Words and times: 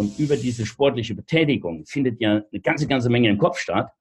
Und 0.00 0.18
über 0.18 0.38
diese 0.38 0.64
sportliche 0.64 1.14
Betätigung 1.14 1.84
findet 1.84 2.22
ja 2.22 2.42
eine 2.50 2.60
ganze, 2.62 2.86
ganze 2.86 3.10
Menge 3.10 3.28
im 3.28 3.36
Kopf 3.36 3.58
statt. 3.58 3.92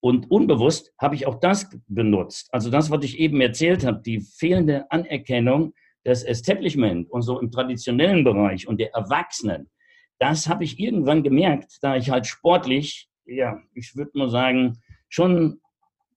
Und 0.00 0.28
unbewusst 0.28 0.92
habe 0.98 1.14
ich 1.14 1.24
auch 1.28 1.38
das 1.38 1.70
benutzt. 1.86 2.48
Also 2.52 2.68
das, 2.68 2.90
was 2.90 3.04
ich 3.04 3.20
eben 3.20 3.40
erzählt 3.40 3.86
habe, 3.86 4.02
die 4.04 4.18
fehlende 4.18 4.90
Anerkennung 4.90 5.72
des 6.04 6.24
Establishment 6.24 7.08
und 7.12 7.22
so 7.22 7.38
im 7.38 7.52
traditionellen 7.52 8.24
Bereich 8.24 8.66
und 8.66 8.80
der 8.80 8.92
Erwachsenen, 8.92 9.70
das 10.18 10.48
habe 10.48 10.64
ich 10.64 10.80
irgendwann 10.80 11.22
gemerkt, 11.22 11.78
da 11.80 11.94
ich 11.94 12.10
halt 12.10 12.26
sportlich, 12.26 13.08
ja, 13.24 13.56
ich 13.72 13.94
würde 13.94 14.18
mal 14.18 14.30
sagen, 14.30 14.82
schon 15.08 15.60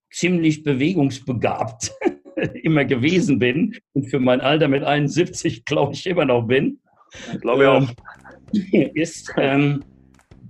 ziemlich 0.09 0.63
bewegungsbegabt 0.63 1.91
immer 2.63 2.83
gewesen 2.83 3.37
bin 3.37 3.77
und 3.93 4.09
für 4.09 4.19
mein 4.19 4.41
Alter 4.41 4.69
mit 4.69 4.83
71, 4.83 5.65
glaube 5.65 5.93
ich, 5.93 6.07
immer 6.07 6.25
noch 6.25 6.47
bin. 6.47 6.79
Glaube 7.41 7.63
ich 7.63 7.69
auch. 7.69 7.89
Ist, 8.93 9.31
ähm, 9.37 9.83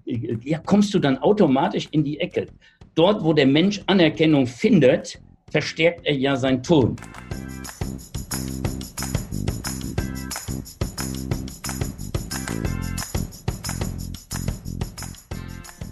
ja, 0.06 0.60
kommst 0.60 0.94
du 0.94 1.00
dann 1.00 1.18
automatisch 1.18 1.88
in 1.92 2.04
die 2.04 2.20
Ecke. 2.20 2.48
Dort, 2.96 3.24
wo 3.24 3.34
der 3.34 3.46
Mensch 3.46 3.82
Anerkennung 3.88 4.48
findet, 4.48 5.22
verstärkt 5.52 6.06
er 6.06 6.16
ja 6.16 6.36
sein 6.36 6.64
Ton. 6.64 6.96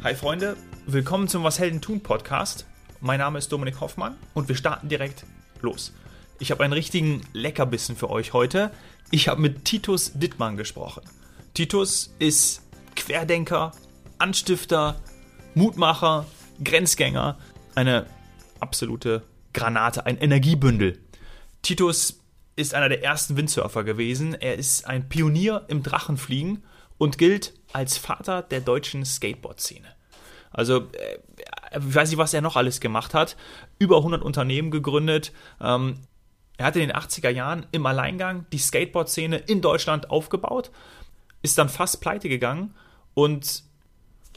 Hi 0.03 0.15
Freunde, 0.15 0.55
willkommen 0.85 1.27
zum 1.27 1.43
Was 1.43 1.59
Helden 1.59 1.81
tun 1.81 1.99
Podcast. 1.99 2.65
Mein 3.01 3.19
Name 3.19 3.37
ist 3.37 3.51
Dominik 3.51 3.81
Hoffmann 3.81 4.15
und 4.33 4.47
wir 4.47 4.55
starten 4.55 4.87
direkt 4.87 5.25
los. 5.61 5.93
Ich 6.39 6.51
habe 6.51 6.63
einen 6.63 6.73
richtigen 6.73 7.21
Leckerbissen 7.33 7.97
für 7.97 8.09
euch 8.09 8.31
heute. 8.31 8.71
Ich 9.11 9.27
habe 9.27 9.41
mit 9.41 9.65
Titus 9.65 10.13
Dittmann 10.13 10.55
gesprochen. 10.55 11.01
Titus 11.57 12.13
ist 12.19 12.61
Querdenker, 12.95 13.71
Anstifter, 14.19 15.01
Mutmacher, 15.55 16.27
Grenzgänger, 16.63 17.39
eine 17.73 18.05
absolute 18.59 19.23
Granate, 19.53 20.05
ein 20.05 20.19
Energiebündel. 20.19 20.99
Titus 21.63 22.19
ist 22.55 22.75
einer 22.75 22.89
der 22.89 23.03
ersten 23.03 23.37
Windsurfer 23.37 23.83
gewesen. 23.83 24.35
Er 24.35 24.53
ist 24.53 24.85
ein 24.85 25.09
Pionier 25.09 25.65
im 25.67 25.81
Drachenfliegen 25.81 26.63
und 26.99 27.17
gilt 27.17 27.55
als 27.73 27.97
Vater 27.97 28.43
der 28.43 28.61
deutschen 28.61 29.03
Skateboard-Szene. 29.03 29.87
Also, 30.51 30.81
äh, 30.91 31.17
ich 31.75 31.95
weiß 31.95 32.09
nicht, 32.09 32.19
was 32.19 32.35
er 32.35 32.41
noch 32.41 32.55
alles 32.55 32.81
gemacht 32.81 33.15
hat. 33.15 33.35
Über 33.79 33.97
100 33.97 34.21
Unternehmen 34.21 34.69
gegründet. 34.69 35.33
Ähm, 35.59 36.01
er 36.57 36.67
hat 36.67 36.75
in 36.75 36.81
den 36.81 36.91
80er 36.91 37.29
Jahren 37.29 37.65
im 37.71 37.87
Alleingang 37.87 38.45
die 38.51 38.59
Skateboard-Szene 38.59 39.37
in 39.37 39.61
Deutschland 39.61 40.11
aufgebaut, 40.11 40.69
ist 41.47 41.57
dann 41.57 41.69
fast 41.69 42.01
pleite 42.01 42.27
gegangen 42.27 42.73
und 43.13 43.63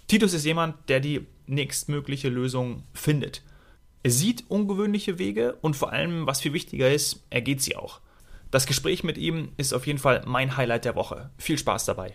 Titus 0.06 0.32
ist 0.32 0.44
jemand, 0.44 0.88
der 0.88 1.00
die 1.00 1.26
nächstmögliche 1.46 2.28
Lösung 2.28 2.84
findet. 2.94 3.42
Er 4.04 4.12
sieht 4.12 4.44
ungewöhnliche 4.48 5.18
Wege 5.18 5.58
und 5.60 5.74
vor 5.74 5.92
allem, 5.92 6.26
was 6.26 6.40
viel 6.40 6.52
wichtiger 6.52 6.90
ist, 6.90 7.26
er 7.28 7.40
geht 7.42 7.62
sie 7.62 7.74
auch. 7.74 8.00
Das 8.52 8.66
Gespräch 8.66 9.02
mit 9.02 9.18
ihm 9.18 9.52
ist 9.56 9.72
auf 9.72 9.88
jeden 9.88 9.98
Fall 9.98 10.22
mein 10.24 10.56
Highlight 10.56 10.84
der 10.84 10.94
Woche. 10.94 11.30
Viel 11.36 11.58
Spaß 11.58 11.84
dabei. 11.84 12.14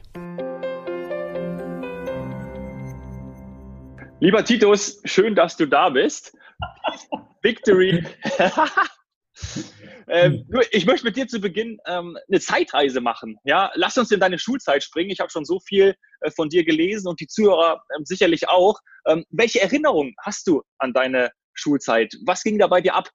Lieber 4.21 4.45
Titus, 4.45 5.01
schön, 5.03 5.35
dass 5.35 5.57
du 5.57 5.67
da 5.67 5.89
bist. 5.89 6.37
Victory. 7.41 8.01
ähm, 10.07 10.47
ich 10.71 10.85
möchte 10.85 11.05
mit 11.05 11.17
dir 11.17 11.27
zu 11.27 11.39
Beginn 11.39 11.79
ähm, 11.85 12.17
eine 12.27 12.39
Zeitreise 12.39 13.01
machen. 13.01 13.37
Ja, 13.43 13.71
lass 13.75 13.97
uns 13.97 14.11
in 14.11 14.19
deine 14.19 14.39
Schulzeit 14.39 14.83
springen. 14.83 15.09
Ich 15.09 15.19
habe 15.19 15.29
schon 15.29 15.45
so 15.45 15.59
viel 15.59 15.95
äh, 16.21 16.31
von 16.31 16.49
dir 16.49 16.63
gelesen 16.63 17.07
und 17.07 17.19
die 17.19 17.27
Zuhörer 17.27 17.81
äh, 17.89 18.01
sicherlich 18.03 18.47
auch. 18.49 18.79
Ähm, 19.05 19.25
welche 19.29 19.61
Erinnerungen 19.61 20.13
hast 20.21 20.47
du 20.47 20.63
an 20.77 20.93
deine 20.93 21.31
Schulzeit? 21.53 22.13
Was 22.25 22.43
ging 22.43 22.57
da 22.59 22.67
bei 22.67 22.81
dir 22.81 22.95
ab? 22.95 23.09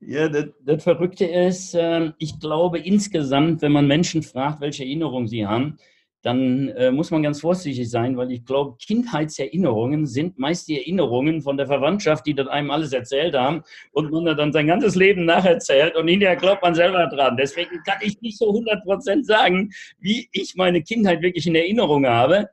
Ja, 0.00 0.28
das, 0.28 0.46
das 0.60 0.82
Verrückte 0.82 1.24
ist, 1.24 1.74
äh, 1.74 2.12
ich 2.18 2.38
glaube 2.38 2.78
insgesamt, 2.78 3.62
wenn 3.62 3.72
man 3.72 3.86
Menschen 3.86 4.22
fragt, 4.22 4.60
welche 4.60 4.84
Erinnerungen 4.84 5.26
sie 5.26 5.46
haben, 5.46 5.78
dann 6.26 6.70
äh, 6.70 6.90
muss 6.90 7.12
man 7.12 7.22
ganz 7.22 7.40
vorsichtig 7.40 7.88
sein, 7.88 8.16
weil 8.16 8.32
ich 8.32 8.44
glaube, 8.44 8.76
Kindheitserinnerungen 8.84 10.06
sind 10.06 10.40
meist 10.40 10.66
die 10.66 10.76
Erinnerungen 10.76 11.40
von 11.40 11.56
der 11.56 11.68
Verwandtschaft, 11.68 12.26
die 12.26 12.34
das 12.34 12.48
einem 12.48 12.72
alles 12.72 12.92
erzählt 12.92 13.36
haben 13.36 13.62
und 13.92 14.10
man 14.10 14.36
dann 14.36 14.52
sein 14.52 14.66
ganzes 14.66 14.96
Leben 14.96 15.24
nacherzählt 15.24 15.94
und 15.94 16.08
hinterher 16.08 16.34
glaubt 16.34 16.64
man 16.64 16.74
selber 16.74 17.06
dran. 17.06 17.36
Deswegen 17.36 17.80
kann 17.84 17.98
ich 18.00 18.20
nicht 18.22 18.38
so 18.38 18.50
100% 18.50 19.22
sagen, 19.22 19.70
wie 20.00 20.28
ich 20.32 20.56
meine 20.56 20.82
Kindheit 20.82 21.22
wirklich 21.22 21.46
in 21.46 21.54
Erinnerung 21.54 22.04
habe. 22.06 22.48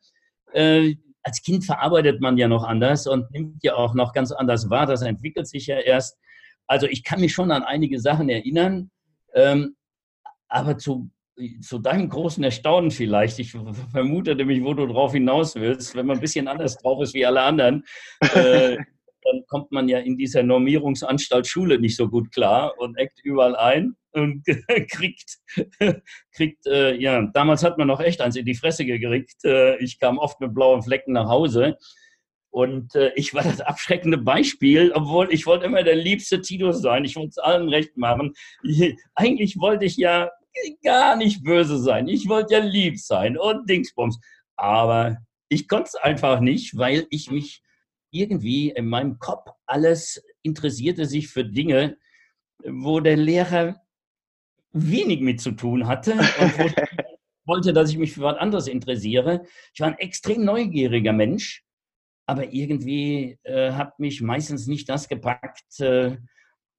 Äh, 0.54 0.94
als 1.24 1.42
Kind 1.42 1.66
verarbeitet 1.66 2.22
man 2.22 2.38
ja 2.38 2.48
noch 2.48 2.66
anders 2.66 3.08
und 3.08 3.32
nimmt 3.32 3.64
ja 3.64 3.74
auch 3.74 3.96
noch 3.96 4.14
ganz 4.14 4.32
anders 4.32 4.70
wahr. 4.70 4.86
Das 4.86 5.02
entwickelt 5.02 5.48
sich 5.48 5.66
ja 5.66 5.80
erst. 5.80 6.20
Also 6.68 6.86
ich 6.86 7.04
kann 7.04 7.22
mich 7.22 7.34
schon 7.34 7.50
an 7.50 7.64
einige 7.64 8.00
Sachen 8.00 8.30
erinnern, 8.30 8.92
ähm, 9.34 9.76
aber 10.48 10.78
zu 10.78 11.10
zu 11.62 11.80
deinem 11.80 12.10
großen 12.10 12.44
Erstaunen 12.44 12.92
vielleicht, 12.92 13.40
ich 13.40 13.52
vermute 13.92 14.36
nämlich, 14.36 14.64
wo 14.64 14.74
du 14.74 14.86
drauf 14.86 15.14
hinaus 15.14 15.56
willst, 15.56 15.96
wenn 15.96 16.06
man 16.06 16.18
ein 16.18 16.22
bisschen 16.22 16.48
anders 16.48 16.78
drauf 16.78 17.02
ist 17.02 17.14
wie 17.14 17.26
alle 17.26 17.42
anderen, 17.42 17.84
äh, 18.22 18.78
dann 19.24 19.44
kommt 19.48 19.72
man 19.72 19.88
ja 19.90 20.00
in 20.00 20.18
dieser 20.18 20.44
Normierungsanstalt 20.44 21.48
Schule 21.48 21.80
nicht 21.80 21.96
so 21.96 22.10
gut 22.10 22.32
klar 22.32 22.74
und 22.78 22.98
eckt 22.98 23.20
überall 23.24 23.56
ein 23.56 23.96
und 24.12 24.44
kriegt, 24.92 25.38
kriegt 26.36 26.68
äh, 26.68 26.96
ja, 26.96 27.22
damals 27.34 27.64
hat 27.64 27.78
man 27.78 27.88
noch 27.88 28.00
echt 28.00 28.22
eins 28.22 28.36
in 28.36 28.46
die 28.46 28.56
Fresse 28.56 28.86
gekriegt. 28.86 29.44
Äh, 29.44 29.78
ich 29.78 30.00
kam 30.00 30.18
oft 30.18 30.40
mit 30.40 30.54
blauen 30.54 30.84
Flecken 30.84 31.14
nach 31.14 31.28
Hause. 31.28 31.78
Und 32.52 32.94
äh, 32.94 33.12
ich 33.16 33.34
war 33.34 33.42
das 33.42 33.62
abschreckende 33.62 34.20
Beispiel, 34.20 34.92
obwohl 34.94 35.34
ich 35.34 35.48
wollte 35.48 35.66
immer 35.66 35.82
der 35.82 35.96
liebste 35.96 36.40
Tito 36.40 36.72
sein. 36.72 37.04
Ich 37.04 37.16
wollte 37.16 37.30
es 37.30 37.38
allen 37.40 37.68
recht 37.68 37.98
machen. 37.98 38.34
Ich, 38.62 38.96
eigentlich 39.16 39.58
wollte 39.58 39.86
ich 39.86 39.98
ja 39.98 40.30
gar 40.84 41.16
nicht 41.16 41.44
böse 41.44 41.78
sein. 41.80 42.08
Ich 42.08 42.28
wollte 42.28 42.56
ja 42.56 42.60
lieb 42.60 43.00
sein 43.00 43.38
und 43.38 43.70
Dingsbums. 43.70 44.20
Aber 44.56 45.18
ich 45.50 45.68
konnte 45.68 45.90
es 45.90 45.96
einfach 45.96 46.40
nicht, 46.40 46.78
weil 46.78 47.08
ich 47.10 47.32
mich 47.32 47.64
irgendwie 48.12 48.70
in 48.70 48.88
meinem 48.88 49.20
Kopf 49.20 49.50
alles 49.66 50.24
interessierte 50.44 51.06
sich 51.06 51.30
für 51.30 51.44
Dinge, 51.44 51.98
wo 52.64 53.00
der 53.00 53.18
Lehrer 53.18 53.82
wenig 54.72 55.22
mit 55.22 55.42
zu 55.42 55.52
tun 55.52 55.88
hatte 55.88 56.14
und 56.14 56.20
wollte, 57.46 57.74
dass 57.74 57.90
ich 57.90 57.98
mich 57.98 58.14
für 58.14 58.22
was 58.22 58.38
anderes 58.38 58.68
interessiere. 58.68 59.46
Ich 59.74 59.82
war 59.82 59.88
ein 59.88 59.98
extrem 59.98 60.46
neugieriger 60.46 61.14
Mensch, 61.14 61.64
aber 62.26 62.54
irgendwie 62.54 63.38
äh, 63.44 63.72
hat 63.72 64.00
mich 64.00 64.22
meistens 64.22 64.68
nicht 64.68 64.88
das 64.90 65.08
gepackt, 65.08 65.80
äh, 65.80 66.18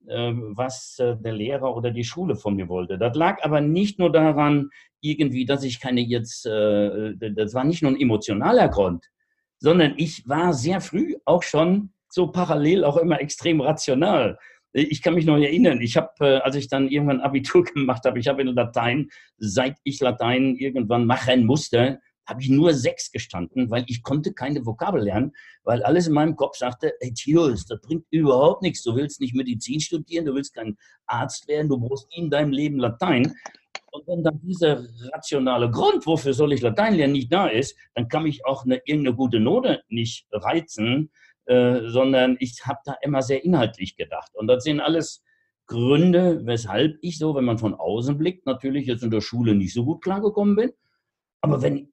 was 0.06 0.98
äh, 0.98 1.16
der 1.16 1.32
Lehrer 1.32 1.74
oder 1.74 1.90
die 1.90 2.04
Schule 2.04 2.36
von 2.36 2.56
mir 2.56 2.68
wollte. 2.68 2.98
Das 2.98 3.16
lag 3.16 3.42
aber 3.42 3.60
nicht 3.60 3.98
nur 3.98 4.12
daran, 4.12 4.70
irgendwie, 5.00 5.44
dass 5.44 5.64
ich 5.64 5.80
keine 5.80 6.00
jetzt, 6.00 6.46
äh, 6.46 7.14
das 7.16 7.54
war 7.54 7.64
nicht 7.64 7.82
nur 7.82 7.92
ein 7.92 8.00
emotionaler 8.00 8.68
Grund, 8.68 9.06
sondern 9.58 9.94
ich 9.96 10.28
war 10.28 10.52
sehr 10.52 10.80
früh 10.80 11.16
auch 11.24 11.42
schon 11.42 11.90
so 12.08 12.28
parallel 12.28 12.84
auch 12.84 12.96
immer 12.96 13.20
extrem 13.20 13.60
rational. 13.60 14.38
Ich 14.72 15.02
kann 15.02 15.14
mich 15.14 15.26
noch 15.26 15.36
erinnern, 15.36 15.80
ich 15.80 15.96
habe, 15.96 16.10
äh, 16.20 16.36
als 16.38 16.56
ich 16.56 16.68
dann 16.68 16.88
irgendwann 16.88 17.20
Abitur 17.20 17.64
gemacht 17.74 18.04
habe, 18.04 18.18
ich 18.18 18.28
habe 18.28 18.42
in 18.42 18.48
Latein, 18.48 19.08
seit 19.38 19.76
ich 19.84 20.00
Latein 20.00 20.56
irgendwann 20.56 21.06
machen 21.06 21.44
musste, 21.44 22.00
habe 22.26 22.40
ich 22.40 22.48
nur 22.48 22.72
sechs 22.74 23.10
gestanden, 23.10 23.70
weil 23.70 23.84
ich 23.88 24.02
konnte 24.02 24.32
keine 24.32 24.64
Vokabel 24.64 25.02
lernen, 25.02 25.32
weil 25.62 25.82
alles 25.82 26.06
in 26.06 26.14
meinem 26.14 26.36
Kopf 26.36 26.56
sagte, 26.56 26.94
hey 27.00 27.12
Tios, 27.12 27.66
das 27.66 27.80
bringt 27.80 28.06
überhaupt 28.10 28.62
nichts. 28.62 28.82
Du 28.82 28.94
willst 28.94 29.20
nicht 29.20 29.34
Medizin 29.34 29.80
studieren, 29.80 30.24
du 30.24 30.34
willst 30.34 30.54
kein 30.54 30.76
Arzt 31.06 31.46
werden, 31.48 31.68
du 31.68 31.78
brauchst 31.78 32.06
in 32.10 32.30
deinem 32.30 32.52
Leben 32.52 32.78
Latein. 32.78 33.34
Und 33.92 34.06
wenn 34.08 34.24
dann 34.24 34.40
dieser 34.42 34.84
rationale 35.12 35.70
Grund, 35.70 36.06
wofür 36.06 36.34
soll 36.34 36.52
ich 36.52 36.62
Latein 36.62 36.94
lernen, 36.94 37.12
nicht 37.12 37.32
da 37.32 37.46
ist, 37.46 37.76
dann 37.94 38.08
kann 38.08 38.24
mich 38.24 38.44
auch 38.44 38.64
eine, 38.64 38.80
irgendeine 38.84 39.14
gute 39.14 39.38
Note 39.38 39.82
nicht 39.88 40.26
reizen, 40.32 41.10
äh, 41.46 41.88
sondern 41.88 42.36
ich 42.40 42.64
habe 42.64 42.80
da 42.84 42.96
immer 43.02 43.22
sehr 43.22 43.44
inhaltlich 43.44 43.96
gedacht. 43.96 44.32
Und 44.34 44.48
das 44.48 44.64
sind 44.64 44.80
alles 44.80 45.22
Gründe, 45.66 46.44
weshalb 46.44 46.98
ich 47.02 47.18
so, 47.18 47.34
wenn 47.34 47.44
man 47.44 47.58
von 47.58 47.74
außen 47.74 48.18
blickt, 48.18 48.46
natürlich 48.46 48.86
jetzt 48.86 49.02
in 49.02 49.10
der 49.10 49.20
Schule 49.20 49.54
nicht 49.54 49.72
so 49.72 49.84
gut 49.84 50.02
klargekommen 50.02 50.56
bin. 50.56 50.72
Aber 51.40 51.62
wenn 51.62 51.92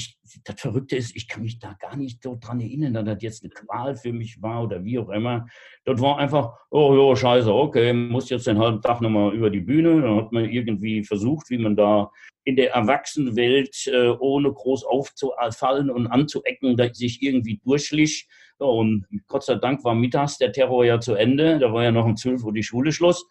ich, 0.00 0.18
das 0.44 0.60
Verrückte 0.60 0.96
ist, 0.96 1.14
ich 1.14 1.28
kann 1.28 1.42
mich 1.42 1.58
da 1.58 1.74
gar 1.78 1.96
nicht 1.96 2.22
so 2.22 2.36
dran 2.40 2.60
erinnern, 2.60 2.94
dass 2.94 3.04
das 3.04 3.22
jetzt 3.22 3.44
eine 3.44 3.50
Qual 3.50 3.94
für 3.94 4.12
mich 4.12 4.40
war 4.40 4.64
oder 4.64 4.82
wie 4.84 4.98
auch 4.98 5.10
immer. 5.10 5.46
Das 5.84 6.00
war 6.00 6.18
einfach, 6.18 6.54
oh 6.70 6.94
ja, 6.96 7.16
scheiße, 7.16 7.52
okay, 7.52 7.92
muss 7.92 8.30
jetzt 8.30 8.46
den 8.46 8.58
halben 8.58 8.80
Tag 8.80 9.00
nochmal 9.00 9.34
über 9.34 9.50
die 9.50 9.60
Bühne. 9.60 10.00
Dann 10.00 10.16
hat 10.16 10.32
man 10.32 10.46
irgendwie 10.46 11.04
versucht, 11.04 11.50
wie 11.50 11.58
man 11.58 11.76
da 11.76 12.10
in 12.44 12.56
der 12.56 12.72
Erwachsenenwelt 12.72 13.86
äh, 13.86 14.08
ohne 14.08 14.52
groß 14.52 14.84
aufzufallen 14.84 15.90
und 15.90 16.06
anzuecken, 16.06 16.76
sich 16.94 17.22
irgendwie 17.22 17.60
durchschlich. 17.62 18.28
und 18.58 19.06
Gott 19.26 19.44
sei 19.44 19.56
Dank 19.56 19.84
war 19.84 19.94
mittags 19.94 20.38
der 20.38 20.52
Terror 20.52 20.84
ja 20.84 21.00
zu 21.00 21.14
Ende. 21.14 21.58
Da 21.58 21.72
war 21.72 21.84
ja 21.84 21.92
noch 21.92 22.06
um 22.06 22.16
12 22.16 22.42
Uhr 22.44 22.52
die 22.52 22.62
Schule 22.62 22.92
Schluss. 22.92 23.26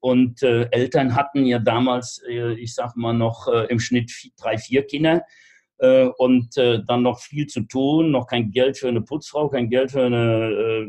Und 0.00 0.42
äh, 0.42 0.68
Eltern 0.70 1.14
hatten 1.14 1.46
ja 1.46 1.58
damals, 1.58 2.22
äh, 2.28 2.52
ich 2.54 2.74
sag 2.74 2.94
mal 2.94 3.14
noch, 3.14 3.48
äh, 3.48 3.66
im 3.68 3.80
Schnitt 3.80 4.12
drei, 4.36 4.58
vier 4.58 4.82
Kinder. 4.86 5.22
Äh, 5.78 6.06
und 6.18 6.56
äh, 6.56 6.82
dann 6.86 7.02
noch 7.02 7.20
viel 7.20 7.46
zu 7.46 7.62
tun, 7.62 8.10
noch 8.10 8.26
kein 8.26 8.50
Geld 8.50 8.78
für 8.78 8.88
eine 8.88 9.00
Putzfrau, 9.00 9.48
kein 9.48 9.68
Geld 9.70 9.90
für 9.90 10.04
eine 10.04 10.86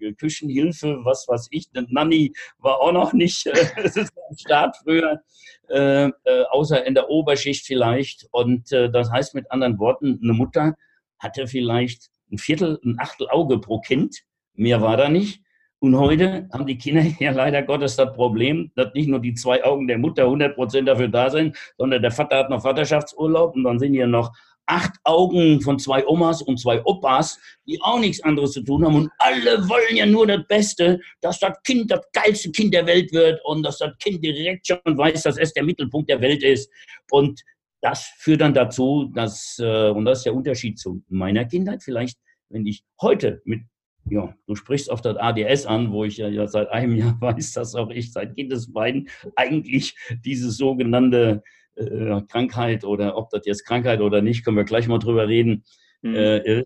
äh, 0.00 0.12
Küchenhilfe, 0.14 1.00
was 1.04 1.26
weiß 1.28 1.48
ich. 1.50 1.68
Eine 1.74 1.86
Nanny 1.90 2.32
war 2.58 2.80
auch 2.80 2.92
noch 2.92 3.12
nicht 3.12 3.46
äh, 3.46 3.66
am 4.30 4.36
Start 4.36 4.76
früher, 4.82 5.20
äh, 5.68 6.06
äh, 6.06 6.44
außer 6.50 6.84
in 6.86 6.94
der 6.94 7.10
Oberschicht 7.10 7.66
vielleicht. 7.66 8.26
Und 8.30 8.70
äh, 8.72 8.90
das 8.90 9.10
heißt 9.10 9.34
mit 9.34 9.50
anderen 9.50 9.78
Worten, 9.78 10.20
eine 10.22 10.32
Mutter 10.32 10.74
hatte 11.18 11.46
vielleicht 11.46 12.10
ein 12.30 12.38
Viertel, 12.38 12.78
ein 12.84 12.96
Achtel 12.98 13.28
Auge 13.30 13.58
pro 13.58 13.80
Kind. 13.80 14.22
Mehr 14.54 14.80
war 14.82 14.96
da 14.96 15.08
nicht. 15.08 15.42
Und 15.80 15.96
heute 15.96 16.48
haben 16.52 16.66
die 16.66 16.76
Kinder 16.76 17.02
ja 17.20 17.30
leider 17.30 17.62
Gottes 17.62 17.96
das 17.96 18.12
Problem, 18.14 18.70
dass 18.74 18.92
nicht 18.94 19.08
nur 19.08 19.20
die 19.20 19.34
zwei 19.34 19.64
Augen 19.64 19.86
der 19.86 19.98
Mutter 19.98 20.24
100 20.24 20.54
Prozent 20.54 20.88
dafür 20.88 21.08
da 21.08 21.30
sind, 21.30 21.56
sondern 21.76 22.02
der 22.02 22.10
Vater 22.10 22.36
hat 22.38 22.50
noch 22.50 22.62
Vaterschaftsurlaub 22.62 23.54
und 23.54 23.64
dann 23.64 23.78
sind 23.78 23.94
hier 23.94 24.06
noch 24.06 24.32
acht 24.66 24.92
Augen 25.04 25.60
von 25.62 25.78
zwei 25.78 26.06
Omas 26.06 26.42
und 26.42 26.60
zwei 26.60 26.84
Opas, 26.84 27.38
die 27.66 27.80
auch 27.80 27.98
nichts 27.98 28.22
anderes 28.22 28.52
zu 28.52 28.62
tun 28.62 28.84
haben. 28.84 28.96
Und 28.96 29.10
alle 29.18 29.66
wollen 29.68 29.96
ja 29.96 30.04
nur 30.04 30.26
das 30.26 30.46
Beste, 30.46 31.00
dass 31.22 31.38
das 31.38 31.56
Kind 31.64 31.90
das 31.90 32.00
geilste 32.12 32.50
Kind 32.50 32.74
der 32.74 32.86
Welt 32.86 33.10
wird 33.12 33.40
und 33.44 33.62
dass 33.62 33.78
das 33.78 33.96
Kind 33.98 34.22
direkt 34.22 34.66
schon 34.66 34.78
weiß, 34.84 35.22
dass 35.22 35.38
es 35.38 35.54
der 35.54 35.64
Mittelpunkt 35.64 36.10
der 36.10 36.20
Welt 36.20 36.42
ist. 36.42 36.70
Und 37.10 37.40
das 37.80 38.12
führt 38.18 38.42
dann 38.42 38.52
dazu, 38.52 39.10
dass, 39.14 39.58
äh, 39.58 39.88
und 39.88 40.04
das 40.04 40.18
ist 40.18 40.24
der 40.24 40.34
Unterschied 40.34 40.78
zu 40.78 41.02
meiner 41.08 41.46
Kindheit, 41.46 41.82
vielleicht, 41.82 42.18
wenn 42.50 42.66
ich 42.66 42.82
heute 43.00 43.40
mit 43.44 43.62
ja, 44.10 44.34
du 44.46 44.54
sprichst 44.54 44.90
auf 44.90 45.00
das 45.00 45.16
ADS 45.16 45.66
an, 45.66 45.92
wo 45.92 46.04
ich 46.04 46.16
ja, 46.16 46.28
ja 46.28 46.46
seit 46.46 46.70
einem 46.70 46.96
Jahr 46.96 47.16
weiß, 47.20 47.52
dass 47.52 47.74
auch 47.74 47.90
ich 47.90 48.12
seit 48.12 48.34
Kindesbeinen 48.34 49.08
eigentlich 49.36 49.96
diese 50.24 50.50
sogenannte 50.50 51.42
äh, 51.76 52.20
Krankheit 52.28 52.84
oder 52.84 53.16
ob 53.16 53.30
das 53.30 53.46
jetzt 53.46 53.64
Krankheit 53.64 54.00
oder 54.00 54.22
nicht, 54.22 54.44
können 54.44 54.56
wir 54.56 54.64
gleich 54.64 54.88
mal 54.88 54.98
drüber 54.98 55.28
reden, 55.28 55.64
mhm. 56.02 56.14
äh, 56.14 56.64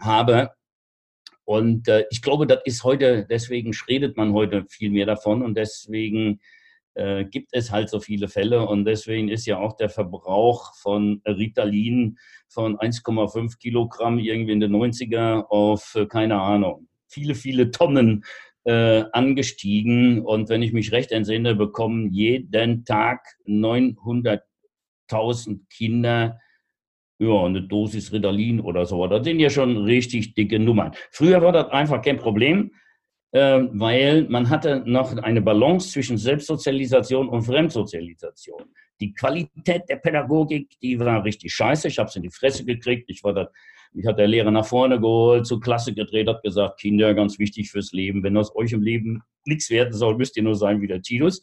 habe. 0.00 0.50
Und 1.44 1.88
äh, 1.88 2.04
ich 2.10 2.22
glaube, 2.22 2.46
das 2.46 2.60
ist 2.64 2.84
heute, 2.84 3.26
deswegen 3.28 3.72
redet 3.88 4.16
man 4.16 4.32
heute 4.32 4.64
viel 4.68 4.90
mehr 4.90 5.06
davon 5.06 5.42
und 5.42 5.56
deswegen 5.56 6.40
äh, 7.00 7.24
gibt 7.24 7.48
es 7.52 7.72
halt 7.72 7.88
so 7.88 7.98
viele 7.98 8.28
Fälle 8.28 8.64
und 8.66 8.84
deswegen 8.84 9.28
ist 9.28 9.46
ja 9.46 9.58
auch 9.58 9.74
der 9.76 9.88
Verbrauch 9.88 10.74
von 10.76 11.22
Ritalin 11.26 12.18
von 12.48 12.76
1,5 12.76 13.58
Kilogramm 13.58 14.18
irgendwie 14.18 14.52
in 14.52 14.60
den 14.60 14.76
90er 14.76 15.46
auf, 15.48 15.94
äh, 15.94 16.04
keine 16.06 16.38
Ahnung, 16.40 16.88
viele, 17.08 17.34
viele 17.34 17.70
Tonnen 17.70 18.24
äh, 18.64 19.04
angestiegen. 19.12 20.20
Und 20.20 20.50
wenn 20.50 20.62
ich 20.62 20.74
mich 20.74 20.92
recht 20.92 21.12
entsinne, 21.12 21.54
bekommen 21.54 22.12
jeden 22.12 22.84
Tag 22.84 23.26
900.000 23.46 25.60
Kinder 25.70 26.38
ja, 27.18 27.44
eine 27.44 27.62
Dosis 27.62 28.12
Ritalin 28.12 28.60
oder 28.60 28.84
so. 28.86 29.06
Das 29.06 29.24
sind 29.24 29.40
ja 29.40 29.50
schon 29.50 29.76
richtig 29.84 30.34
dicke 30.34 30.58
Nummern. 30.58 30.92
Früher 31.10 31.42
war 31.42 31.52
das 31.52 31.70
einfach 31.70 32.00
kein 32.00 32.16
Problem. 32.16 32.72
Ähm, 33.32 33.70
weil 33.74 34.24
man 34.28 34.50
hatte 34.50 34.82
noch 34.84 35.16
eine 35.16 35.40
Balance 35.40 35.92
zwischen 35.92 36.18
Selbstsozialisation 36.18 37.28
und 37.28 37.42
Fremdsozialisation. 37.42 38.64
Die 39.00 39.14
Qualität 39.14 39.88
der 39.88 39.96
Pädagogik, 39.96 40.78
die 40.82 40.98
war 40.98 41.24
richtig 41.24 41.54
scheiße. 41.54 41.88
Ich 41.88 41.98
habe 41.98 42.08
es 42.08 42.16
in 42.16 42.22
die 42.22 42.30
Fresse 42.30 42.64
gekriegt. 42.64 43.08
Ich 43.08 43.22
war 43.22 43.32
da, 43.32 43.48
mich 43.92 44.04
hat 44.06 44.18
der 44.18 44.26
Lehrer 44.26 44.50
nach 44.50 44.66
vorne 44.66 45.00
geholt, 45.00 45.46
zur 45.46 45.60
Klasse 45.60 45.94
gedreht, 45.94 46.28
hat 46.28 46.42
gesagt, 46.42 46.80
Kinder, 46.80 47.14
ganz 47.14 47.38
wichtig 47.38 47.70
fürs 47.70 47.92
Leben. 47.92 48.22
Wenn 48.24 48.36
aus 48.36 48.54
euch 48.56 48.72
im 48.72 48.82
Leben 48.82 49.22
nichts 49.44 49.70
werden 49.70 49.92
soll, 49.92 50.16
müsst 50.16 50.36
ihr 50.36 50.42
nur 50.42 50.56
sein 50.56 50.80
wie 50.80 50.88
der 50.88 51.00
Titus. 51.00 51.40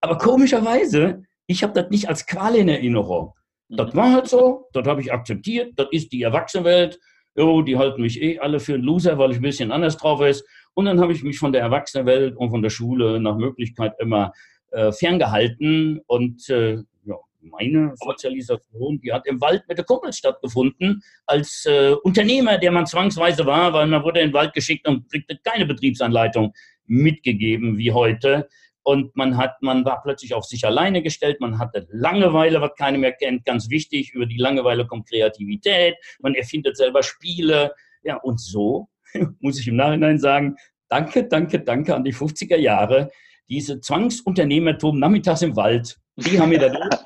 Aber 0.00 0.18
komischerweise, 0.18 1.22
ich 1.46 1.62
habe 1.62 1.72
das 1.72 1.88
nicht 1.90 2.08
als 2.08 2.26
Qual 2.26 2.56
in 2.56 2.68
Erinnerung. 2.68 3.34
Das 3.68 3.94
war 3.94 4.12
halt 4.12 4.28
so, 4.28 4.66
das 4.72 4.86
habe 4.86 5.02
ich 5.02 5.12
akzeptiert, 5.12 5.72
das 5.76 5.88
ist 5.92 6.10
die 6.12 6.22
Erwachsenenwelt. 6.22 6.98
Jo, 7.36 7.62
die 7.62 7.76
halten 7.76 8.02
mich 8.02 8.20
eh 8.20 8.38
alle 8.38 8.58
für 8.58 8.74
einen 8.74 8.82
Loser, 8.82 9.18
weil 9.18 9.30
ich 9.30 9.36
ein 9.36 9.42
bisschen 9.42 9.70
anders 9.70 9.96
drauf 9.96 10.20
ist. 10.22 10.44
Und 10.78 10.84
dann 10.84 11.00
habe 11.00 11.12
ich 11.12 11.24
mich 11.24 11.40
von 11.40 11.50
der 11.50 11.62
Erwachsenenwelt 11.62 12.36
und 12.36 12.50
von 12.50 12.62
der 12.62 12.70
Schule 12.70 13.18
nach 13.18 13.36
Möglichkeit 13.36 13.94
immer 13.98 14.32
äh, 14.70 14.92
ferngehalten. 14.92 16.00
Und 16.06 16.48
äh, 16.50 16.74
ja, 17.04 17.16
meine 17.40 17.94
Sozialisation, 17.96 19.00
die 19.00 19.12
hat 19.12 19.26
im 19.26 19.40
Wald 19.40 19.64
mit 19.66 19.76
der 19.76 19.84
Kumpel 19.84 20.12
stattgefunden, 20.12 21.02
als 21.26 21.66
äh, 21.66 21.96
Unternehmer, 22.04 22.58
der 22.58 22.70
man 22.70 22.86
zwangsweise 22.86 23.44
war, 23.44 23.72
weil 23.72 23.88
man 23.88 24.04
wurde 24.04 24.20
in 24.20 24.28
den 24.28 24.34
Wald 24.34 24.54
geschickt 24.54 24.86
und 24.86 25.10
kriegte 25.10 25.36
keine 25.42 25.66
Betriebsanleitung 25.66 26.54
mitgegeben 26.86 27.76
wie 27.76 27.90
heute. 27.90 28.48
Und 28.84 29.16
man 29.16 29.36
hat, 29.36 29.60
man 29.62 29.84
war 29.84 30.00
plötzlich 30.00 30.32
auf 30.32 30.44
sich 30.44 30.64
alleine 30.64 31.02
gestellt, 31.02 31.40
man 31.40 31.58
hatte 31.58 31.88
Langeweile, 31.90 32.60
was 32.60 32.76
keiner 32.76 32.98
mehr 32.98 33.14
kennt, 33.14 33.44
ganz 33.44 33.68
wichtig, 33.68 34.14
über 34.14 34.26
die 34.26 34.38
Langeweile 34.38 34.86
kommt 34.86 35.08
Kreativität, 35.08 35.96
man 36.20 36.36
erfindet 36.36 36.76
selber 36.76 37.02
Spiele, 37.02 37.74
ja, 38.04 38.14
und 38.18 38.40
so 38.40 38.88
muss 39.40 39.58
ich 39.58 39.68
im 39.68 39.76
Nachhinein 39.76 40.18
sagen, 40.18 40.56
danke, 40.88 41.24
danke, 41.24 41.60
danke 41.60 41.94
an 41.94 42.04
die 42.04 42.14
50er 42.14 42.56
Jahre. 42.56 43.10
Diese 43.48 43.80
Zwangsunternehmertum 43.80 44.98
nachmittags 44.98 45.42
im 45.42 45.56
Wald, 45.56 45.98
die 46.16 46.38
haben 46.38 46.50
mir 46.50 46.58
da 46.58 46.72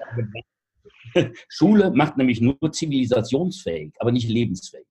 Schule 1.49 1.90
macht 1.90 2.16
nämlich 2.16 2.40
nur 2.40 2.56
zivilisationsfähig, 2.72 3.93
aber 3.99 4.12
nicht 4.12 4.28
lebensfähig. 4.28 4.87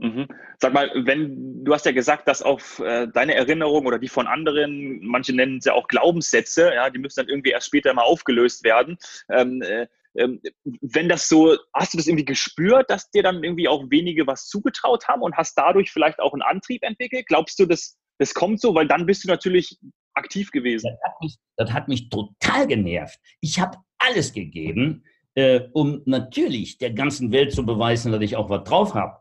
Mhm. 0.00 0.28
Sag 0.60 0.72
mal, 0.72 0.90
wenn 0.94 1.64
du 1.64 1.74
hast 1.74 1.84
ja 1.84 1.90
gesagt, 1.90 2.28
dass 2.28 2.40
auf 2.40 2.78
äh, 2.78 3.08
deine 3.08 3.34
Erinnerung 3.34 3.84
oder 3.84 3.98
die 3.98 4.08
von 4.08 4.28
anderen, 4.28 5.00
manche 5.04 5.34
nennen 5.34 5.58
es 5.58 5.64
ja 5.64 5.72
auch 5.72 5.88
Glaubenssätze, 5.88 6.72
ja, 6.72 6.88
die 6.88 7.00
müssen 7.00 7.20
dann 7.20 7.28
irgendwie 7.28 7.50
erst 7.50 7.66
später 7.66 7.92
mal 7.94 8.02
aufgelöst 8.02 8.62
werden. 8.62 8.96
Ähm, 9.28 9.60
äh, 9.62 9.88
wenn 10.14 11.08
das 11.08 11.28
so, 11.28 11.56
hast 11.74 11.94
du 11.94 11.98
das 11.98 12.06
irgendwie 12.06 12.24
gespürt, 12.24 12.90
dass 12.90 13.10
dir 13.10 13.22
dann 13.22 13.42
irgendwie 13.44 13.68
auch 13.68 13.84
wenige 13.90 14.26
was 14.26 14.46
zugetraut 14.48 15.06
haben 15.06 15.22
und 15.22 15.36
hast 15.36 15.54
dadurch 15.56 15.90
vielleicht 15.90 16.18
auch 16.18 16.32
einen 16.32 16.42
Antrieb 16.42 16.82
entwickelt? 16.82 17.26
Glaubst 17.26 17.58
du, 17.58 17.66
das, 17.66 17.96
das 18.18 18.34
kommt 18.34 18.60
so? 18.60 18.74
Weil 18.74 18.88
dann 18.88 19.06
bist 19.06 19.24
du 19.24 19.28
natürlich 19.28 19.78
aktiv 20.14 20.50
gewesen. 20.50 20.90
Das 20.90 21.10
hat 21.10 21.20
mich, 21.20 21.36
das 21.56 21.72
hat 21.72 21.88
mich 21.88 22.08
total 22.08 22.66
genervt. 22.66 23.18
Ich 23.40 23.60
habe 23.60 23.78
alles 23.98 24.32
gegeben, 24.32 25.04
äh, 25.34 25.60
um 25.72 26.02
natürlich 26.06 26.78
der 26.78 26.92
ganzen 26.92 27.30
Welt 27.30 27.52
zu 27.52 27.64
beweisen, 27.64 28.12
dass 28.12 28.22
ich 28.22 28.36
auch 28.36 28.50
was 28.50 28.64
drauf 28.64 28.94
habe. 28.94 29.18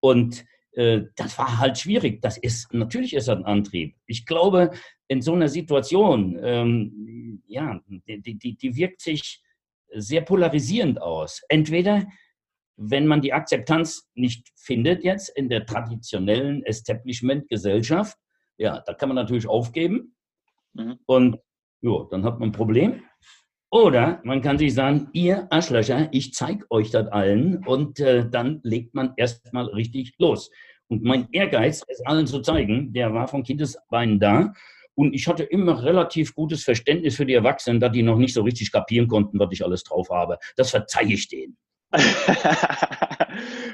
Und 0.00 0.44
äh, 0.72 1.02
das 1.16 1.36
war 1.38 1.58
halt 1.58 1.78
schwierig. 1.78 2.22
Das 2.22 2.38
ist, 2.38 2.72
natürlich 2.72 3.14
ist 3.14 3.28
das 3.28 3.36
ein 3.36 3.44
Antrieb. 3.44 3.96
Ich 4.06 4.24
glaube, 4.24 4.70
in 5.08 5.20
so 5.20 5.34
einer 5.34 5.48
Situation, 5.48 6.38
ähm, 6.42 7.42
ja, 7.46 7.80
die, 7.86 8.38
die, 8.38 8.56
die 8.56 8.76
wirkt 8.76 9.00
sich 9.00 9.42
sehr 9.94 10.22
polarisierend 10.22 11.00
aus. 11.00 11.42
Entweder, 11.48 12.06
wenn 12.76 13.06
man 13.06 13.20
die 13.20 13.32
Akzeptanz 13.32 14.08
nicht 14.14 14.48
findet 14.56 15.04
jetzt 15.04 15.28
in 15.30 15.48
der 15.48 15.66
traditionellen 15.66 16.62
Establishment-Gesellschaft, 16.64 18.16
ja, 18.56 18.82
da 18.86 18.94
kann 18.94 19.08
man 19.08 19.16
natürlich 19.16 19.46
aufgeben 19.46 20.14
mhm. 20.74 20.98
und 21.06 21.38
ja, 21.80 22.06
dann 22.10 22.24
hat 22.24 22.40
man 22.40 22.50
ein 22.50 22.52
Problem. 22.52 23.02
Oder 23.70 24.20
man 24.24 24.40
kann 24.40 24.56
sich 24.56 24.72
sagen, 24.74 25.08
ihr 25.12 25.46
Arschlöcher, 25.52 26.08
ich 26.10 26.32
zeige 26.32 26.64
euch 26.70 26.90
das 26.90 27.08
allen 27.08 27.66
und 27.66 28.00
äh, 28.00 28.28
dann 28.28 28.60
legt 28.62 28.94
man 28.94 29.12
erstmal 29.16 29.66
richtig 29.66 30.14
los. 30.18 30.50
Und 30.88 31.04
mein 31.04 31.28
Ehrgeiz, 31.32 31.82
es 31.86 32.00
allen 32.06 32.26
zu 32.26 32.40
zeigen, 32.40 32.94
der 32.94 33.12
war 33.12 33.28
von 33.28 33.42
Kindesbeinen 33.42 34.18
da. 34.18 34.54
Und 34.98 35.14
ich 35.14 35.28
hatte 35.28 35.44
immer 35.44 35.84
relativ 35.84 36.34
gutes 36.34 36.64
Verständnis 36.64 37.14
für 37.14 37.24
die 37.24 37.34
Erwachsenen, 37.34 37.78
da 37.78 37.88
die 37.88 38.02
noch 38.02 38.16
nicht 38.16 38.34
so 38.34 38.42
richtig 38.42 38.72
kapieren 38.72 39.06
konnten, 39.06 39.38
was 39.38 39.50
ich 39.52 39.64
alles 39.64 39.84
drauf 39.84 40.10
habe. 40.10 40.40
Das 40.56 40.70
verzeihe 40.70 41.12
ich 41.12 41.28
denen. 41.28 41.56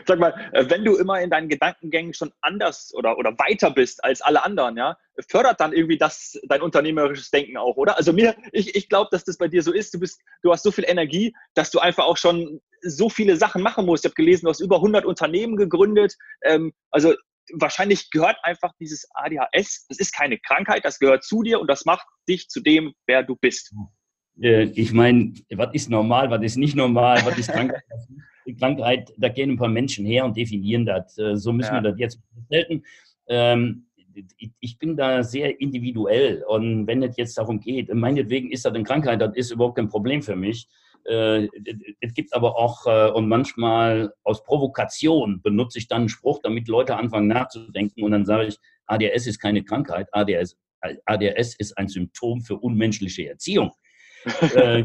Sag 0.07 0.19
mal, 0.19 0.35
äh, 0.53 0.69
wenn 0.69 0.85
du 0.85 0.97
immer 0.97 1.23
in 1.23 1.31
deinen 1.31 1.49
Gedankengängen 1.49 2.13
schon 2.13 2.31
anders 2.43 2.93
oder, 2.95 3.17
oder 3.17 3.31
weiter 3.39 3.71
bist 3.71 4.05
als 4.05 4.21
alle 4.21 4.45
anderen, 4.45 4.77
ja, 4.77 4.99
fördert 5.31 5.61
dann 5.61 5.73
irgendwie 5.73 5.97
das 5.97 6.39
dein 6.47 6.61
unternehmerisches 6.61 7.31
Denken 7.31 7.57
auch, 7.57 7.79
oder? 7.79 7.97
Also 7.97 8.13
mir, 8.13 8.37
ich, 8.53 8.75
ich 8.77 8.91
glaube, 8.91 9.09
dass 9.11 9.25
das 9.25 9.39
bei 9.39 9.49
dir 9.49 9.63
so 9.63 9.73
ist. 9.73 9.95
Du 9.95 10.01
bist, 10.01 10.21
du 10.43 10.53
hast 10.53 10.63
so 10.63 10.73
viel 10.73 10.85
Energie, 10.87 11.35
dass 11.55 11.71
du 11.71 11.79
einfach 11.79 12.05
auch 12.05 12.19
schon 12.19 12.61
so 12.83 13.09
viele 13.09 13.39
Sachen 13.39 13.63
machen 13.63 13.87
musst. 13.87 14.05
Ich 14.05 14.11
habe 14.11 14.15
gelesen, 14.15 14.45
du 14.45 14.51
hast 14.51 14.61
über 14.61 14.77
100 14.77 15.07
Unternehmen 15.07 15.57
gegründet. 15.57 16.17
Ähm, 16.43 16.75
also 16.91 17.15
wahrscheinlich 17.53 18.11
gehört 18.11 18.37
einfach 18.43 18.73
dieses 18.81 19.09
ADHS, 19.15 19.87
das 19.89 19.99
ist 19.99 20.13
keine 20.13 20.39
Krankheit, 20.39 20.85
das 20.85 20.99
gehört 20.99 21.25
zu 21.25 21.43
dir 21.43 21.61
und 21.61 21.69
das 21.69 21.85
macht 21.85 22.07
dich 22.29 22.49
zu 22.49 22.61
dem, 22.61 22.95
wer 23.07 23.23
du 23.23 23.37
bist. 23.37 23.75
Ich 24.37 24.93
meine, 24.93 25.33
was 25.51 25.75
ist 25.75 25.91
normal, 25.91 26.31
was 26.31 26.43
ist 26.43 26.57
nicht 26.57 26.75
normal, 26.75 27.25
was 27.25 27.39
ist 27.39 27.51
Krankheit? 27.51 27.83
Krankheit, 28.59 29.13
da 29.17 29.29
gehen 29.29 29.53
ein 29.53 29.57
paar 29.57 29.69
Menschen 29.69 30.05
her 30.05 30.25
und 30.25 30.37
definieren 30.37 30.85
das. 30.85 31.17
Äh, 31.17 31.37
so 31.37 31.53
müssen 31.53 31.75
ja. 31.75 31.83
wir 31.83 31.91
das 31.91 31.99
jetzt 31.99 32.21
selten. 32.51 32.83
Ähm, 33.27 33.87
ich 34.61 34.79
bin 34.79 34.97
da 34.97 35.25
sehr 35.25 35.61
individuell 35.61 36.45
und 36.47 36.87
wenn 36.87 37.03
es 37.03 37.17
jetzt 37.17 37.37
darum 37.37 37.59
geht, 37.59 37.93
meinetwegen 37.93 38.53
ist 38.53 38.65
das 38.65 38.73
eine 38.73 38.85
Krankheit, 38.85 39.21
das 39.21 39.35
ist 39.35 39.51
überhaupt 39.51 39.77
kein 39.77 39.89
Problem 39.89 40.23
für 40.23 40.37
mich. 40.37 40.69
Äh, 41.05 41.49
es 42.01 42.15
gibt 42.15 42.35
aber 42.35 42.57
auch, 42.57 42.87
äh, 42.87 43.11
und 43.11 43.29
manchmal 43.29 44.13
aus 44.23 44.43
Provokation 44.43 45.41
benutze 45.43 45.79
ich 45.79 45.89
dann 45.89 46.03
einen 46.03 46.09
Spruch, 46.09 46.41
damit 46.43 46.69
Leute 46.69 46.97
anfangen 46.97 47.29
nachzudenken 47.29 48.03
und 48.03 48.13
dann 48.13 48.25
sage 48.25 48.47
ich, 48.47 48.59
ADS 48.87 49.27
ist 49.27 49.39
keine 49.39 49.65
Krankheit, 49.65 50.09
ADS, 50.13 50.57
ADS 51.07 51.57
ist 51.57 51.77
ein 51.79 51.89
Symptom 51.89 52.41
für 52.43 52.57
unmenschliche 52.57 53.29
Erziehung. 53.29 53.73
äh, 54.55 54.85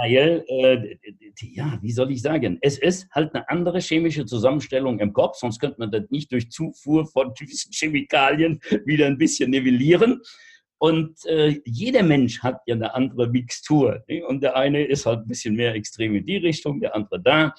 Weil, 0.00 0.44
äh, 0.46 0.96
ja, 1.40 1.76
wie 1.82 1.90
soll 1.90 2.12
ich 2.12 2.22
sagen, 2.22 2.58
es 2.60 2.78
ist 2.78 3.10
halt 3.10 3.34
eine 3.34 3.48
andere 3.48 3.80
chemische 3.80 4.24
Zusammenstellung 4.24 5.00
im 5.00 5.12
Kopf, 5.12 5.36
sonst 5.36 5.58
könnte 5.58 5.80
man 5.80 5.90
das 5.90 6.04
nicht 6.10 6.30
durch 6.30 6.50
Zufuhr 6.50 7.04
von 7.06 7.34
typischen 7.34 7.72
Chemikalien 7.72 8.60
wieder 8.84 9.06
ein 9.06 9.18
bisschen 9.18 9.50
nivellieren. 9.50 10.22
Und 10.78 11.24
äh, 11.26 11.60
jeder 11.64 12.02
Mensch 12.02 12.40
hat 12.42 12.60
ja 12.66 12.76
eine 12.76 12.94
andere 12.94 13.28
Mixtur. 13.28 14.04
Ne? 14.08 14.24
Und 14.24 14.42
der 14.42 14.56
eine 14.56 14.84
ist 14.84 15.06
halt 15.06 15.20
ein 15.20 15.28
bisschen 15.28 15.56
mehr 15.56 15.74
extrem 15.74 16.14
in 16.14 16.24
die 16.24 16.36
Richtung, 16.36 16.80
der 16.80 16.94
andere 16.94 17.20
da. 17.20 17.54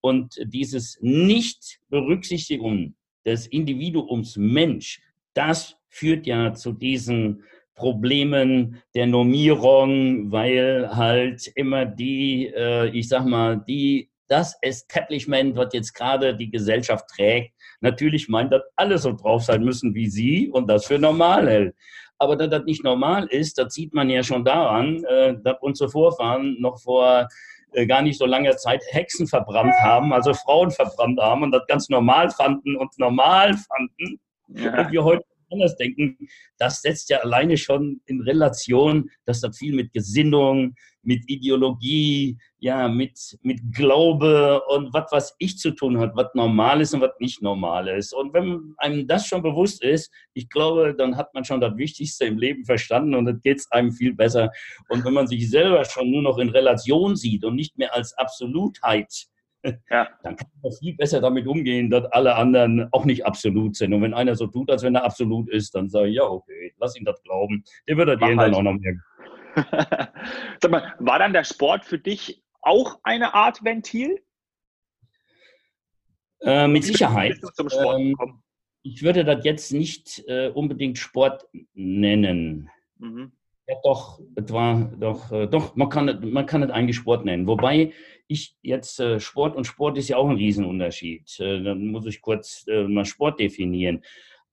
Und 0.00 0.38
dieses 0.44 0.98
Nicht-Berücksichtigen 1.00 2.94
des 3.26 3.46
Individuums 3.48 4.36
Mensch, 4.36 5.00
das 5.34 5.76
führt 5.88 6.26
ja 6.26 6.54
zu 6.54 6.72
diesen 6.72 7.42
Problemen 7.74 8.82
der 8.94 9.06
Normierung, 9.06 10.30
weil 10.30 10.94
halt 10.94 11.50
immer 11.54 11.86
die, 11.86 12.46
äh, 12.54 12.88
ich 12.90 13.08
sag 13.08 13.24
mal, 13.24 13.62
die, 13.66 14.10
das 14.28 14.56
Establishment, 14.62 15.56
was 15.56 15.72
jetzt 15.72 15.92
gerade 15.94 16.36
die 16.36 16.50
Gesellschaft 16.50 17.08
trägt, 17.08 17.52
natürlich 17.80 18.28
meint, 18.28 18.52
dass 18.52 18.62
alle 18.76 18.98
so 18.98 19.12
drauf 19.12 19.42
sein 19.44 19.64
müssen 19.64 19.94
wie 19.94 20.08
sie 20.08 20.48
und 20.48 20.68
das 20.68 20.86
für 20.86 20.98
normal 20.98 21.48
hält. 21.48 21.74
Aber 22.20 22.36
dass 22.36 22.50
das 22.50 22.64
nicht 22.64 22.84
normal 22.84 23.26
ist, 23.30 23.56
das 23.56 23.72
sieht 23.72 23.94
man 23.94 24.10
ja 24.10 24.22
schon 24.22 24.44
daran, 24.44 25.02
äh, 25.04 25.34
dass 25.42 25.56
unsere 25.62 25.88
Vorfahren 25.88 26.60
noch 26.60 26.78
vor 26.78 27.26
äh, 27.72 27.86
gar 27.86 28.02
nicht 28.02 28.18
so 28.18 28.26
langer 28.26 28.56
Zeit 28.58 28.82
Hexen 28.90 29.26
verbrannt 29.26 29.72
haben, 29.80 30.12
also 30.12 30.34
Frauen 30.34 30.70
verbrannt 30.70 31.18
haben 31.18 31.42
und 31.42 31.50
das 31.50 31.66
ganz 31.66 31.88
normal 31.88 32.30
fanden 32.30 32.76
und 32.76 32.90
normal 32.98 33.54
fanden. 33.54 34.20
Ja. 34.48 34.82
Und 34.82 34.92
wir 34.92 35.02
heute 35.02 35.24
anders 35.50 35.76
denken, 35.76 36.28
das 36.58 36.82
setzt 36.82 37.08
ja 37.08 37.18
alleine 37.18 37.56
schon 37.56 38.02
in 38.04 38.20
Relation, 38.20 39.08
dass 39.24 39.40
das 39.40 39.56
viel 39.56 39.74
mit 39.74 39.92
Gesinnung, 39.94 40.74
mit 41.02 41.28
Ideologie, 41.28 42.38
ja, 42.58 42.88
mit, 42.88 43.38
mit 43.42 43.60
Glaube 43.74 44.62
und 44.68 44.92
was, 44.92 45.10
was 45.10 45.34
ich 45.38 45.58
zu 45.58 45.70
tun 45.70 45.98
hat, 45.98 46.14
was 46.14 46.28
normal 46.34 46.80
ist 46.80 46.94
und 46.94 47.00
was 47.00 47.12
nicht 47.18 47.42
normal 47.42 47.88
ist. 47.88 48.12
Und 48.12 48.34
wenn 48.34 48.74
einem 48.78 49.06
das 49.06 49.26
schon 49.26 49.42
bewusst 49.42 49.82
ist, 49.82 50.12
ich 50.34 50.48
glaube, 50.48 50.94
dann 50.94 51.16
hat 51.16 51.32
man 51.34 51.44
schon 51.44 51.60
das 51.60 51.76
Wichtigste 51.76 52.26
im 52.26 52.38
Leben 52.38 52.64
verstanden 52.64 53.14
und 53.14 53.24
dann 53.24 53.40
geht 53.40 53.58
es 53.58 53.70
einem 53.70 53.92
viel 53.92 54.14
besser. 54.14 54.50
Und 54.88 55.04
wenn 55.04 55.14
man 55.14 55.26
sich 55.26 55.48
selber 55.50 55.84
schon 55.84 56.10
nur 56.10 56.22
noch 56.22 56.38
in 56.38 56.50
Relation 56.50 57.16
sieht 57.16 57.44
und 57.44 57.54
nicht 57.54 57.78
mehr 57.78 57.94
als 57.94 58.12
Absolutheit, 58.18 59.26
ja. 59.90 60.08
dann 60.22 60.36
kann 60.36 60.48
man 60.62 60.72
viel 60.72 60.96
besser 60.96 61.20
damit 61.20 61.46
umgehen, 61.46 61.90
dass 61.90 62.04
alle 62.06 62.34
anderen 62.36 62.88
auch 62.92 63.04
nicht 63.04 63.24
absolut 63.24 63.76
sind. 63.76 63.92
Und 63.92 64.02
wenn 64.02 64.14
einer 64.14 64.34
so 64.34 64.46
tut, 64.46 64.70
als 64.70 64.82
wenn 64.82 64.94
er 64.94 65.04
absolut 65.04 65.48
ist, 65.50 65.74
dann 65.74 65.88
sage 65.88 66.08
ich, 66.08 66.16
ja, 66.16 66.24
okay, 66.24 66.72
lass 66.78 66.96
ihn 66.96 67.04
das 67.04 67.22
glauben. 67.22 67.64
Der 67.88 67.96
wird 67.96 68.08
das 68.08 68.20
irgendwann 68.20 68.38
halt. 68.38 68.54
auch 68.54 68.62
noch 68.62 68.78
merken. 68.78 69.02
Sag 70.60 70.70
mal, 70.70 70.94
war 70.98 71.18
dann 71.18 71.32
der 71.32 71.44
Sport 71.44 71.84
für 71.84 71.98
dich 71.98 72.42
auch 72.62 72.98
eine 73.02 73.34
Art 73.34 73.64
Ventil? 73.64 74.22
Äh, 76.40 76.68
mit 76.68 76.84
Sicherheit. 76.84 77.38
Ähm, 77.78 78.16
ich 78.82 79.02
würde 79.02 79.24
das 79.24 79.44
jetzt 79.44 79.72
nicht 79.72 80.24
äh, 80.26 80.48
unbedingt 80.48 80.98
Sport 80.98 81.46
nennen. 81.74 82.70
Mhm. 82.98 83.32
Ja, 83.66 83.76
doch, 83.84 84.20
war 84.34 84.92
doch, 84.98 85.30
äh, 85.30 85.46
doch, 85.46 85.76
man 85.76 85.88
kann, 85.88 86.30
man 86.32 86.46
kann 86.46 86.62
es 86.62 86.70
eigentlich 86.70 86.96
Sport 86.96 87.24
nennen. 87.24 87.46
Wobei 87.46 87.92
ich 88.26 88.56
jetzt 88.62 88.98
äh, 89.00 89.20
Sport 89.20 89.54
und 89.54 89.64
Sport 89.64 89.98
ist 89.98 90.08
ja 90.08 90.16
auch 90.16 90.28
ein 90.28 90.36
Riesenunterschied. 90.36 91.38
Äh, 91.40 91.62
dann 91.62 91.88
muss 91.88 92.06
ich 92.06 92.20
kurz 92.20 92.64
mal 92.66 93.04
Sport 93.04 93.38
definieren. 93.38 94.02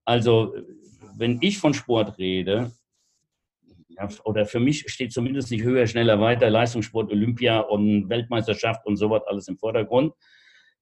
Also, 0.06 0.54
wenn 1.18 1.40
ich 1.42 1.58
von 1.58 1.74
Sport 1.74 2.18
rede, 2.18 2.72
ja, 3.98 4.08
oder 4.24 4.46
für 4.46 4.60
mich 4.60 4.86
steht 4.88 5.12
zumindest 5.12 5.52
nicht 5.52 5.64
höher, 5.64 5.88
schneller, 5.88 6.20
weiter, 6.20 6.50
Leistungssport, 6.50 7.12
Olympia 7.12 7.60
und 7.60 8.10
Weltmeisterschaft 8.10 8.86
und 8.86 8.98
sowas 8.98 9.24
alles 9.26 9.48
im 9.48 9.58
Vordergrund, 9.58 10.14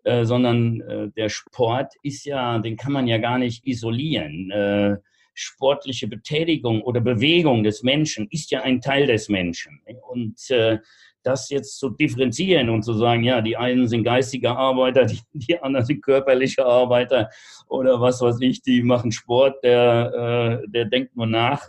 äh, 0.03 0.25
sondern 0.25 0.81
äh, 0.81 1.10
der 1.15 1.29
Sport 1.29 1.93
ist 2.03 2.25
ja, 2.25 2.60
den 2.60 2.75
kann 2.77 2.91
man 2.91 3.07
ja 3.07 3.17
gar 3.17 3.38
nicht 3.38 3.65
isolieren. 3.65 4.51
Äh, 4.51 4.98
sportliche 5.34 6.07
Betätigung 6.07 6.81
oder 6.81 7.01
Bewegung 7.01 7.63
des 7.63 7.84
Menschen 7.84 8.27
ist 8.31 8.51
ja 8.51 8.62
ein 8.62 8.81
Teil 8.81 9.07
des 9.07 9.29
Menschen. 9.29 9.81
Und 10.10 10.50
äh, 10.50 10.79
das 11.24 11.50
jetzt 11.50 11.79
zu 11.79 11.89
differenzieren 11.89 12.69
und 12.69 12.84
zu 12.84 12.93
sagen, 12.93 13.24
ja, 13.24 13.41
die 13.41 13.57
einen 13.57 13.88
sind 13.88 14.03
geistige 14.03 14.51
Arbeiter, 14.51 15.05
die, 15.05 15.19
die 15.34 15.60
anderen 15.60 15.86
sind 15.86 16.03
körperliche 16.03 16.65
Arbeiter 16.65 17.29
oder 17.67 18.00
was 18.00 18.22
weiß 18.22 18.38
ich, 18.41 18.62
die 18.62 18.84
machen 18.84 19.12
Sport, 19.12 19.63
der, 19.63 20.62
äh, 20.63 20.69
der 20.69 20.86
denkt 20.86 21.15
nur 21.15 21.27
nach. 21.27 21.67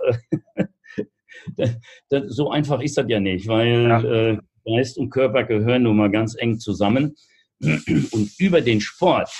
das, 1.56 1.76
das, 2.08 2.24
so 2.28 2.50
einfach 2.50 2.80
ist 2.80 2.96
das 2.96 3.06
ja 3.08 3.20
nicht, 3.20 3.46
weil 3.48 3.88
ja. 3.88 4.02
Äh, 4.02 4.38
Geist 4.66 4.98
und 4.98 5.10
Körper 5.10 5.44
gehören 5.44 5.84
nun 5.84 5.96
mal 5.96 6.10
ganz 6.10 6.36
eng 6.36 6.58
zusammen. 6.58 7.14
Und 7.60 8.32
über 8.38 8.60
den 8.60 8.80
Sport 8.80 9.30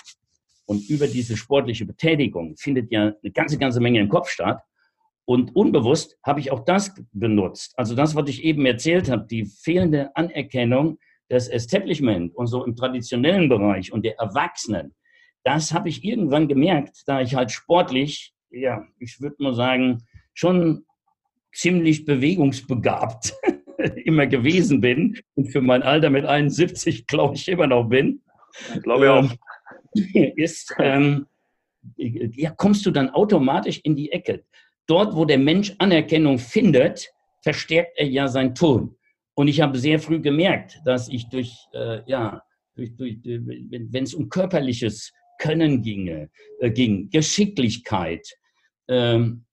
und 0.67 0.89
über 0.89 1.07
diese 1.07 1.37
sportliche 1.37 1.85
Betätigung 1.85 2.57
findet 2.57 2.91
ja 2.91 3.13
eine 3.23 3.33
ganze, 3.33 3.59
ganze 3.59 3.81
Menge 3.81 4.01
im 4.01 4.09
Kopf 4.09 4.31
statt. 4.31 4.63
Und 5.27 5.55
unbewusst 5.57 6.17
habe 6.23 6.41
ich 6.41 6.53
auch 6.53 6.65
das 6.65 6.95
benutzt. 7.13 7.75
Also 7.77 7.95
das, 7.95 8.15
was 8.15 8.29
ich 8.29 8.45
eben 8.45 8.65
erzählt 8.65 9.11
habe, 9.11 9.27
die 9.29 9.45
fehlende 9.45 10.15
Anerkennung 10.17 10.99
des 11.29 11.49
Establishment 11.49 12.35
und 12.37 12.47
so 12.47 12.65
im 12.65 12.77
traditionellen 12.77 13.49
Bereich 13.49 13.93
und 13.93 14.05
der 14.05 14.19
Erwachsenen, 14.19 14.95
das 15.43 15.73
habe 15.73 15.89
ich 15.89 16.05
irgendwann 16.05 16.49
gemerkt, 16.49 17.03
da 17.07 17.21
ich 17.21 17.35
halt 17.35 17.51
sportlich, 17.51 18.33
ja, 18.51 18.85
ich 18.99 19.21
würde 19.21 19.37
mal 19.41 19.55
sagen, 19.55 20.05
schon 20.33 20.86
ziemlich 21.57 22.05
bewegungsbegabt 22.05 23.35
immer 24.05 24.27
gewesen 24.27 24.81
bin 24.81 25.19
und 25.35 25.47
für 25.47 25.61
mein 25.61 25.83
Alter 25.83 26.11
mit 26.11 26.25
71, 26.25 27.07
glaube 27.07 27.35
ich, 27.35 27.49
immer 27.49 27.67
noch 27.67 27.85
bin. 27.85 28.23
Glaube 28.83 29.05
ich 29.05 29.11
auch. 29.11 29.31
Ähm, 30.15 30.33
ist, 30.37 30.75
ähm, 30.79 31.27
ja, 31.97 32.51
kommst 32.51 32.85
du 32.85 32.91
dann 32.91 33.11
automatisch 33.11 33.81
in 33.83 33.97
die 33.97 34.13
Ecke. 34.13 34.45
Dort, 34.87 35.15
wo 35.15 35.25
der 35.25 35.39
Mensch 35.39 35.75
Anerkennung 35.79 36.39
findet, 36.39 37.11
verstärkt 37.43 37.99
er 37.99 38.07
ja 38.07 38.29
sein 38.29 38.55
Ton. 38.55 38.97
Und 39.35 39.49
ich 39.49 39.61
habe 39.61 39.79
sehr 39.79 39.99
früh 39.99 40.21
gemerkt, 40.21 40.81
dass 40.85 41.09
ich 41.09 41.29
durch, 41.29 41.55
äh, 41.75 42.01
ja, 42.07 42.43
durch, 42.75 42.95
durch, 42.97 43.19
wenn 43.25 44.05
es 44.05 44.15
um 44.15 44.29
körperliches 44.29 45.13
Können 45.39 45.83
ginge, 45.83 46.31
äh, 46.61 46.71
ging, 46.71 47.11
Geschicklichkeit, 47.11 48.27
ähm, 48.89 49.46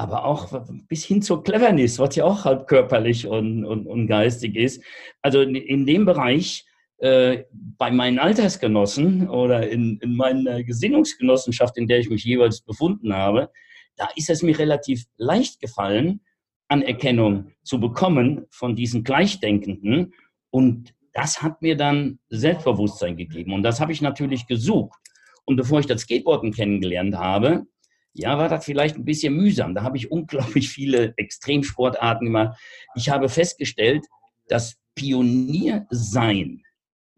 aber 0.00 0.24
auch 0.24 0.48
bis 0.88 1.04
hin 1.04 1.20
zur 1.20 1.44
Cleverness, 1.44 1.98
was 1.98 2.16
ja 2.16 2.24
auch 2.24 2.44
halb 2.44 2.66
körperlich 2.66 3.26
und, 3.26 3.64
und, 3.64 3.86
und 3.86 4.06
geistig 4.06 4.56
ist. 4.56 4.82
Also 5.20 5.42
in, 5.42 5.54
in 5.54 5.84
dem 5.84 6.06
Bereich, 6.06 6.64
äh, 6.98 7.44
bei 7.52 7.90
meinen 7.90 8.18
Altersgenossen 8.18 9.28
oder 9.28 9.68
in, 9.68 9.98
in 10.00 10.16
meiner 10.16 10.62
Gesinnungsgenossenschaft, 10.64 11.76
in 11.76 11.86
der 11.86 11.98
ich 11.98 12.08
mich 12.08 12.24
jeweils 12.24 12.62
befunden 12.62 13.14
habe, 13.14 13.50
da 13.96 14.08
ist 14.16 14.30
es 14.30 14.42
mir 14.42 14.58
relativ 14.58 15.04
leicht 15.18 15.60
gefallen, 15.60 16.20
Anerkennung 16.68 17.52
zu 17.62 17.78
bekommen 17.78 18.46
von 18.50 18.76
diesen 18.76 19.04
Gleichdenkenden. 19.04 20.14
Und 20.50 20.94
das 21.12 21.42
hat 21.42 21.60
mir 21.60 21.76
dann 21.76 22.18
Selbstbewusstsein 22.30 23.16
gegeben. 23.16 23.52
Und 23.52 23.62
das 23.62 23.80
habe 23.80 23.92
ich 23.92 24.00
natürlich 24.00 24.46
gesucht. 24.46 24.98
Und 25.44 25.56
bevor 25.56 25.80
ich 25.80 25.86
das 25.86 26.02
Skateboarden 26.02 26.52
kennengelernt 26.52 27.16
habe, 27.16 27.66
ja, 28.12 28.38
war 28.38 28.48
das 28.48 28.64
vielleicht 28.64 28.96
ein 28.96 29.04
bisschen 29.04 29.34
mühsam. 29.34 29.74
Da 29.74 29.82
habe 29.82 29.96
ich 29.96 30.10
unglaublich 30.10 30.68
viele 30.68 31.14
Extremsportarten 31.16 32.26
gemacht. 32.26 32.58
Ich 32.94 33.08
habe 33.10 33.28
festgestellt, 33.28 34.04
dass 34.48 34.76
Pioniersein 34.94 36.62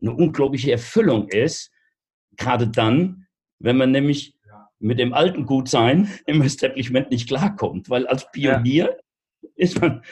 eine 0.00 0.12
unglaubliche 0.12 0.72
Erfüllung 0.72 1.28
ist, 1.28 1.70
gerade 2.36 2.68
dann, 2.68 3.26
wenn 3.58 3.76
man 3.76 3.92
nämlich 3.92 4.34
mit 4.78 4.98
dem 4.98 5.14
alten 5.14 5.46
Gutsein 5.46 6.10
im 6.26 6.42
Establishment 6.42 7.10
nicht 7.10 7.28
klarkommt, 7.28 7.88
weil 7.88 8.06
als 8.06 8.30
Pionier 8.32 8.98
man, 9.80 10.02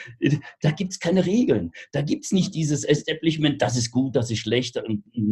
da 0.61 0.71
gibt 0.71 0.93
es 0.93 0.99
keine 0.99 1.25
Regeln. 1.25 1.71
Da 1.91 2.01
gibt 2.01 2.25
es 2.25 2.31
nicht 2.31 2.55
dieses 2.55 2.83
Establishment, 2.83 3.61
das 3.61 3.77
ist 3.77 3.91
gut, 3.91 4.15
das 4.15 4.31
ist 4.31 4.39
schlecht, 4.39 4.81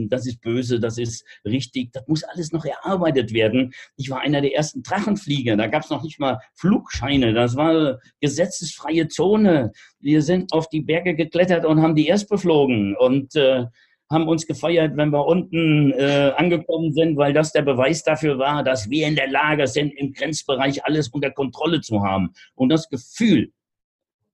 das 0.09 0.25
ist 0.25 0.41
böse, 0.41 0.79
das 0.79 0.97
ist 0.97 1.25
richtig. 1.45 1.91
Das 1.93 2.07
muss 2.07 2.23
alles 2.23 2.51
noch 2.51 2.65
erarbeitet 2.65 3.33
werden. 3.33 3.73
Ich 3.97 4.09
war 4.09 4.21
einer 4.21 4.41
der 4.41 4.53
ersten 4.53 4.83
Drachenflieger. 4.83 5.55
Da 5.57 5.67
gab 5.67 5.83
es 5.83 5.89
noch 5.89 6.03
nicht 6.03 6.19
mal 6.19 6.39
Flugscheine. 6.53 7.33
Das 7.33 7.55
war 7.55 7.99
gesetzesfreie 8.19 9.07
Zone. 9.07 9.71
Wir 9.99 10.21
sind 10.21 10.53
auf 10.53 10.69
die 10.69 10.81
Berge 10.81 11.15
geklettert 11.15 11.65
und 11.65 11.81
haben 11.81 11.95
die 11.95 12.07
erst 12.07 12.29
beflogen. 12.29 12.95
Und 12.95 13.35
äh, 13.35 13.65
haben 14.11 14.27
uns 14.27 14.47
gefeiert, 14.47 14.97
wenn 14.97 15.11
wir 15.11 15.25
unten 15.25 15.91
äh, 15.91 16.33
angekommen 16.35 16.93
sind, 16.93 17.15
weil 17.17 17.31
das 17.31 17.51
der 17.51 17.61
Beweis 17.61 18.03
dafür 18.03 18.39
war, 18.39 18.63
dass 18.63 18.89
wir 18.89 19.07
in 19.07 19.15
der 19.15 19.29
Lage 19.29 19.67
sind, 19.67 19.91
im 19.91 20.13
Grenzbereich 20.13 20.83
alles 20.83 21.09
unter 21.09 21.29
Kontrolle 21.29 21.81
zu 21.81 22.01
haben. 22.01 22.33
Und 22.55 22.69
das 22.69 22.89
Gefühl, 22.89 23.51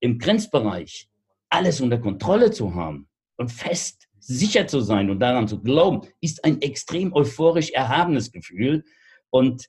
im 0.05 0.19
Grenzbereich 0.19 1.09
alles 1.50 1.81
unter 1.81 1.97
Kontrolle 1.97 2.51
zu 2.51 2.75
haben 2.75 3.07
und 3.38 3.51
fest 3.51 4.07
sicher 4.19 4.67
zu 4.67 4.79
sein 4.79 5.09
und 5.09 5.19
daran 5.19 5.47
zu 5.47 5.62
glauben, 5.62 6.07
ist 6.21 6.43
ein 6.45 6.62
extrem 6.62 7.13
euphorisch 7.13 7.71
erhabenes 7.71 8.31
Gefühl. 8.31 8.83
Und 9.29 9.67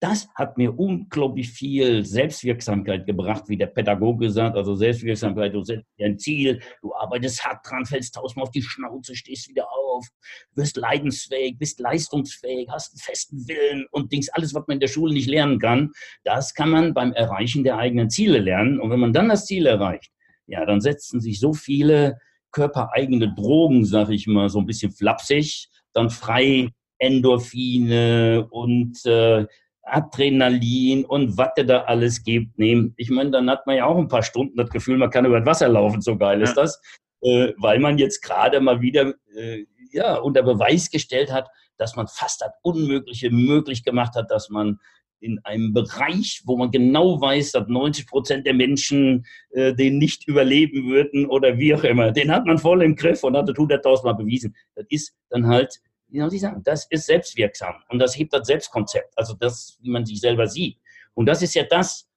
das 0.00 0.28
hat 0.34 0.58
mir 0.58 0.78
unglaublich 0.78 1.50
viel 1.50 2.04
Selbstwirksamkeit 2.04 3.06
gebracht, 3.06 3.44
wie 3.48 3.56
der 3.56 3.66
Pädagoge 3.66 4.30
sagt. 4.30 4.56
Also 4.56 4.74
Selbstwirksamkeit, 4.74 5.54
du 5.54 5.62
setzt 5.62 5.86
dir 5.98 6.06
ein 6.06 6.18
Ziel, 6.18 6.60
du 6.82 6.94
arbeitest 6.94 7.44
hart 7.44 7.66
dran, 7.68 7.86
fällst 7.86 8.14
tausendmal 8.14 8.44
auf 8.44 8.50
die 8.50 8.62
Schnauze, 8.62 9.14
stehst 9.14 9.48
wieder 9.48 9.66
auf, 9.70 10.06
wirst 10.54 10.76
leidensfähig, 10.76 11.58
bist 11.58 11.80
leistungsfähig, 11.80 12.68
hast 12.70 12.92
einen 12.92 13.00
festen 13.00 13.48
Willen 13.48 13.86
und 13.90 14.12
Dings, 14.12 14.28
alles, 14.30 14.54
was 14.54 14.66
man 14.66 14.76
in 14.76 14.80
der 14.80 14.88
Schule 14.88 15.14
nicht 15.14 15.28
lernen 15.28 15.58
kann, 15.58 15.92
das 16.24 16.54
kann 16.54 16.70
man 16.70 16.94
beim 16.94 17.12
Erreichen 17.12 17.64
der 17.64 17.78
eigenen 17.78 18.10
Ziele 18.10 18.38
lernen. 18.38 18.80
Und 18.80 18.90
wenn 18.90 19.00
man 19.00 19.12
dann 19.12 19.28
das 19.28 19.46
Ziel 19.46 19.66
erreicht, 19.66 20.10
ja, 20.46 20.64
dann 20.64 20.80
setzen 20.80 21.20
sich 21.20 21.40
so 21.40 21.52
viele 21.52 22.18
körpereigene 22.52 23.34
Drogen, 23.34 23.84
sag 23.84 24.10
ich 24.10 24.26
mal, 24.26 24.48
so 24.48 24.58
ein 24.58 24.66
bisschen 24.66 24.92
flapsig, 24.92 25.68
dann 25.92 26.10
frei 26.10 26.70
Endorphine 26.98 28.46
und 28.50 29.04
äh, 29.06 29.46
Adrenalin 29.82 31.04
und 31.04 31.36
was 31.38 31.54
der 31.56 31.64
da 31.64 31.82
alles 31.82 32.22
gibt, 32.24 32.58
nehmen. 32.58 32.94
Ich 32.96 33.10
meine, 33.10 33.30
dann 33.30 33.48
hat 33.48 33.66
man 33.66 33.76
ja 33.76 33.86
auch 33.86 33.96
ein 33.96 34.08
paar 34.08 34.22
Stunden 34.22 34.56
das 34.56 34.70
Gefühl, 34.70 34.98
man 34.98 35.10
kann 35.10 35.24
über 35.24 35.38
das 35.40 35.46
Wasser 35.46 35.68
laufen, 35.68 36.00
so 36.00 36.16
geil 36.16 36.42
ist 36.42 36.54
das, 36.54 36.80
äh, 37.22 37.52
weil 37.58 37.78
man 37.78 37.98
jetzt 37.98 38.20
gerade 38.20 38.60
mal 38.60 38.80
wieder 38.80 39.14
äh, 39.36 39.64
ja, 39.92 40.16
unter 40.16 40.42
Beweis 40.42 40.90
gestellt 40.90 41.32
hat, 41.32 41.48
dass 41.78 41.96
man 41.96 42.08
fast 42.08 42.40
das 42.40 42.50
Unmögliche 42.62 43.30
möglich 43.30 43.84
gemacht 43.84 44.14
hat, 44.16 44.30
dass 44.30 44.48
man 44.50 44.78
in 45.20 45.38
einem 45.44 45.72
Bereich, 45.72 46.42
wo 46.44 46.56
man 46.56 46.70
genau 46.70 47.20
weiß, 47.20 47.52
dass 47.52 47.68
90 47.68 48.06
Prozent 48.06 48.46
der 48.46 48.54
Menschen 48.54 49.24
äh, 49.50 49.72
den 49.74 49.98
nicht 49.98 50.28
überleben 50.28 50.90
würden 50.90 51.26
oder 51.26 51.58
wie 51.58 51.74
auch 51.74 51.84
immer, 51.84 52.12
den 52.12 52.30
hat 52.30 52.44
man 52.44 52.58
voll 52.58 52.82
im 52.82 52.96
Griff 52.96 53.24
und 53.24 53.36
hat 53.36 53.48
das 53.48 53.56
100.000 53.56 54.04
Mal 54.04 54.12
bewiesen. 54.12 54.54
Das 54.74 54.84
ist 54.90 55.14
dann 55.30 55.46
halt 55.46 55.80
soll 56.12 56.34
ich 56.34 56.40
sagen, 56.40 56.62
das 56.64 56.86
ist 56.90 57.06
selbstwirksam 57.06 57.74
und 57.88 57.98
das 57.98 58.16
hebt 58.16 58.32
das 58.32 58.46
Selbstkonzept, 58.46 59.12
also 59.16 59.34
das, 59.34 59.78
wie 59.82 59.90
man 59.90 60.06
sich 60.06 60.20
selber 60.20 60.46
sieht. 60.46 60.78
Und 61.14 61.26
das 61.26 61.42
ist 61.42 61.54
ja 61.54 61.64
das, 61.64 62.08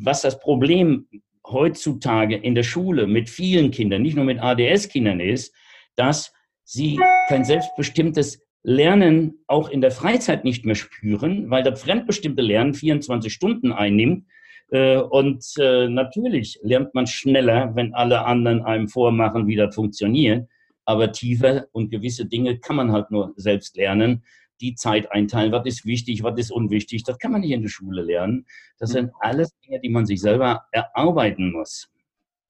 was 0.00 0.22
das 0.22 0.38
Problem 0.38 1.08
heutzutage 1.46 2.36
in 2.36 2.54
der 2.54 2.62
Schule 2.62 3.06
mit 3.06 3.28
vielen 3.28 3.70
Kindern, 3.70 4.02
nicht 4.02 4.16
nur 4.16 4.24
mit 4.24 4.40
ADS-Kindern 4.40 5.20
ist, 5.20 5.54
dass 5.94 6.32
sie 6.64 6.98
kein 7.28 7.44
selbstbestimmtes 7.44 8.42
Lernen 8.62 9.38
auch 9.46 9.68
in 9.68 9.80
der 9.80 9.92
Freizeit 9.92 10.42
nicht 10.42 10.64
mehr 10.64 10.74
spüren, 10.74 11.50
weil 11.50 11.62
das 11.62 11.82
fremdbestimmte 11.82 12.42
Lernen 12.42 12.74
24 12.74 13.32
Stunden 13.32 13.72
einnimmt. 13.72 14.26
Äh, 14.72 14.96
und 14.96 15.44
äh, 15.60 15.88
natürlich 15.88 16.58
lernt 16.62 16.92
man 16.92 17.06
schneller, 17.06 17.76
wenn 17.76 17.94
alle 17.94 18.24
anderen 18.24 18.62
einem 18.62 18.88
vormachen, 18.88 19.46
wie 19.46 19.54
das 19.54 19.72
funktioniert 19.72 20.48
aber 20.86 21.12
tiefer 21.12 21.66
und 21.72 21.90
gewisse 21.90 22.24
Dinge 22.24 22.58
kann 22.58 22.76
man 22.76 22.92
halt 22.92 23.10
nur 23.10 23.34
selbst 23.36 23.76
lernen. 23.76 24.24
Die 24.60 24.74
Zeit 24.74 25.12
einteilen, 25.12 25.52
was 25.52 25.66
ist 25.66 25.84
wichtig, 25.84 26.22
was 26.22 26.38
ist 26.38 26.50
unwichtig, 26.50 27.04
das 27.04 27.18
kann 27.18 27.32
man 27.32 27.42
nicht 27.42 27.50
in 27.50 27.60
der 27.60 27.68
Schule 27.68 28.02
lernen. 28.02 28.46
Das 28.78 28.90
sind 28.90 29.06
mhm. 29.06 29.16
alles 29.20 29.54
Dinge, 29.60 29.80
die 29.80 29.90
man 29.90 30.06
sich 30.06 30.20
selber 30.20 30.64
erarbeiten 30.70 31.52
muss. 31.52 31.90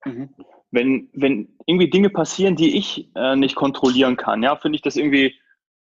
Mhm. 0.05 0.29
Wenn, 0.71 1.09
wenn 1.15 1.49
irgendwie 1.67 1.91
Dinge 1.91 2.11
passieren, 2.11 2.55
die 2.55 2.77
ich 2.77 3.11
äh, 3.17 3.35
nicht 3.35 3.57
kontrollieren 3.57 4.17
kann, 4.17 4.43
ja, 4.43 4.55
finde 4.57 4.77
ich 4.77 4.83
das 4.83 4.97
irgendwie 4.97 5.35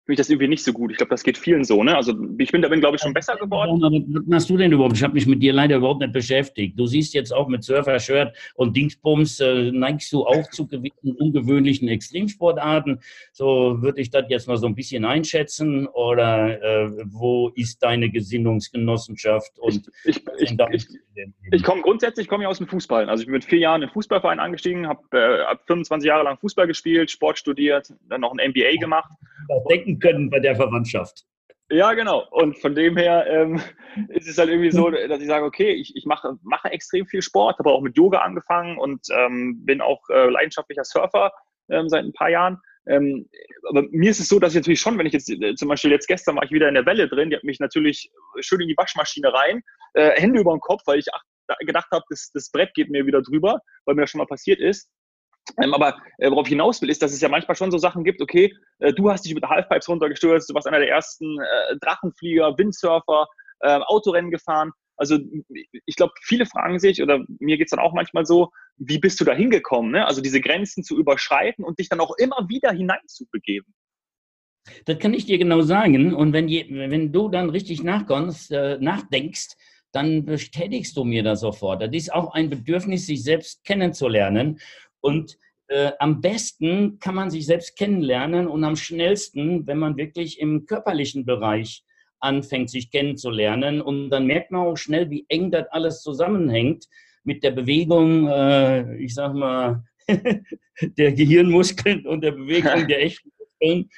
finde 0.09 0.23
ich 0.23 0.27
das 0.27 0.31
irgendwie 0.31 0.49
nicht 0.49 0.65
so 0.65 0.73
gut. 0.73 0.91
Ich 0.91 0.97
glaube, 0.97 1.11
das 1.11 1.23
geht 1.23 1.37
vielen 1.37 1.65
so. 1.65 1.85
Ne? 1.85 1.95
Also 1.95 2.15
ich 2.39 2.51
bin 2.51 2.63
da 2.63 2.69
bin, 2.69 2.81
glaube 2.81 2.97
ich, 2.97 3.03
schon 3.03 3.13
besser 3.13 3.37
geworden. 3.37 3.85
Aber 3.85 3.95
was 3.95 4.27
machst 4.27 4.49
du 4.49 4.57
denn 4.57 4.73
überhaupt? 4.73 4.97
Ich 4.97 5.03
habe 5.03 5.13
mich 5.13 5.27
mit 5.27 5.43
dir 5.43 5.53
leider 5.53 5.77
überhaupt 5.77 6.01
nicht 6.01 6.15
beschäftigt. 6.15 6.79
Du 6.79 6.87
siehst 6.87 7.13
jetzt 7.13 7.31
auch 7.31 7.47
mit 7.47 7.63
Surfer-Shirt 7.63 8.35
und 8.55 8.75
Dingsbums, 8.75 9.39
äh, 9.41 9.71
neigst 9.71 10.11
du 10.11 10.25
auch 10.25 10.49
zu 10.49 10.67
gewissen 10.67 11.15
ungewöhnlichen 11.19 11.89
Extremsportarten. 11.89 13.01
So 13.33 13.83
würde 13.83 14.01
ich 14.01 14.09
das 14.09 14.25
jetzt 14.31 14.49
mal 14.49 14.57
so 14.57 14.67
ein 14.67 14.75
bisschen 14.75 15.05
einschätzen. 15.05 15.87
Oder 15.89 16.63
äh, 16.63 16.91
wo 17.05 17.51
ist 17.51 17.83
deine 17.83 18.09
Gesinnungsgenossenschaft? 18.09 19.59
Und 19.59 19.91
ich, 20.05 20.23
ich, 20.39 20.57
ich, 20.71 20.87
ich 21.51 21.63
komme 21.63 21.83
grundsätzlich 21.83 22.29
komme 22.29 22.45
ich 22.45 22.49
aus 22.49 22.59
dem 22.59 22.67
Fußball. 22.67 23.09
Also 23.09 23.23
ich 23.23 23.27
bin 23.27 23.35
mit 23.35 23.45
vier 23.45 23.59
Jahren 23.59 23.83
im 23.83 23.89
Fußballverein 23.91 24.41
angestiegen, 24.41 24.89
habe 24.89 25.03
äh, 25.13 25.57
25 25.67 26.07
Jahre 26.07 26.25
lang 26.25 26.39
Fußball 26.39 26.67
gespielt, 26.67 27.11
Sport 27.11 27.39
studiert, 27.39 27.93
dann 28.09 28.21
noch 28.21 28.33
ein 28.33 28.51
MBA 28.51 28.79
gemacht. 28.81 29.11
Denken 29.71 29.99
können 29.99 30.31
bei 30.31 30.41
der 30.41 30.57
Verwandtschaft. 30.57 31.25
Ja, 31.71 31.93
genau. 31.93 32.27
Und 32.31 32.59
von 32.59 32.75
dem 32.75 32.97
her 32.97 33.27
ähm, 33.29 33.61
ist 34.09 34.29
es 34.29 34.39
halt 34.39 34.49
irgendwie 34.49 34.71
so, 34.71 34.91
dass 34.91 35.21
ich 35.21 35.27
sage, 35.27 35.45
okay, 35.45 35.73
ich, 35.73 35.95
ich 35.97 36.07
mache, 36.07 36.39
mache 36.43 36.71
extrem 36.71 37.07
viel 37.07 37.23
Sport, 37.23 37.59
habe 37.59 37.71
auch 37.71 37.83
mit 37.83 37.97
Yoga 37.97 38.21
angefangen 38.21 38.79
und 38.79 39.07
ähm, 39.11 39.65
bin 39.65 39.81
auch 39.81 40.09
äh, 40.09 40.31
leidenschaftlicher 40.31 40.85
Surfer 40.85 41.33
ähm, 41.69 41.89
seit 41.89 42.05
ein 42.05 42.13
paar 42.13 42.31
Jahren. 42.31 42.59
Ähm, 42.89 43.29
aber 43.69 43.83
mir 43.91 44.11
ist 44.11 44.21
es 44.21 44.29
so, 44.29 44.39
dass 44.39 44.53
ich 44.53 44.61
natürlich 44.61 44.81
schon, 44.81 44.99
wenn 44.99 45.07
ich 45.07 45.13
jetzt 45.13 45.31
äh, 45.31 45.55
zum 45.55 45.69
Beispiel 45.69 45.91
jetzt 45.91 46.07
gestern 46.07 46.37
war 46.37 46.45
ich 46.45 46.51
wieder 46.51 46.69
in 46.69 46.75
der 46.75 46.87
Welle 46.87 47.09
drin, 47.09 47.31
die 47.31 47.37
hat 47.37 47.45
mich 47.45 47.61
natürlich 47.61 48.11
schön 48.41 48.61
in 48.61 48.69
die 48.69 48.77
Waschmaschine 48.77 49.33
rein, 49.33 49.63
äh, 49.95 50.21
Hände 50.21 50.41
über 50.41 50.53
den 50.53 50.61
Kopf, 50.61 50.83
weil 50.87 50.99
ich 50.99 51.07
ach, 51.13 51.23
gedacht 51.61 51.89
habe, 51.93 52.05
das, 52.09 52.31
das 52.33 52.51
Brett 52.51 52.75
geht 52.75 52.91
mir 52.91 53.07
wieder 53.07 53.23
drüber, 53.23 53.61
weil 53.85 53.95
mir 53.95 54.03
das 54.03 54.11
schon 54.11 54.19
mal 54.19 54.27
passiert 54.27 54.61
ist. 54.61 54.89
Ähm, 55.63 55.73
aber 55.75 55.97
äh, 56.19 56.31
worauf 56.31 56.47
ich 56.47 56.51
hinaus 56.51 56.83
will, 56.83 56.91
ist, 56.91 57.03
dass 57.03 57.13
es 57.13 57.21
ja 57.21 57.29
manchmal 57.29 57.57
schon 57.57 57.71
so 57.71 57.79
Sachen 57.79 58.05
gibt, 58.05 58.21
okay, 58.21 58.55
äh, 58.81 58.93
du 58.93 59.11
hast 59.11 59.25
dich 59.25 59.35
mit 59.35 59.45
Halfpipes 59.45 59.89
runtergestürzt, 59.89 60.51
du 60.51 60.55
warst 60.55 60.67
einer 60.67 60.79
der 60.79 60.91
ersten 60.91 61.41
äh, 61.41 61.77
Drachenflieger, 61.81 62.57
Windsurfer, 62.59 63.27
äh, 63.61 63.79
Autorennen 63.87 64.31
gefahren. 64.31 64.73
Also 64.99 65.19
ich 65.87 65.97
glaube, 65.97 66.13
viele 66.23 66.45
fragen 66.45 66.79
sich, 66.79 67.03
oder 67.03 67.25
mir 67.39 67.57
geht 67.57 67.69
es 67.69 67.71
dann 67.71 67.79
auch 67.81 67.95
manchmal 67.95 68.27
so, 68.27 68.51
wie 68.77 68.99
bist 68.99 69.21
du 69.21 69.25
da 69.25 69.33
hingekommen? 69.33 69.93
Ne? 69.93 70.07
Also 70.07 70.21
diese 70.21 70.41
Grenzen 70.41 70.83
zu 70.83 70.99
überschreiten 70.99 71.65
und 71.65 71.79
dich 71.79 71.89
dann 71.89 72.01
auch 72.01 72.17
immer 72.19 72.49
wieder 72.49 72.73
hineinzubegeben. 72.73 73.73
Das 74.85 74.99
kann 74.99 75.15
ich 75.15 75.25
dir 75.25 75.39
genau 75.39 75.63
sagen. 75.63 76.15
Und 76.15 76.33
wenn, 76.33 76.49
je, 76.49 76.67
wenn 76.69 77.13
du 77.13 77.29
dann 77.29 77.49
richtig 77.51 77.81
äh, 77.81 77.85
nachdenkst, 78.79 79.49
dann 79.93 80.25
bestätigst 80.25 80.97
du 80.97 81.05
mir 81.05 81.23
das 81.23 81.41
sofort. 81.41 81.81
Das 81.81 81.91
ist 81.93 82.13
auch 82.13 82.35
ein 82.35 82.51
Bedürfnis, 82.51 83.07
sich 83.07 83.23
selbst 83.23 83.65
kennenzulernen. 83.65 84.61
Und 85.01 85.39
äh, 85.69 85.93
am 85.99 86.21
besten 86.21 86.99
kann 86.99 87.15
man 87.15 87.31
sich 87.31 87.47
selbst 87.47 87.77
kennenlernen 87.77 88.49
und 88.49 88.65
am 88.65 88.77
schnellsten, 88.77 89.67
wenn 89.67 89.79
man 89.79 89.97
wirklich 89.97 90.41
im 90.41 90.67
körperlichen 90.67 91.25
Bereich 91.25 91.85
anfängt, 92.21 92.71
sich 92.71 92.91
kennenzulernen. 92.91 93.81
Und 93.81 94.11
dann 94.11 94.27
merkt 94.27 94.51
man 94.51 94.67
auch 94.67 94.77
schnell, 94.77 95.11
wie 95.11 95.27
eng 95.29 95.51
das 95.51 95.67
alles 95.71 96.03
zusammenhängt 96.03 96.87
mit 97.25 97.43
der 97.43 97.51
Bewegung, 97.51 98.27
äh, 98.29 98.97
ich 98.97 99.15
sag 99.15 99.35
mal, 99.35 99.85
der 100.99 101.13
Gehirnmuskeln 101.13 102.07
und 102.07 102.23
der 102.23 102.33
Bewegung 102.33 102.89
der 102.89 103.03
echten 103.03 103.31
Muskeln. 103.39 103.91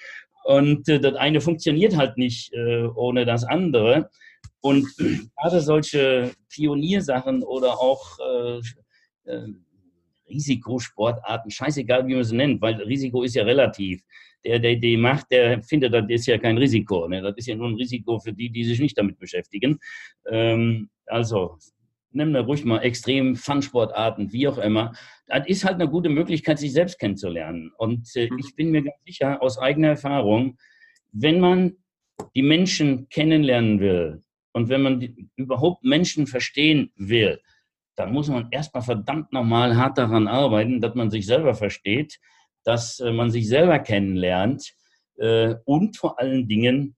Und 0.45 0.89
äh, 0.89 1.01
das 1.01 1.15
eine 1.15 1.41
funktioniert 1.41 1.97
halt 1.97 2.17
nicht 2.17 2.53
äh, 2.53 2.85
ohne 2.95 3.25
das 3.25 3.45
andere. 3.45 4.11
Und 4.61 4.87
gerade 5.37 5.61
solche 5.61 6.33
Pioniersachen 6.53 7.43
oder 7.43 7.81
auch 7.81 8.19
äh, 8.19 8.61
äh, 9.31 9.47
Risikosportarten, 10.29 11.51
scheißegal, 11.51 12.07
wie 12.07 12.15
man 12.15 12.25
sie 12.25 12.37
nennt, 12.37 12.63
weil 12.63 12.75
Risiko 12.83 13.23
ist 13.23 13.35
ja 13.35 13.45
relativ. 13.45 14.03
Der, 14.45 14.59
der 14.59 14.77
die 14.77 14.97
macht, 14.97 15.31
der 15.31 15.63
findet, 15.63 15.93
das 15.93 16.05
ist 16.09 16.27
ja 16.27 16.39
kein 16.39 16.57
Risiko. 16.57 17.07
Ne? 17.09 17.21
Das 17.21 17.35
ist 17.37 17.47
ja 17.47 17.55
nur 17.55 17.69
ein 17.69 17.75
Risiko 17.75 18.19
für 18.19 18.33
die, 18.33 18.51
die 18.51 18.65
sich 18.65 18.81
nicht 18.81 18.97
damit 18.97 19.19
beschäftigen. 19.19 19.79
Ähm, 20.31 20.89
also, 21.07 21.59
nehmen 22.13 22.33
wir 22.33 22.41
ruhig 22.41 22.65
mal 22.65 22.79
extrem 22.79 23.37
Fun-Sportarten, 23.37 24.33
wie 24.33 24.49
auch 24.49 24.59
immer. 24.59 24.93
Das 25.27 25.47
ist 25.47 25.65
halt 25.65 25.75
eine 25.75 25.89
gute 25.89 26.09
Möglichkeit, 26.09 26.59
sich 26.59 26.73
selbst 26.73 26.99
kennenzulernen. 26.99 27.73
Und 27.79 28.09
äh, 28.17 28.29
mhm. 28.31 28.39
ich 28.39 28.55
bin 28.57 28.71
mir 28.71 28.83
ganz 28.83 28.97
sicher, 29.05 29.43
aus 29.43 29.59
eigener 29.59 29.89
Erfahrung, 29.89 30.57
wenn 31.13 31.41
man 31.41 31.77
die 32.35 32.43
Menschen 32.43 33.09
kennenlernen 33.09 33.81
will 33.81 34.23
und 34.53 34.69
wenn 34.69 34.83
man 34.83 35.01
die, 35.01 35.29
überhaupt 35.37 35.85
Menschen 35.85 36.27
verstehen 36.27 36.93
will, 36.97 37.41
da 37.97 38.07
muss 38.07 38.29
man 38.29 38.49
erstmal 38.51 38.83
verdammt 38.83 39.33
nochmal 39.33 39.77
hart 39.77 39.99
daran 39.99 40.27
arbeiten, 40.27 40.81
dass 40.81 40.95
man 40.95 41.11
sich 41.11 41.27
selber 41.27 41.55
versteht, 41.55 42.19
dass 42.65 43.01
äh, 43.01 43.13
man 43.13 43.31
sich 43.31 43.49
selber 43.49 43.79
kennenlernt 43.79 44.75
äh, 45.19 45.55
und 45.65 45.97
vor 45.97 46.19
allen 46.19 46.49
Dingen, 46.49 46.97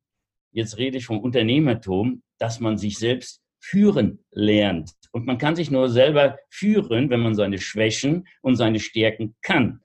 jetzt 0.53 0.79
rede 0.79 0.99
ich 0.99 1.07
vom 1.07 1.21
Unternehmertum, 1.21 2.23
dass 2.39 2.61
man 2.61 2.79
sich 2.79 2.99
selbst 2.99 3.43
führen 3.61 4.25
lernt. 4.31 4.91
Und 5.13 5.27
man 5.27 5.39
kann 5.39 5.57
sich 5.57 5.71
nur 5.71 5.89
selber 5.89 6.39
führen, 6.51 7.11
wenn 7.11 7.21
man 7.21 7.35
seine 7.35 7.59
Schwächen 7.59 8.27
und 8.41 8.57
seine 8.57 8.81
Stärken 8.81 9.37
kann. 9.43 9.81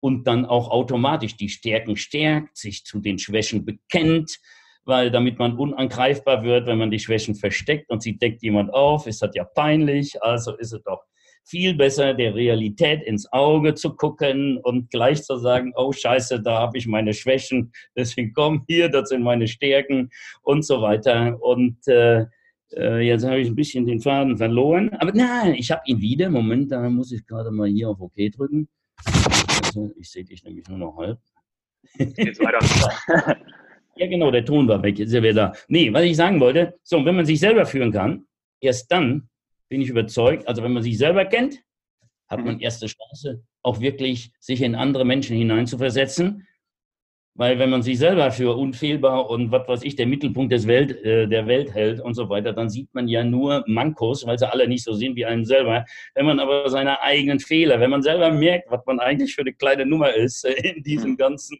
Und 0.00 0.26
dann 0.26 0.46
auch 0.46 0.70
automatisch 0.70 1.36
die 1.36 1.50
Stärken 1.50 1.96
stärkt, 1.96 2.56
sich 2.56 2.84
zu 2.84 3.00
den 3.00 3.18
Schwächen 3.18 3.64
bekennt, 3.64 4.38
weil 4.84 5.10
damit 5.10 5.38
man 5.38 5.58
unangreifbar 5.58 6.42
wird, 6.42 6.66
wenn 6.66 6.78
man 6.78 6.90
die 6.90 6.98
Schwächen 6.98 7.34
versteckt 7.34 7.90
und 7.90 8.02
sie 8.02 8.16
deckt 8.16 8.42
jemand 8.42 8.72
auf, 8.72 9.06
ist 9.06 9.20
das 9.22 9.34
ja 9.34 9.44
peinlich. 9.44 10.22
Also 10.22 10.56
ist 10.56 10.72
es 10.72 10.82
doch 10.82 11.04
viel 11.50 11.74
besser, 11.74 12.14
der 12.14 12.34
Realität 12.34 13.02
ins 13.02 13.30
Auge 13.32 13.74
zu 13.74 13.94
gucken 13.96 14.58
und 14.58 14.88
gleich 14.90 15.24
zu 15.24 15.36
sagen, 15.36 15.72
oh 15.76 15.90
scheiße, 15.90 16.40
da 16.40 16.60
habe 16.60 16.78
ich 16.78 16.86
meine 16.86 17.12
Schwächen, 17.12 17.72
deswegen 17.96 18.32
komm 18.32 18.64
hier, 18.68 18.88
das 18.88 19.08
sind 19.08 19.22
meine 19.22 19.48
Stärken 19.48 20.10
und 20.42 20.64
so 20.64 20.80
weiter. 20.80 21.36
Und 21.42 21.76
äh, 21.88 22.26
äh 22.76 23.00
jetzt 23.00 23.26
habe 23.26 23.40
ich 23.40 23.48
ein 23.48 23.56
bisschen 23.56 23.84
den 23.84 24.00
Faden 24.00 24.38
verloren, 24.38 24.90
aber 25.00 25.12
nein, 25.12 25.54
ich 25.54 25.72
habe 25.72 25.82
ihn 25.86 26.00
wieder. 26.00 26.30
Moment, 26.30 26.70
da 26.70 26.88
muss 26.88 27.10
ich 27.10 27.26
gerade 27.26 27.50
mal 27.50 27.68
hier 27.68 27.90
auf 27.90 28.00
OK 28.00 28.14
drücken. 28.32 28.68
Also, 29.64 29.90
ich 29.98 30.08
sehe 30.08 30.24
dich 30.24 30.44
nämlich 30.44 30.68
nur 30.68 30.78
noch 30.78 30.96
halb. 30.96 31.18
Jetzt 31.98 32.40
weiter. 32.40 33.36
Ja, 33.96 34.06
genau, 34.06 34.30
der 34.30 34.46
Ton 34.46 34.66
war 34.66 34.82
weg, 34.82 34.98
ist 34.98 35.12
ja 35.12 35.22
wieder 35.22 35.34
da. 35.34 35.52
Nee, 35.68 35.92
was 35.92 36.04
ich 36.04 36.16
sagen 36.16 36.40
wollte, 36.40 36.78
so, 36.82 37.04
wenn 37.04 37.16
man 37.16 37.26
sich 37.26 37.38
selber 37.38 37.66
führen 37.66 37.92
kann, 37.92 38.24
erst 38.58 38.90
dann 38.90 39.28
bin 39.70 39.80
ich 39.80 39.88
überzeugt, 39.88 40.46
also 40.46 40.62
wenn 40.62 40.72
man 40.72 40.82
sich 40.82 40.98
selber 40.98 41.24
kennt, 41.24 41.62
hat 42.28 42.44
man 42.44 42.56
mhm. 42.56 42.60
erste 42.60 42.86
Chance, 42.86 43.42
auch 43.62 43.80
wirklich 43.80 44.32
sich 44.38 44.60
in 44.62 44.74
andere 44.74 45.04
Menschen 45.04 45.36
hineinzuversetzen. 45.36 46.46
Weil 47.34 47.58
wenn 47.58 47.70
man 47.70 47.82
sich 47.82 47.98
selber 47.98 48.32
für 48.32 48.56
unfehlbar 48.56 49.30
und 49.30 49.52
was 49.52 49.66
weiß 49.66 49.82
ich, 49.84 49.94
der 49.94 50.06
Mittelpunkt 50.06 50.52
des 50.52 50.66
Welt, 50.66 50.90
äh, 51.04 51.28
der 51.28 51.46
Welt 51.46 51.72
hält 51.72 52.00
und 52.00 52.14
so 52.14 52.28
weiter, 52.28 52.52
dann 52.52 52.68
sieht 52.68 52.92
man 52.92 53.08
ja 53.08 53.24
nur 53.24 53.64
Mankos, 53.66 54.26
weil 54.26 54.38
sie 54.38 54.50
alle 54.50 54.68
nicht 54.68 54.84
so 54.84 54.92
sind 54.92 55.16
wie 55.16 55.24
einen 55.24 55.44
selber. 55.44 55.84
Wenn 56.14 56.26
man 56.26 56.40
aber 56.40 56.68
seine 56.68 57.00
eigenen 57.00 57.38
Fehler, 57.38 57.78
wenn 57.80 57.90
man 57.90 58.02
selber 58.02 58.30
merkt, 58.30 58.70
was 58.70 58.84
man 58.84 58.98
eigentlich 58.98 59.34
für 59.34 59.42
eine 59.42 59.54
kleine 59.54 59.86
Nummer 59.86 60.12
ist 60.12 60.44
äh, 60.44 60.52
in 60.74 60.82
diesem 60.82 61.12
mhm. 61.12 61.16
ganzen 61.16 61.58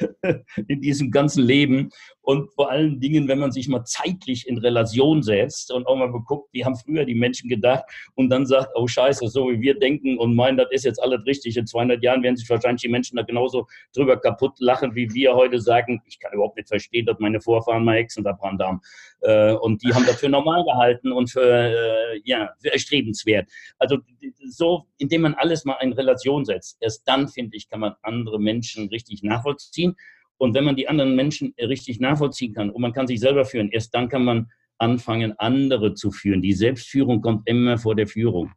in 0.68 0.80
diesem 0.80 1.10
ganzen 1.10 1.44
Leben. 1.44 1.90
Und 2.30 2.54
vor 2.54 2.70
allen 2.70 3.00
Dingen, 3.00 3.26
wenn 3.26 3.40
man 3.40 3.50
sich 3.50 3.66
mal 3.66 3.82
zeitlich 3.82 4.46
in 4.46 4.58
Relation 4.58 5.20
setzt 5.20 5.72
und 5.72 5.84
auch 5.88 5.96
mal 5.96 6.12
guckt, 6.12 6.48
wie 6.52 6.64
haben 6.64 6.76
früher 6.76 7.04
die 7.04 7.16
Menschen 7.16 7.48
gedacht 7.48 7.82
und 8.14 8.30
dann 8.30 8.46
sagt, 8.46 8.68
oh 8.76 8.86
Scheiße, 8.86 9.26
so 9.26 9.50
wie 9.50 9.60
wir 9.60 9.76
denken 9.76 10.16
und 10.16 10.36
meinen, 10.36 10.56
das 10.56 10.68
ist 10.70 10.84
jetzt 10.84 11.02
alles 11.02 11.26
richtig. 11.26 11.56
In 11.56 11.66
200 11.66 12.00
Jahren 12.04 12.22
werden 12.22 12.36
sich 12.36 12.48
wahrscheinlich 12.48 12.82
die 12.82 12.88
Menschen 12.88 13.16
da 13.16 13.22
genauso 13.22 13.66
drüber 13.92 14.16
kaputt 14.16 14.52
lachen, 14.60 14.94
wie 14.94 15.12
wir 15.12 15.34
heute 15.34 15.60
sagen, 15.60 16.02
ich 16.06 16.20
kann 16.20 16.32
überhaupt 16.32 16.56
nicht 16.56 16.68
verstehen, 16.68 17.04
dass 17.04 17.18
meine 17.18 17.40
Vorfahren 17.40 17.84
mal 17.84 17.96
Hexen 17.96 18.22
verbrannt 18.22 18.62
haben. 18.62 18.80
Äh, 19.22 19.54
und 19.54 19.82
die 19.82 19.92
haben 19.92 20.06
dafür 20.06 20.28
normal 20.28 20.62
gehalten 20.62 21.10
und 21.10 21.32
für, 21.32 21.42
äh, 21.42 22.20
ja, 22.22 22.50
für 22.62 22.72
erstrebenswert. 22.72 23.50
Also 23.80 23.98
so, 24.46 24.86
indem 24.98 25.22
man 25.22 25.34
alles 25.34 25.64
mal 25.64 25.78
in 25.80 25.92
Relation 25.94 26.44
setzt, 26.44 26.76
erst 26.80 27.08
dann, 27.08 27.26
finde 27.26 27.56
ich, 27.56 27.68
kann 27.68 27.80
man 27.80 27.96
andere 28.02 28.38
Menschen 28.38 28.88
richtig 28.88 29.24
nachvollziehen. 29.24 29.96
Und 30.40 30.54
wenn 30.54 30.64
man 30.64 30.74
die 30.74 30.88
anderen 30.88 31.14
Menschen 31.14 31.54
richtig 31.58 32.00
nachvollziehen 32.00 32.54
kann 32.54 32.70
und 32.70 32.80
man 32.80 32.94
kann 32.94 33.06
sich 33.06 33.20
selber 33.20 33.44
führen, 33.44 33.68
erst 33.68 33.94
dann 33.94 34.08
kann 34.08 34.24
man 34.24 34.50
anfangen, 34.78 35.38
andere 35.38 35.92
zu 35.92 36.10
führen. 36.10 36.40
Die 36.40 36.54
Selbstführung 36.54 37.20
kommt 37.20 37.46
immer 37.46 37.76
vor 37.76 37.94
der 37.94 38.06
Führung. 38.06 38.50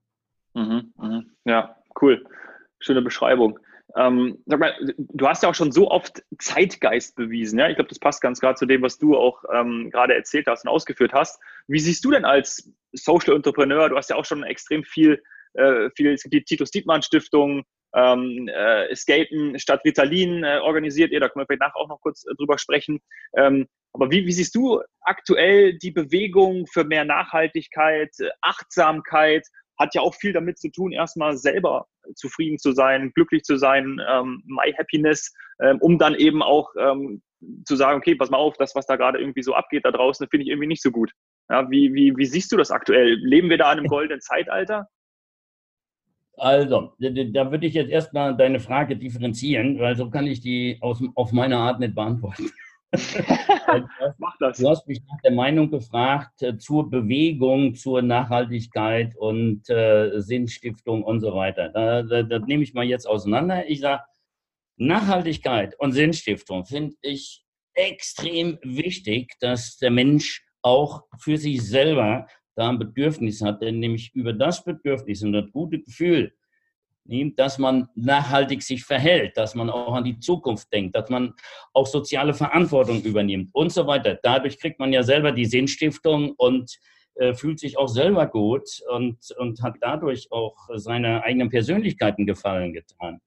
Mhm, 0.54 0.94
mh. 0.96 1.24
Ja, 1.44 1.76
cool. 2.02 2.24
Schöne 2.80 3.02
Beschreibung. 3.02 3.60
Ähm, 3.98 4.38
sag 4.46 4.62
mal, 4.62 4.74
du 4.98 5.28
hast 5.28 5.44
ja 5.44 5.50
auch 5.50 5.56
schon 5.56 5.74
so 5.74 5.92
oft 5.92 6.24
Zeitgeist 6.40 7.18
bewiesen. 7.18 7.60
Ja? 7.60 7.68
Ich 7.68 7.76
glaube, 7.76 7.90
das 7.90 8.00
passt 8.00 8.22
ganz 8.22 8.40
gerade 8.40 8.56
zu 8.56 8.66
dem, 8.66 8.82
was 8.82 8.98
du 8.98 9.18
auch 9.18 9.44
ähm, 9.54 9.90
gerade 9.92 10.16
erzählt 10.16 10.48
hast 10.48 10.64
und 10.64 10.72
ausgeführt 10.72 11.12
hast. 11.12 11.38
Wie 11.68 11.80
siehst 11.80 12.06
du 12.06 12.12
denn 12.12 12.24
als 12.24 12.72
Social 12.94 13.36
Entrepreneur? 13.36 13.90
Du 13.90 13.98
hast 13.98 14.10
ja 14.10 14.16
auch 14.16 14.26
schon 14.26 14.44
extrem 14.44 14.86
viel, 14.86 15.22
äh, 15.56 15.90
viel 15.98 16.14
es 16.14 16.24
gibt 16.24 16.34
die 16.34 16.44
Titus 16.44 16.72
Dietmann 16.72 17.02
Stiftung, 17.02 17.66
ähm, 17.96 18.48
äh, 18.48 18.90
Escapen 18.90 19.58
statt 19.60 19.82
Ritalin 19.86 20.44
äh, 20.44 20.60
organisiert 20.62 21.12
ihr. 21.12 21.20
Da 21.20 21.30
können 21.30 21.44
wir 21.44 21.48
vielleicht 21.48 21.62
nachher 21.62 21.78
auch 21.78 21.90
noch 21.90 22.02
kurz 22.02 22.26
äh, 22.26 22.34
drüber 22.36 22.58
sprechen. 22.58 23.00
Ähm, 23.38 23.68
aber 23.94 24.10
wie, 24.10 24.26
wie 24.26 24.32
siehst 24.32 24.56
du 24.56 24.82
aktuell 25.02 25.78
die 25.78 25.92
Bewegung 25.92 26.66
für 26.68 26.84
mehr 26.84 27.06
Nachhaltigkeit, 27.06 28.12
äh, 28.20 28.30
Achtsamkeit? 28.42 29.48
Hat 29.80 29.96
ja 29.96 30.02
auch 30.02 30.16
viel 30.16 30.34
damit 30.34 30.60
zu 30.60 30.70
tun, 30.70 30.92
erstmal 30.92 31.38
selber 31.38 31.88
zufrieden 32.16 32.60
zu 32.60 32.74
sein, 32.74 33.12
glücklich 33.16 33.44
zu 33.44 33.58
sein, 33.58 34.00
ähm, 34.08 34.44
My 34.46 34.72
Happiness, 34.78 35.34
ähm, 35.62 35.78
um 35.80 35.98
dann 35.98 36.16
eben 36.16 36.44
auch 36.44 36.70
ähm, 36.78 37.22
zu 37.66 37.76
sagen, 37.76 37.98
okay, 37.98 38.16
pass 38.16 38.30
mal 38.30 38.38
auf, 38.38 38.56
das, 38.58 38.76
was 38.76 38.86
da 38.86 38.96
gerade 38.96 39.20
irgendwie 39.20 39.44
so 39.44 39.54
abgeht 39.54 39.86
da 39.86 39.92
draußen, 39.92 40.28
finde 40.30 40.46
ich 40.46 40.50
irgendwie 40.50 40.68
nicht 40.68 40.82
so 40.82 40.92
gut. 40.92 41.12
Ja, 41.50 41.70
wie, 41.70 41.94
wie, 41.94 42.16
wie 42.16 42.26
siehst 42.26 42.52
du 42.52 42.58
das 42.58 42.72
aktuell? 42.72 43.16
Leben 43.16 43.50
wir 43.50 43.58
da 43.58 43.72
in 43.72 43.80
einem 43.80 43.88
goldenen 43.88 44.22
Zeitalter? 44.22 44.88
Also, 46.38 46.94
da 47.00 47.52
würde 47.52 47.68
ich 47.68 47.76
jetzt 47.76 47.92
erstmal 47.92 48.36
deine 48.36 48.60
Frage 48.60 48.98
differenzieren, 48.98 49.80
weil 49.80 49.96
so 49.96 50.10
kann 50.10 50.26
ich 50.26 50.42
die 50.42 50.78
aus, 50.82 51.02
auf 51.16 51.32
meine 51.32 51.58
Art 51.58 51.80
nicht 51.80 51.94
beantworten. 51.94 52.50
Mach 54.18 54.38
das. 54.40 54.58
Du 54.58 54.70
hast 54.70 54.88
mich 54.88 55.02
nach 55.10 55.22
der 55.24 55.32
Meinung 55.32 55.70
gefragt 55.72 56.42
äh, 56.42 56.58
zur 56.58 56.90
Bewegung, 56.90 57.74
zur 57.76 58.02
Nachhaltigkeit 58.02 59.16
und 59.16 59.68
äh, 59.70 60.20
Sinnstiftung 60.22 61.04
und 61.04 61.20
so 61.20 61.34
weiter. 61.34 61.70
Da, 61.70 62.04
da, 62.04 62.24
das 62.24 62.44
nehme 62.46 62.64
ich 62.64 62.74
mal 62.74 62.86
jetzt 62.86 63.08
auseinander. 63.08 63.68
Ich 63.68 63.80
sage, 63.80 64.04
Nachhaltigkeit 64.78 65.80
und 65.80 65.94
Sinnstiftung 65.94 66.66
finde 66.66 66.96
ich 67.02 67.44
extrem 67.74 68.60
wichtig, 68.62 69.34
dass 69.40 69.78
der 69.78 69.92
Mensch 69.92 70.46
auch 70.62 71.04
für 71.20 71.38
sich 71.38 71.62
selber 71.68 72.28
da 72.56 72.70
ein 72.70 72.80
Bedürfnis 72.80 73.42
hat, 73.42 73.62
denn 73.62 73.80
nämlich 73.80 74.14
über 74.14 74.34
das 74.34 74.64
Bedürfnis 74.64 75.24
und 75.24 75.34
das 75.34 75.52
gute 75.52 75.80
Gefühl, 75.80 76.34
dass 77.36 77.58
man 77.58 77.90
nachhaltig 77.96 78.64
sich 78.64 78.86
verhält, 78.86 79.36
dass 79.36 79.56
man 79.56 79.70
auch 79.70 79.94
an 79.94 80.06
die 80.06 80.20
Zukunft 80.20 80.72
denkt, 80.72 80.96
dass 80.96 81.10
man 81.10 81.34
auch 81.74 81.88
soziale 81.88 82.34
Verantwortung 82.34 83.02
übernimmt 83.02 83.50
und 83.54 83.72
so 83.72 83.86
weiter. 83.88 84.18
Dadurch 84.24 84.58
kriegt 84.58 84.80
man 84.80 84.94
ja 84.94 85.04
selber 85.04 85.32
die 85.32 85.46
Sinnstiftung 85.46 86.32
und 86.38 86.80
äh, 87.16 87.34
fühlt 87.34 87.60
sich 87.60 87.78
auch 87.78 87.90
selber 87.90 88.28
gut 88.28 88.70
und, 88.90 89.18
und 89.38 89.62
hat 89.62 89.76
dadurch 89.82 90.32
auch 90.32 90.56
seiner 90.76 91.24
eigenen 91.24 91.50
Persönlichkeiten 91.50 92.26
Gefallen 92.26 92.74
getan. 92.74 93.20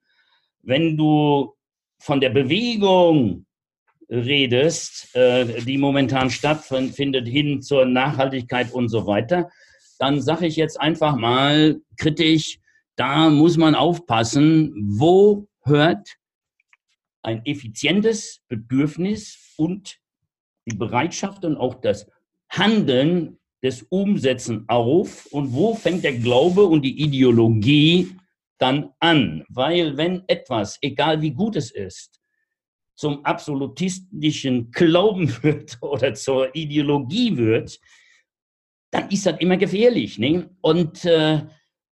Wenn 0.62 0.96
du 0.96 1.54
von 1.98 2.20
der 2.20 2.30
Bewegung 2.30 3.45
redest, 4.08 5.14
äh, 5.14 5.62
die 5.62 5.78
momentan 5.78 6.30
stattfindet, 6.30 7.26
hin 7.26 7.62
zur 7.62 7.84
Nachhaltigkeit 7.86 8.72
und 8.72 8.88
so 8.88 9.06
weiter, 9.06 9.50
dann 9.98 10.20
sage 10.20 10.46
ich 10.46 10.56
jetzt 10.56 10.80
einfach 10.80 11.16
mal 11.16 11.80
kritisch, 11.96 12.58
da 12.96 13.28
muss 13.30 13.56
man 13.56 13.74
aufpassen, 13.74 14.72
wo 14.98 15.48
hört 15.64 16.16
ein 17.22 17.44
effizientes 17.44 18.40
Bedürfnis 18.48 19.54
und 19.56 19.98
die 20.66 20.76
Bereitschaft 20.76 21.44
und 21.44 21.56
auch 21.56 21.74
das 21.74 22.06
Handeln 22.48 23.38
des 23.62 23.82
Umsetzen 23.82 24.64
auf 24.68 25.26
und 25.32 25.52
wo 25.52 25.74
fängt 25.74 26.04
der 26.04 26.18
Glaube 26.18 26.64
und 26.64 26.82
die 26.82 27.02
Ideologie 27.02 28.16
dann 28.58 28.90
an? 29.00 29.44
Weil 29.48 29.96
wenn 29.96 30.22
etwas, 30.28 30.78
egal 30.80 31.20
wie 31.20 31.32
gut 31.32 31.56
es 31.56 31.70
ist, 31.70 32.15
zum 32.96 33.24
absolutistischen 33.24 34.70
Glauben 34.72 35.30
wird 35.42 35.78
oder 35.80 36.14
zur 36.14 36.54
Ideologie 36.54 37.36
wird, 37.36 37.78
dann 38.90 39.08
ist 39.10 39.26
das 39.26 39.38
immer 39.38 39.56
gefährlich. 39.56 40.18
Ne? 40.18 40.50
Und 40.62 41.04
äh, 41.04 41.42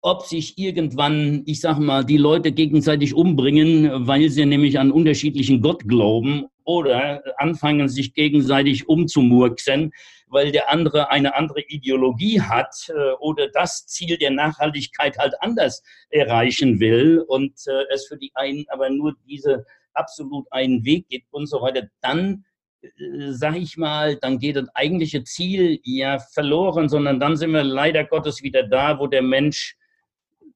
ob 0.01 0.25
sich 0.25 0.57
irgendwann, 0.57 1.43
ich 1.45 1.59
sage 1.59 1.81
mal, 1.81 2.05
die 2.05 2.17
Leute 2.17 2.51
gegenseitig 2.51 3.13
umbringen, 3.13 4.07
weil 4.07 4.29
sie 4.29 4.45
nämlich 4.45 4.79
an 4.79 4.91
unterschiedlichen 4.91 5.62
Gott 5.62 5.88
glauben 5.88 6.45
oder 6.63 7.21
anfangen, 7.38 7.89
sich 7.89 8.13
gegenseitig 8.13 8.88
umzumurksen, 8.88 9.91
weil 10.27 10.51
der 10.51 10.69
andere 10.69 11.09
eine 11.09 11.35
andere 11.35 11.62
Ideologie 11.62 12.39
hat 12.41 12.75
äh, 12.89 13.12
oder 13.19 13.49
das 13.49 13.88
Ziel 13.88 14.17
der 14.17 14.31
Nachhaltigkeit 14.31 15.17
halt 15.17 15.33
anders 15.41 15.83
erreichen 16.09 16.79
will 16.79 17.23
und 17.27 17.53
äh, 17.67 17.93
es 17.93 18.07
für 18.07 18.17
die 18.17 18.31
einen 18.35 18.65
aber 18.69 18.89
nur 18.89 19.15
diese 19.27 19.65
absolut 19.93 20.45
einen 20.52 20.84
Weg 20.86 21.08
gibt 21.10 21.28
und 21.32 21.47
so 21.47 21.62
weiter, 21.62 21.88
dann 22.02 22.45
äh, 22.82 23.32
sag 23.32 23.56
ich 23.56 23.78
mal, 23.78 24.15
dann 24.17 24.39
geht 24.39 24.56
das 24.56 24.69
eigentliche 24.75 25.23
Ziel 25.23 25.80
ja 25.84 26.19
verloren, 26.19 26.89
sondern 26.89 27.19
dann 27.19 27.38
sind 27.38 27.52
wir 27.52 27.63
leider 27.63 28.04
Gottes 28.04 28.41
wieder 28.41 28.63
da, 28.63 28.99
wo 28.99 29.08
der 29.08 29.21
Mensch 29.21 29.75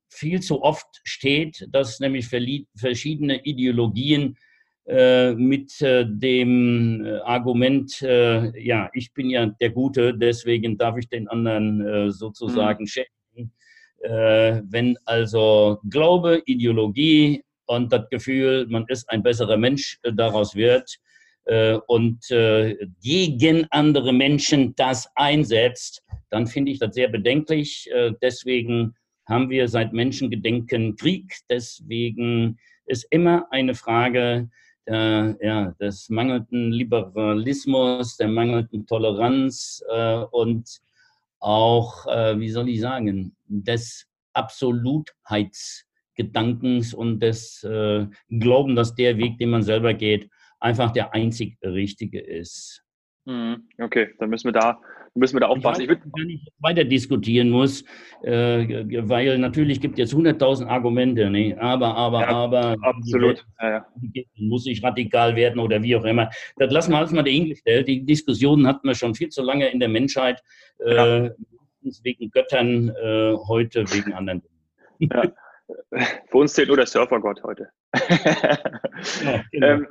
viel 0.09 0.41
zu 0.41 0.61
oft 0.61 1.01
steht, 1.03 1.67
dass 1.71 1.99
nämlich 1.99 2.27
verschiedene 2.27 3.43
Ideologien 3.43 4.37
äh, 4.85 5.33
mit 5.33 5.81
äh, 5.81 6.05
dem 6.05 7.05
äh, 7.05 7.19
Argument, 7.19 8.01
äh, 8.01 8.51
ja, 8.61 8.89
ich 8.93 9.13
bin 9.13 9.29
ja 9.29 9.45
der 9.45 9.69
Gute, 9.69 10.13
deswegen 10.13 10.77
darf 10.77 10.97
ich 10.97 11.07
den 11.07 11.29
anderen 11.29 11.81
äh, 11.81 12.11
sozusagen 12.11 12.83
mhm. 12.83 12.87
schädigen. 12.87 13.53
wenn 14.03 14.97
also 15.05 15.79
Glaube, 15.89 16.41
Ideologie 16.45 17.41
und 17.65 17.91
das 17.91 18.09
Gefühl, 18.09 18.65
man 18.69 18.85
ist 18.87 19.09
ein 19.09 19.23
besserer 19.23 19.57
Mensch 19.57 19.99
äh, 20.03 20.13
daraus 20.13 20.55
wird 20.55 20.97
äh, 21.45 21.77
und 21.87 22.29
äh, 22.31 22.77
gegen 23.01 23.65
andere 23.71 24.13
Menschen 24.13 24.75
das 24.75 25.09
einsetzt, 25.15 26.03
dann 26.29 26.47
finde 26.47 26.71
ich 26.71 26.79
das 26.79 26.95
sehr 26.95 27.09
bedenklich. 27.09 27.87
deswegen 28.23 28.95
haben 29.27 29.49
wir 29.49 29.67
seit 29.67 29.93
Menschengedenken 29.93 30.95
Krieg. 30.95 31.31
Deswegen 31.49 32.57
ist 32.87 33.05
immer 33.11 33.47
eine 33.51 33.75
Frage 33.75 34.49
der, 34.85 35.37
ja, 35.41 35.71
des 35.79 36.09
mangelnden 36.09 36.71
Liberalismus, 36.71 38.17
der 38.17 38.27
mangelnden 38.27 38.85
Toleranz 38.85 39.83
äh, 39.89 40.23
und 40.31 40.81
auch, 41.39 42.05
äh, 42.07 42.39
wie 42.39 42.49
soll 42.49 42.69
ich 42.69 42.81
sagen, 42.81 43.35
des 43.47 44.07
Absolutheits 44.33 45.85
Gedankens 46.15 46.93
und 46.93 47.19
des 47.19 47.63
äh, 47.63 48.07
Glauben, 48.29 48.75
dass 48.75 48.95
der 48.95 49.17
Weg, 49.17 49.37
den 49.37 49.49
man 49.49 49.63
selber 49.63 49.93
geht, 49.93 50.29
einfach 50.59 50.91
der 50.91 51.13
einzig 51.13 51.57
richtige 51.63 52.19
ist. 52.19 52.83
Mhm. 53.25 53.67
Okay, 53.79 54.09
dann 54.19 54.29
müssen 54.29 54.47
wir 54.47 54.53
da 54.53 54.79
müssen 55.15 55.35
wir 55.35 55.41
da 55.41 55.47
aufpassen. 55.47 55.83
Ich, 55.83 55.89
weiß, 55.89 55.97
ich 56.17 56.25
nicht 56.25 56.47
weiter 56.59 56.83
diskutieren 56.83 57.49
muss, 57.49 57.83
äh, 58.23 58.85
weil 59.07 59.37
natürlich 59.37 59.79
gibt 59.79 59.99
es 59.99 60.15
100.000 60.15 60.67
Argumente, 60.67 61.29
ne? 61.29 61.55
aber, 61.59 61.95
aber, 61.95 62.21
ja, 62.21 62.29
aber. 62.29 62.75
Absolut. 62.81 63.45
Ja, 63.61 63.69
ja. 63.69 63.85
Muss 64.35 64.65
ich 64.65 64.83
radikal 64.83 65.35
werden 65.35 65.59
oder 65.59 65.81
wie 65.83 65.95
auch 65.95 66.05
immer. 66.05 66.29
Das 66.57 66.71
lassen 66.71 66.91
wir 66.91 66.97
alles 66.97 67.11
mal 67.11 67.23
dahingestellt. 67.23 67.87
Die 67.87 68.03
Diskussionen 68.05 68.67
hatten 68.67 68.87
wir 68.87 68.95
schon 68.95 69.15
viel 69.15 69.29
zu 69.29 69.43
lange 69.43 69.67
in 69.69 69.79
der 69.79 69.89
Menschheit. 69.89 70.41
Äh, 70.79 71.29
wegen 72.01 72.31
Göttern, 72.31 72.89
äh, 72.89 73.33
heute 73.47 73.83
wegen 73.91 74.13
anderen 74.13 74.41
Dingen. 74.41 75.11
Für 76.29 76.37
uns 76.37 76.53
zählt 76.53 76.67
nur 76.67 76.77
der 76.77 76.85
Surfergott 76.85 77.41
heute. 77.43 77.69
ja, 79.23 79.43
genau. 79.51 79.67
ähm, 79.67 79.87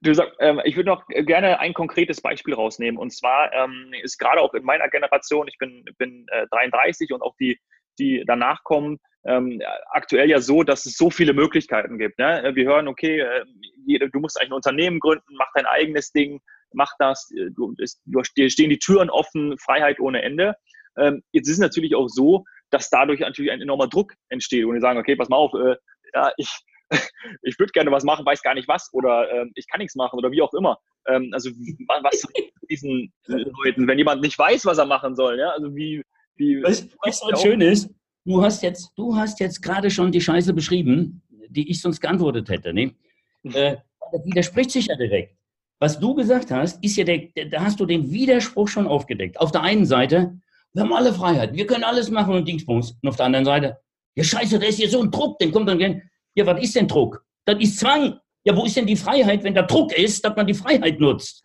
du 0.00 0.14
sag, 0.14 0.32
ähm, 0.40 0.60
ich 0.64 0.76
würde 0.76 0.90
noch 0.90 1.06
gerne 1.08 1.60
ein 1.60 1.74
konkretes 1.74 2.20
Beispiel 2.20 2.54
rausnehmen. 2.54 2.98
Und 2.98 3.12
zwar 3.12 3.52
ähm, 3.52 3.92
ist 4.02 4.18
gerade 4.18 4.40
auch 4.40 4.54
in 4.54 4.64
meiner 4.64 4.88
Generation, 4.88 5.48
ich 5.48 5.58
bin, 5.58 5.84
bin 5.98 6.26
äh, 6.28 6.46
33 6.50 7.12
und 7.12 7.22
auch 7.22 7.36
die, 7.38 7.58
die 7.98 8.24
danach 8.26 8.64
kommen, 8.64 8.98
ähm, 9.24 9.60
aktuell 9.90 10.28
ja 10.28 10.40
so, 10.40 10.62
dass 10.62 10.86
es 10.86 10.96
so 10.96 11.10
viele 11.10 11.32
Möglichkeiten 11.32 11.98
gibt. 11.98 12.18
Ne? 12.18 12.50
Wir 12.54 12.64
hören, 12.64 12.88
okay, 12.88 13.20
äh, 13.20 13.44
du 13.86 14.20
musst 14.20 14.40
eigentlich 14.40 14.50
ein 14.50 14.56
Unternehmen 14.56 14.98
gründen, 14.98 15.36
mach 15.36 15.50
dein 15.54 15.66
eigenes 15.66 16.10
Ding, 16.10 16.40
mach 16.72 16.92
das, 16.98 17.28
du, 17.28 17.74
du, 18.06 18.22
dir 18.36 18.50
stehen 18.50 18.70
die 18.70 18.78
Türen 18.78 19.10
offen, 19.10 19.56
Freiheit 19.58 20.00
ohne 20.00 20.22
Ende. 20.22 20.56
Ähm, 20.96 21.22
jetzt 21.32 21.48
ist 21.48 21.54
es 21.54 21.60
natürlich 21.60 21.94
auch 21.94 22.08
so, 22.08 22.44
dass 22.72 22.90
dadurch 22.90 23.20
natürlich 23.20 23.52
ein 23.52 23.60
enormer 23.60 23.86
Druck 23.86 24.14
entsteht 24.28 24.64
und 24.64 24.74
die 24.74 24.80
sagen, 24.80 24.98
okay, 24.98 25.14
pass 25.14 25.28
mal 25.28 25.36
auf, 25.36 25.52
äh, 25.54 25.76
ja, 26.14 26.32
ich, 26.36 26.48
ich 27.42 27.58
würde 27.58 27.72
gerne 27.72 27.90
was 27.90 28.04
machen, 28.04 28.26
weiß 28.26 28.42
gar 28.42 28.54
nicht 28.54 28.68
was 28.68 28.88
oder 28.92 29.30
äh, 29.30 29.46
ich 29.54 29.66
kann 29.68 29.78
nichts 29.78 29.94
machen 29.94 30.18
oder 30.18 30.30
wie 30.30 30.42
auch 30.42 30.52
immer. 30.54 30.78
Ähm, 31.06 31.30
also 31.32 31.50
was 31.50 32.26
diesen 32.68 33.12
Leuten, 33.26 33.86
wenn 33.86 33.98
jemand 33.98 34.22
nicht 34.22 34.38
weiß, 34.38 34.64
was 34.66 34.78
er 34.78 34.86
machen 34.86 35.14
soll, 35.14 35.38
ja, 35.38 35.50
also 35.50 35.74
wie, 35.74 36.02
wie 36.36 36.62
weißt, 36.62 36.96
weißt 37.04 37.22
du, 37.22 37.32
was 37.32 37.42
schön 37.42 37.60
ist? 37.60 37.90
Du 38.24 38.42
hast 38.42 38.62
jetzt, 38.62 38.92
du 38.96 39.16
hast 39.16 39.40
jetzt 39.40 39.60
gerade 39.62 39.90
schon 39.90 40.12
die 40.12 40.20
Scheiße 40.20 40.54
beschrieben, 40.54 41.22
die 41.48 41.70
ich 41.70 41.80
sonst 41.80 42.00
geantwortet 42.00 42.48
hätte. 42.48 42.72
Ne? 42.72 42.94
Hm. 43.42 43.54
Äh, 43.54 43.76
das 44.12 44.24
widerspricht 44.24 44.70
sich 44.70 44.86
ja 44.86 44.96
direkt. 44.96 45.36
Was 45.80 45.98
du 45.98 46.14
gesagt 46.14 46.52
hast, 46.52 46.82
ist 46.84 46.96
ja 46.96 47.04
der, 47.04 47.28
da 47.50 47.64
hast 47.64 47.80
du 47.80 47.86
den 47.86 48.12
Widerspruch 48.12 48.68
schon 48.68 48.86
aufgedeckt. 48.86 49.40
Auf 49.40 49.50
der 49.50 49.62
einen 49.62 49.84
Seite, 49.84 50.38
wir 50.74 50.82
haben 50.82 50.92
alle 50.92 51.12
Freiheit, 51.12 51.54
wir 51.54 51.66
können 51.66 51.84
alles 51.84 52.10
machen 52.10 52.34
und 52.34 52.48
Dingsbums. 52.48 52.96
Und 53.02 53.08
auf 53.08 53.16
der 53.16 53.26
anderen 53.26 53.44
Seite, 53.44 53.78
ja 54.14 54.24
scheiße, 54.24 54.58
da 54.58 54.66
ist 54.66 54.76
hier 54.76 54.88
so 54.88 55.02
ein 55.02 55.10
Druck, 55.10 55.38
den 55.38 55.52
kommt 55.52 55.68
dann 55.68 55.78
gehen. 55.78 56.02
Ja, 56.34 56.46
was 56.46 56.62
ist 56.62 56.74
denn 56.74 56.88
Druck? 56.88 57.24
Das 57.44 57.58
ist 57.60 57.78
Zwang. 57.78 58.18
Ja, 58.44 58.56
wo 58.56 58.64
ist 58.64 58.76
denn 58.76 58.86
die 58.86 58.96
Freiheit, 58.96 59.44
wenn 59.44 59.54
der 59.54 59.64
Druck 59.64 59.96
ist, 59.96 60.24
dass 60.24 60.34
man 60.34 60.46
die 60.46 60.54
Freiheit 60.54 60.98
nutzt? 60.98 61.42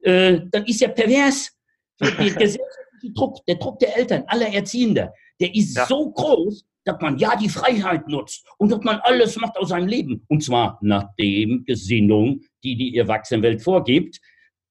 Äh, 0.00 0.40
dann 0.50 0.64
ist 0.64 0.80
ja 0.80 0.88
pervers. 0.88 1.52
Der 2.00 2.10
Druck, 3.14 3.44
der 3.46 3.56
Druck 3.56 3.78
der 3.78 3.96
Eltern, 3.96 4.24
aller 4.26 4.48
Erziehenden, 4.48 5.08
der 5.40 5.54
ist 5.54 5.76
ja. 5.76 5.86
so 5.86 6.10
groß, 6.10 6.64
dass 6.84 7.00
man 7.00 7.18
ja 7.18 7.36
die 7.36 7.48
Freiheit 7.48 8.08
nutzt 8.08 8.46
und 8.58 8.70
dass 8.70 8.80
man 8.82 8.98
alles 9.02 9.36
macht 9.36 9.56
aus 9.56 9.68
seinem 9.68 9.86
Leben. 9.86 10.24
Und 10.28 10.42
zwar 10.42 10.78
nach 10.82 11.14
dem 11.18 11.64
Gesinnung, 11.64 12.40
die 12.64 12.76
die 12.76 12.96
Erwachsenenwelt 12.96 13.62
vorgibt. 13.62 14.20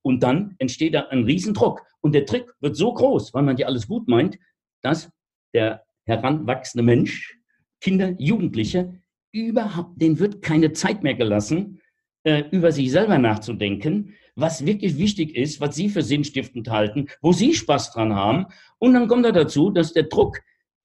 Und 0.04 0.24
dann 0.24 0.56
entsteht 0.58 0.94
da 0.94 1.08
ein 1.08 1.24
Riesendruck. 1.24 1.82
Und 2.02 2.14
der 2.14 2.26
Trick 2.26 2.52
wird 2.60 2.76
so 2.76 2.94
groß, 2.94 3.34
weil 3.34 3.44
man 3.44 3.58
ja 3.58 3.68
alles 3.68 3.88
gut 3.88 4.08
meint, 4.08 4.38
dass 4.82 5.12
der 5.54 5.84
heranwachsende 6.06 6.84
Mensch, 6.84 7.38
Kinder, 7.80 8.16
Jugendliche, 8.18 9.02
überhaupt, 9.32 10.02
denen 10.02 10.20
wird 10.20 10.42
keine 10.42 10.74
Zeit 10.74 11.04
mehr 11.04 11.14
gelassen, 11.14 11.80
äh, 12.24 12.44
über 12.52 12.72
sich 12.72 12.92
selber 12.92 13.18
nachzudenken, 13.18 14.14
was 14.36 14.66
wirklich 14.66 14.98
wichtig 14.98 15.36
ist, 15.36 15.60
was 15.62 15.76
sie 15.76 15.90
für 15.90 16.02
sinnstiftend 16.02 16.70
halten, 16.70 17.08
wo 17.22 17.34
sie 17.34 17.54
Spaß 17.54 17.94
dran 17.94 18.14
haben. 18.14 18.46
Und 18.80 18.94
dann 18.94 19.08
kommt 19.08 19.26
da 19.26 19.32
dazu, 19.32 19.72
dass 19.72 19.94
der 19.94 20.04
Druck, 20.04 20.40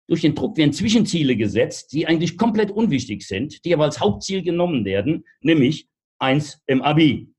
durch 0.09 0.21
den 0.23 0.35
Druck 0.35 0.57
werden 0.57 0.73
Zwischenziele 0.73 1.37
gesetzt, 1.37 1.93
die 1.93 2.07
eigentlich 2.07 2.37
komplett 2.37 2.71
unwichtig 2.71 3.27
sind, 3.27 3.65
die 3.65 3.73
aber 3.73 3.85
als 3.85 4.01
Hauptziel 4.01 4.43
genommen 4.43 4.85
werden, 4.85 5.25
nämlich 5.41 5.89
eins 6.19 6.61
im 6.67 6.83
Abi. 6.83 7.32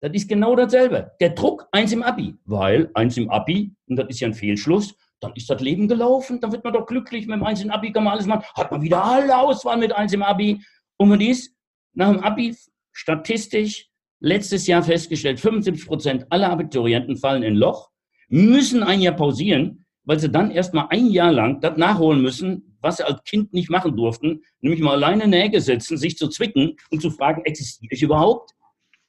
Das 0.00 0.12
ist 0.12 0.28
genau 0.28 0.54
dasselbe. 0.54 1.12
Der 1.20 1.30
Druck, 1.30 1.66
eins 1.72 1.92
im 1.92 2.02
Abi. 2.02 2.34
Weil 2.44 2.90
eins 2.94 3.16
im 3.16 3.30
Abi, 3.30 3.72
und 3.86 3.96
das 3.96 4.08
ist 4.08 4.20
ja 4.20 4.28
ein 4.28 4.34
Fehlschluss, 4.34 4.94
dann 5.20 5.32
ist 5.34 5.48
das 5.48 5.60
Leben 5.60 5.88
gelaufen, 5.88 6.40
dann 6.40 6.52
wird 6.52 6.64
man 6.64 6.72
doch 6.72 6.86
glücklich 6.86 7.26
mit 7.26 7.36
dem 7.36 7.44
eins 7.44 7.62
im 7.62 7.70
Abi, 7.70 7.92
kann 7.92 8.04
man 8.04 8.12
alles 8.12 8.26
machen. 8.26 8.44
Hat 8.54 8.70
man 8.70 8.82
wieder 8.82 9.02
alle 9.02 9.36
Auswahl 9.36 9.78
mit 9.78 9.92
eins 9.92 10.12
im 10.12 10.22
Abi. 10.22 10.60
Und 10.98 11.08
man 11.08 11.20
ist 11.20 11.54
nach 11.94 12.10
dem 12.12 12.20
Abi 12.20 12.54
statistisch 12.92 13.88
letztes 14.20 14.66
Jahr 14.66 14.82
festgestellt, 14.82 15.40
75 15.40 15.86
Prozent 15.86 16.26
aller 16.30 16.50
Abiturienten 16.50 17.16
fallen 17.16 17.42
in 17.42 17.54
Loch, 17.56 17.90
müssen 18.28 18.82
ein 18.82 19.00
Jahr 19.00 19.14
pausieren, 19.14 19.84
weil 20.04 20.18
sie 20.18 20.30
dann 20.30 20.50
erstmal 20.50 20.86
ein 20.90 21.06
Jahr 21.06 21.32
lang 21.32 21.60
das 21.60 21.76
nachholen 21.76 22.20
müssen, 22.20 22.76
was 22.80 22.98
sie 22.98 23.06
als 23.06 23.22
Kind 23.24 23.52
nicht 23.52 23.70
machen 23.70 23.96
durften, 23.96 24.42
nämlich 24.60 24.80
mal 24.80 24.92
alleine 24.92 25.24
in 25.24 25.30
der 25.30 25.44
Ecke 25.44 25.60
sitzen, 25.60 25.96
sich 25.96 26.16
zu 26.16 26.28
zwicken 26.28 26.76
und 26.90 27.00
zu 27.00 27.10
fragen, 27.10 27.42
existiere 27.44 27.94
ich 27.94 28.02
überhaupt? 28.02 28.50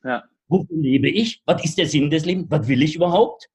Ja. 0.04 0.24
Wofür 0.48 0.78
lebe 0.78 1.10
ich? 1.10 1.42
Was 1.46 1.64
ist 1.64 1.78
der 1.78 1.88
Sinn 1.88 2.10
des 2.10 2.26
Lebens? 2.26 2.48
Was 2.50 2.68
will 2.68 2.84
ich 2.84 2.96
überhaupt? 2.96 3.50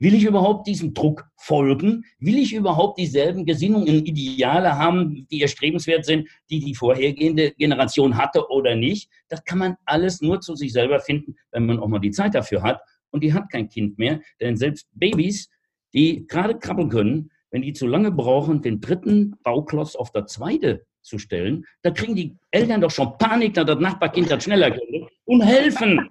Will 0.00 0.14
ich 0.14 0.24
überhaupt 0.24 0.68
diesem 0.68 0.94
Druck 0.94 1.28
folgen? 1.36 2.04
Will 2.20 2.38
ich 2.38 2.54
überhaupt 2.54 3.00
dieselben 3.00 3.44
Gesinnungen, 3.44 4.06
Ideale 4.06 4.78
haben, 4.78 5.26
die 5.28 5.42
erstrebenswert 5.42 6.04
sind, 6.04 6.28
die 6.50 6.60
die 6.60 6.76
vorhergehende 6.76 7.50
Generation 7.52 8.16
hatte 8.16 8.48
oder 8.48 8.76
nicht? 8.76 9.10
Das 9.28 9.42
kann 9.44 9.58
man 9.58 9.76
alles 9.86 10.20
nur 10.20 10.40
zu 10.40 10.54
sich 10.54 10.72
selber 10.72 11.00
finden, 11.00 11.34
wenn 11.50 11.66
man 11.66 11.80
auch 11.80 11.88
mal 11.88 11.98
die 11.98 12.12
Zeit 12.12 12.36
dafür 12.36 12.62
hat. 12.62 12.80
Und 13.10 13.24
die 13.24 13.32
hat 13.32 13.50
kein 13.50 13.68
Kind 13.68 13.98
mehr, 13.98 14.20
denn 14.40 14.56
selbst 14.56 14.86
Babys, 14.92 15.48
die 15.92 16.26
gerade 16.28 16.56
krabbeln 16.58 16.90
können, 16.90 17.30
wenn 17.50 17.62
die 17.62 17.72
zu 17.72 17.86
lange 17.86 18.12
brauchen, 18.12 18.62
den 18.62 18.80
dritten 18.80 19.34
Bauklotz 19.42 19.96
auf 19.96 20.12
der 20.12 20.26
zweite 20.26 20.86
zu 21.02 21.18
stellen, 21.18 21.64
da 21.82 21.90
kriegen 21.90 22.14
die 22.14 22.36
Eltern 22.50 22.80
doch 22.80 22.90
schon 22.90 23.16
Panik, 23.18 23.54
dass 23.54 23.66
das 23.66 23.78
Nachbarkind 23.78 24.30
das 24.30 24.44
schneller 24.44 24.70
könnte 24.70 25.08
und 25.24 25.42
helfen. 25.42 26.08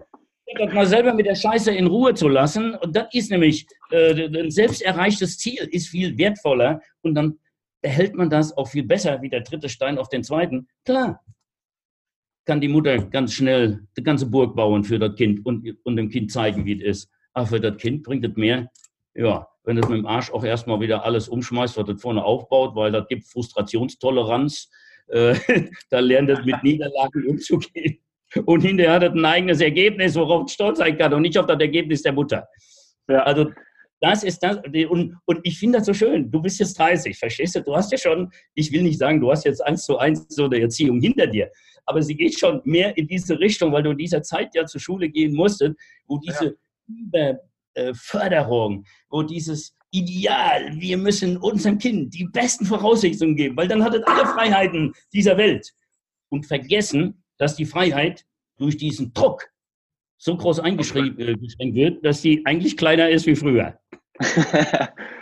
Das 0.55 0.73
mal 0.73 0.87
selber 0.87 1.13
mit 1.13 1.25
der 1.25 1.35
Scheiße 1.35 1.71
in 1.71 1.87
Ruhe 1.87 2.13
zu 2.13 2.29
lassen. 2.29 2.73
Und 2.75 2.95
das 2.95 3.07
ist 3.11 3.29
nämlich 3.29 3.67
äh, 3.91 4.27
ein 4.27 4.49
selbst 4.49 4.81
erreichtes 4.81 5.37
Ziel, 5.37 5.67
ist 5.71 5.89
viel 5.89 6.17
wertvoller. 6.17 6.79
Und 7.01 7.15
dann 7.15 7.37
erhält 7.81 8.15
man 8.15 8.29
das 8.29 8.55
auch 8.55 8.69
viel 8.69 8.83
besser 8.83 9.21
wie 9.21 9.29
der 9.29 9.41
dritte 9.41 9.67
Stein 9.67 9.97
auf 9.97 10.07
den 10.07 10.23
zweiten. 10.23 10.67
Klar, 10.85 11.21
kann 12.47 12.61
die 12.61 12.69
Mutter 12.69 12.97
ganz 12.97 13.33
schnell 13.33 13.85
die 13.97 14.03
ganze 14.03 14.25
Burg 14.25 14.55
bauen 14.55 14.83
für 14.83 14.97
das 14.97 15.15
Kind 15.15 15.45
und, 15.45 15.77
und 15.83 15.95
dem 15.97 16.09
Kind 16.09 16.31
zeigen, 16.31 16.65
wie 16.65 16.81
es 16.81 17.01
ist. 17.01 17.11
Aber 17.33 17.45
für 17.45 17.59
das 17.59 17.77
Kind 17.77 18.03
bringt 18.03 18.25
es 18.25 18.35
mehr, 18.35 18.71
ja, 19.13 19.47
wenn 19.67 19.77
es 19.77 19.87
mit 19.87 19.99
dem 19.99 20.07
Arsch 20.07 20.31
auch 20.31 20.43
erstmal 20.43 20.79
wieder 20.79 21.05
alles 21.05 21.27
umschmeißt, 21.27 21.77
was 21.77 21.89
es 21.89 22.01
vorne 22.01 22.23
aufbaut, 22.23 22.75
weil 22.75 22.91
das 22.91 23.07
gibt 23.07 23.25
Frustrationstoleranz 23.25 24.69
äh, 25.07 25.35
da 25.89 25.99
lernt 25.99 26.29
er 26.29 26.43
mit 26.43 26.63
Niederlagen 26.63 27.27
umzugehen. 27.27 27.99
Und 28.45 28.61
hinterher 28.61 28.93
hat 28.93 29.03
er 29.03 29.13
ein 29.13 29.25
eigenes 29.25 29.61
Ergebnis, 29.61 30.15
worauf 30.15 30.45
es 30.45 30.53
stolz 30.53 30.79
sein 30.79 30.97
kann 30.97 31.13
und 31.13 31.21
nicht 31.21 31.37
auf 31.37 31.45
das 31.45 31.59
Ergebnis 31.59 32.01
der 32.01 32.11
Mutter. 32.13 32.47
Ja. 33.07 33.23
Also 33.23 33.51
das 34.01 34.23
ist 34.23 34.39
das. 34.43 34.57
Und, 34.89 35.15
und 35.25 35.39
ich 35.43 35.57
finde 35.57 35.79
das 35.79 35.87
so 35.87 35.93
schön. 35.93 36.29
Du 36.29 36.41
bist 36.41 36.59
jetzt 36.59 36.77
30, 36.77 37.17
verstehst 37.17 37.55
du? 37.55 37.61
Du 37.61 37.75
hast 37.75 37.91
ja 37.91 37.97
schon, 37.97 38.29
ich 38.53 38.71
will 38.71 38.83
nicht 38.83 38.99
sagen, 38.99 39.21
du 39.21 39.31
hast 39.31 39.45
jetzt 39.45 39.65
eins 39.65 39.85
zu 39.85 39.97
eins 39.97 40.25
so 40.29 40.45
eine 40.45 40.59
Erziehung 40.59 40.99
hinter 40.99 41.25
dir. 41.25 41.49
Aber 41.85 42.01
sie 42.01 42.15
geht 42.15 42.37
schon 42.37 42.61
mehr 42.65 42.95
in 42.97 43.07
diese 43.07 43.39
Richtung, 43.39 43.71
weil 43.71 43.83
du 43.83 43.91
in 43.91 43.97
dieser 43.97 44.21
Zeit 44.21 44.53
ja 44.53 44.65
zur 44.65 44.81
Schule 44.81 45.09
gehen 45.09 45.33
musstest, 45.33 45.75
wo 46.05 46.17
diese 46.19 46.57
ja. 47.13 47.37
Überförderung, 47.77 48.85
wo 49.09 49.23
dieses 49.23 49.75
Ideal, 49.91 50.71
wir 50.79 50.97
müssen 50.97 51.37
unserem 51.37 51.77
Kind 51.77 52.13
die 52.13 52.25
besten 52.25 52.65
Voraussetzungen 52.65 53.35
geben, 53.35 53.55
weil 53.55 53.67
dann 53.67 53.83
hat 53.83 53.95
es 53.95 54.03
alle 54.03 54.25
Freiheiten 54.25 54.93
dieser 55.13 55.37
Welt. 55.37 55.71
Und 56.29 56.45
vergessen, 56.45 57.23
dass 57.37 57.55
die 57.55 57.65
Freiheit 57.65 58.25
durch 58.57 58.75
diesen 58.75 59.13
Druck 59.13 59.49
so 60.17 60.35
groß 60.35 60.59
eingeschränkt 60.59 61.19
äh, 61.19 61.35
wird, 61.73 62.03
dass 62.03 62.21
sie 62.21 62.41
eigentlich 62.45 62.75
kleiner 62.75 63.09
ist 63.09 63.25
wie 63.27 63.35
früher. 63.35 63.79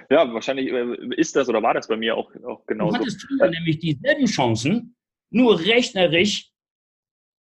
ja, 0.09 0.33
wahrscheinlich 0.33 0.71
äh, 0.71 0.95
ist 1.17 1.35
das 1.35 1.47
oder 1.47 1.61
war 1.61 1.73
das 1.73 1.87
bei 1.87 1.97
mir 1.97 2.15
auch, 2.15 2.31
auch 2.47 2.65
genauso. 2.65 2.93
Du 2.93 3.01
hattest 3.01 3.21
früher 3.21 3.49
nämlich 3.49 3.79
dieselben 3.79 4.25
Chancen, 4.25 4.95
nur 5.29 5.59
rechnerisch 5.59 6.49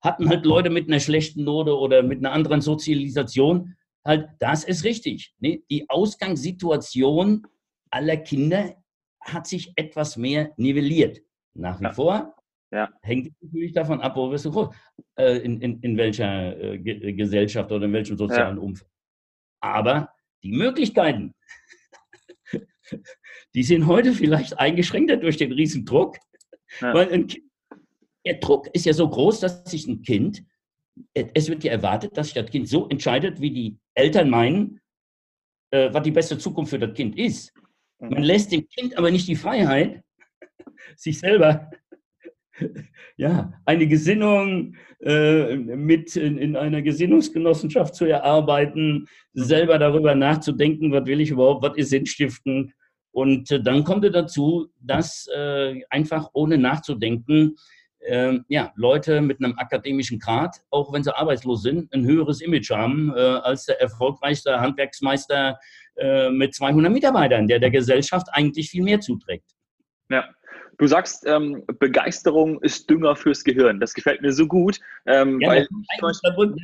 hatten 0.00 0.28
halt 0.30 0.46
Leute 0.46 0.70
mit 0.70 0.88
einer 0.88 1.00
schlechten 1.00 1.44
Note 1.44 1.76
oder 1.76 2.02
mit 2.02 2.20
einer 2.20 2.32
anderen 2.32 2.62
Sozialisation 2.62 3.76
halt, 4.04 4.28
das 4.38 4.64
ist 4.64 4.84
richtig. 4.84 5.34
Ne? 5.38 5.62
Die 5.70 5.88
Ausgangssituation 5.88 7.46
aller 7.90 8.16
Kinder 8.16 8.76
hat 9.20 9.46
sich 9.46 9.72
etwas 9.76 10.16
mehr 10.16 10.52
nivelliert. 10.56 11.20
Nach 11.54 11.80
wie 11.80 11.84
ja. 11.84 11.92
vor 11.92 12.34
ja. 12.72 12.90
hängt 13.02 13.32
natürlich 13.40 13.72
davon 13.72 14.00
ab, 14.00 14.16
wo 14.16 14.30
wirst 14.30 14.44
du 14.44 14.50
groß, 14.50 14.74
äh, 15.16 15.38
in, 15.38 15.60
in, 15.60 15.80
in 15.80 15.96
welcher 15.96 16.56
äh, 16.58 16.78
Gesellschaft 16.78 17.70
oder 17.72 17.86
in 17.86 17.92
welchem 17.92 18.16
sozialen 18.16 18.56
ja. 18.56 18.62
Umfeld. 18.62 18.90
Aber 19.60 20.10
die 20.42 20.52
Möglichkeiten, 20.52 21.34
die 23.54 23.62
sind 23.62 23.86
heute 23.86 24.12
vielleicht 24.12 24.58
eingeschränkter 24.58 25.16
durch 25.16 25.36
den 25.36 25.52
Riesendruck, 25.52 26.16
ja. 26.80 26.94
weil 26.94 27.12
ein 27.12 27.26
kind, 27.26 27.44
der 28.26 28.34
Druck 28.34 28.68
ist 28.74 28.86
ja 28.86 28.92
so 28.92 29.08
groß, 29.08 29.40
dass 29.40 29.64
sich 29.64 29.86
ein 29.86 30.02
Kind 30.02 30.44
es 31.14 31.48
wird 31.48 31.64
ja 31.64 31.72
erwartet, 31.72 32.16
dass 32.16 32.26
sich 32.26 32.34
das 32.34 32.50
Kind 32.50 32.68
so 32.68 32.88
entscheidet, 32.88 33.40
wie 33.40 33.50
die 33.50 33.78
Eltern 33.94 34.30
meinen, 34.30 34.80
äh, 35.70 35.92
was 35.92 36.02
die 36.02 36.10
beste 36.10 36.38
Zukunft 36.38 36.70
für 36.70 36.78
das 36.78 36.94
Kind 36.94 37.16
ist. 37.16 37.52
Man 37.98 38.10
mhm. 38.10 38.24
lässt 38.24 38.52
dem 38.52 38.66
Kind 38.68 38.96
aber 38.96 39.10
nicht 39.10 39.28
die 39.28 39.36
Freiheit, 39.36 40.02
sich 40.96 41.18
selber 41.18 41.70
ja, 43.16 43.52
eine 43.64 43.86
Gesinnung 43.86 44.76
äh, 45.00 45.56
mit 45.56 46.16
in, 46.16 46.38
in, 46.38 46.56
einer 46.56 46.82
Gesinnungsgenossenschaft 46.82 47.94
zu 47.94 48.04
erarbeiten, 48.04 49.06
selber 49.32 49.78
darüber 49.78 50.14
nachzudenken, 50.14 50.92
was 50.92 51.06
will 51.06 51.20
ich 51.20 51.30
überhaupt, 51.30 51.62
was 51.62 51.76
ist 51.76 51.90
sinnstiftend. 51.90 52.72
Und 53.12 53.50
äh, 53.50 53.62
dann 53.62 53.84
kommt 53.84 54.04
es 54.04 54.12
dazu, 54.12 54.68
dass 54.80 55.28
äh, 55.34 55.80
einfach 55.90 56.30
ohne 56.32 56.58
nachzudenken, 56.58 57.56
ähm, 58.06 58.44
ja, 58.48 58.72
Leute 58.76 59.20
mit 59.20 59.42
einem 59.42 59.58
akademischen 59.58 60.18
Grad, 60.18 60.56
auch 60.70 60.92
wenn 60.92 61.02
sie 61.02 61.14
arbeitslos 61.14 61.62
sind, 61.62 61.92
ein 61.92 62.04
höheres 62.04 62.40
Image 62.40 62.70
haben 62.70 63.12
äh, 63.14 63.20
als 63.20 63.66
der 63.66 63.80
erfolgreichste 63.80 64.60
Handwerksmeister 64.60 65.58
äh, 65.96 66.30
mit 66.30 66.54
200 66.54 66.92
Mitarbeitern, 66.92 67.46
der 67.46 67.58
der 67.58 67.70
Gesellschaft 67.70 68.28
eigentlich 68.32 68.70
viel 68.70 68.82
mehr 68.82 69.00
zuträgt. 69.00 69.50
Ja, 70.08 70.28
Du 70.80 70.86
sagst, 70.86 71.24
ähm, 71.26 71.62
Begeisterung 71.78 72.58
ist 72.62 72.88
Dünger 72.88 73.14
fürs 73.14 73.44
Gehirn. 73.44 73.80
Das 73.80 73.92
gefällt 73.92 74.22
mir 74.22 74.32
so 74.32 74.46
gut. 74.46 74.80
Ähm, 75.04 75.38
ja, 75.38 75.50
weil 75.50 75.68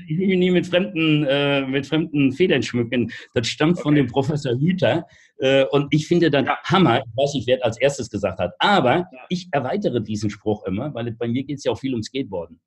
ich 0.09 0.19
will 0.19 0.27
mich 0.27 0.39
nie 0.39 0.51
mit 0.51 0.67
fremden, 0.67 1.27
äh, 1.29 1.67
mit 1.67 1.87
fremden 1.87 2.33
Federn 2.33 2.63
schmücken. 2.63 3.13
Das 3.35 3.47
stammt 3.47 3.75
okay. 3.75 3.83
von 3.83 3.95
dem 3.95 4.07
Professor 4.07 4.59
Hüter. 4.59 5.07
Äh, 5.37 5.67
und 5.67 5.93
ich 5.93 6.09
finde 6.09 6.31
dann 6.31 6.47
ja. 6.47 6.57
Hammer, 6.65 7.01
ich 7.01 7.15
weiß 7.15 7.35
nicht, 7.35 7.47
wer 7.47 7.63
als 7.63 7.79
erstes 7.79 8.09
gesagt 8.09 8.39
hat. 8.39 8.55
Aber 8.59 9.07
ich 9.29 9.49
erweitere 9.53 10.01
diesen 10.01 10.31
Spruch 10.31 10.65
immer, 10.65 10.95
weil 10.95 11.13
bei 11.13 11.29
mir 11.29 11.45
geht 11.45 11.59
es 11.59 11.65
ja 11.65 11.73
auch 11.73 11.79
viel 11.79 11.95
um 11.95 12.03
Skateboarden. 12.03 12.59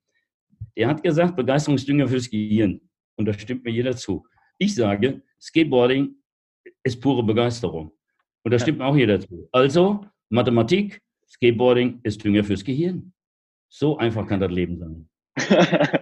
Der 0.76 0.86
hat 0.86 1.02
gesagt, 1.02 1.34
Begeisterung 1.34 1.78
ist 1.78 1.88
Dünger 1.88 2.06
fürs 2.06 2.30
Gehirn. 2.30 2.80
Und 3.16 3.26
da 3.26 3.32
stimmt 3.32 3.64
mir 3.64 3.72
jeder 3.72 3.96
zu. 3.96 4.24
Ich 4.58 4.76
sage, 4.76 5.20
Skateboarding 5.40 6.14
ist 6.84 7.00
pure 7.00 7.24
Begeisterung. 7.24 7.90
Und 8.44 8.52
da 8.52 8.58
stimmt 8.60 8.78
mir 8.78 8.84
auch 8.84 8.96
jeder 8.96 9.18
zu. 9.18 9.48
Also, 9.50 10.06
Mathematik, 10.28 11.02
Skateboarding 11.30 12.00
ist 12.02 12.24
Dünger 12.24 12.44
fürs 12.44 12.64
Gehirn. 12.64 13.12
So 13.68 13.98
einfach 13.98 14.26
kann 14.26 14.40
das 14.40 14.50
Leben 14.50 14.78
sein. 14.78 15.08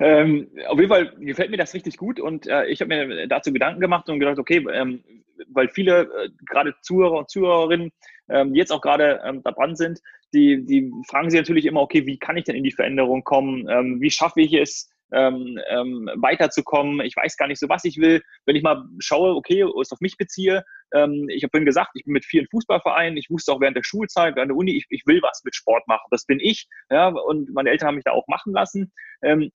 ähm, 0.00 0.48
auf 0.66 0.78
jeden 0.78 0.88
Fall 0.88 1.14
gefällt 1.18 1.50
mir 1.50 1.58
das 1.58 1.74
richtig 1.74 1.96
gut 1.98 2.18
und 2.18 2.46
äh, 2.46 2.66
ich 2.66 2.80
habe 2.80 2.88
mir 2.88 3.28
dazu 3.28 3.52
Gedanken 3.52 3.80
gemacht 3.80 4.08
und 4.08 4.18
gedacht, 4.18 4.38
okay, 4.38 4.66
ähm, 4.72 5.04
weil 5.48 5.68
viele, 5.68 6.02
äh, 6.02 6.30
gerade 6.46 6.74
Zuhörer 6.80 7.18
und 7.18 7.30
Zuhörerinnen, 7.30 7.92
ähm, 8.30 8.54
jetzt 8.54 8.72
auch 8.72 8.80
gerade 8.80 9.20
ähm, 9.24 9.42
dran 9.42 9.76
sind, 9.76 10.00
die, 10.32 10.64
die 10.64 10.90
fragen 11.08 11.30
sich 11.30 11.38
natürlich 11.38 11.66
immer, 11.66 11.82
okay, 11.82 12.06
wie 12.06 12.18
kann 12.18 12.36
ich 12.36 12.44
denn 12.44 12.56
in 12.56 12.64
die 12.64 12.72
Veränderung 12.72 13.22
kommen? 13.22 13.68
Ähm, 13.68 14.00
wie 14.00 14.10
schaffe 14.10 14.40
ich 14.40 14.54
es, 14.54 14.90
ähm, 15.14 15.58
ähm, 15.68 16.10
weiterzukommen. 16.16 17.00
Ich 17.00 17.16
weiß 17.16 17.36
gar 17.36 17.46
nicht 17.46 17.60
so, 17.60 17.68
was 17.68 17.84
ich 17.84 17.98
will. 17.98 18.22
Wenn 18.46 18.56
ich 18.56 18.62
mal 18.62 18.84
schaue, 18.98 19.34
okay, 19.34 19.64
es 19.80 19.92
auf 19.92 20.00
mich 20.00 20.16
beziehe, 20.16 20.64
ähm, 20.92 21.28
ich 21.28 21.42
habe 21.42 21.50
vorhin 21.52 21.66
gesagt, 21.66 21.90
ich 21.94 22.04
bin 22.04 22.12
mit 22.12 22.24
vielen 22.24 22.46
Fußballvereinen, 22.50 23.16
ich 23.16 23.30
wusste 23.30 23.52
auch 23.52 23.60
während 23.60 23.76
der 23.76 23.84
Schulzeit, 23.84 24.36
während 24.36 24.50
der 24.50 24.56
Uni, 24.56 24.76
ich, 24.76 24.86
ich 24.90 25.06
will 25.06 25.22
was 25.22 25.42
mit 25.44 25.54
Sport 25.54 25.86
machen. 25.86 26.06
Das 26.10 26.26
bin 26.26 26.40
ich. 26.40 26.68
Ja, 26.90 27.08
und 27.08 27.52
meine 27.54 27.70
Eltern 27.70 27.88
haben 27.88 27.94
mich 27.94 28.04
da 28.04 28.12
auch 28.12 28.26
machen 28.26 28.52
lassen. 28.52 28.92
Ähm, 29.22 29.50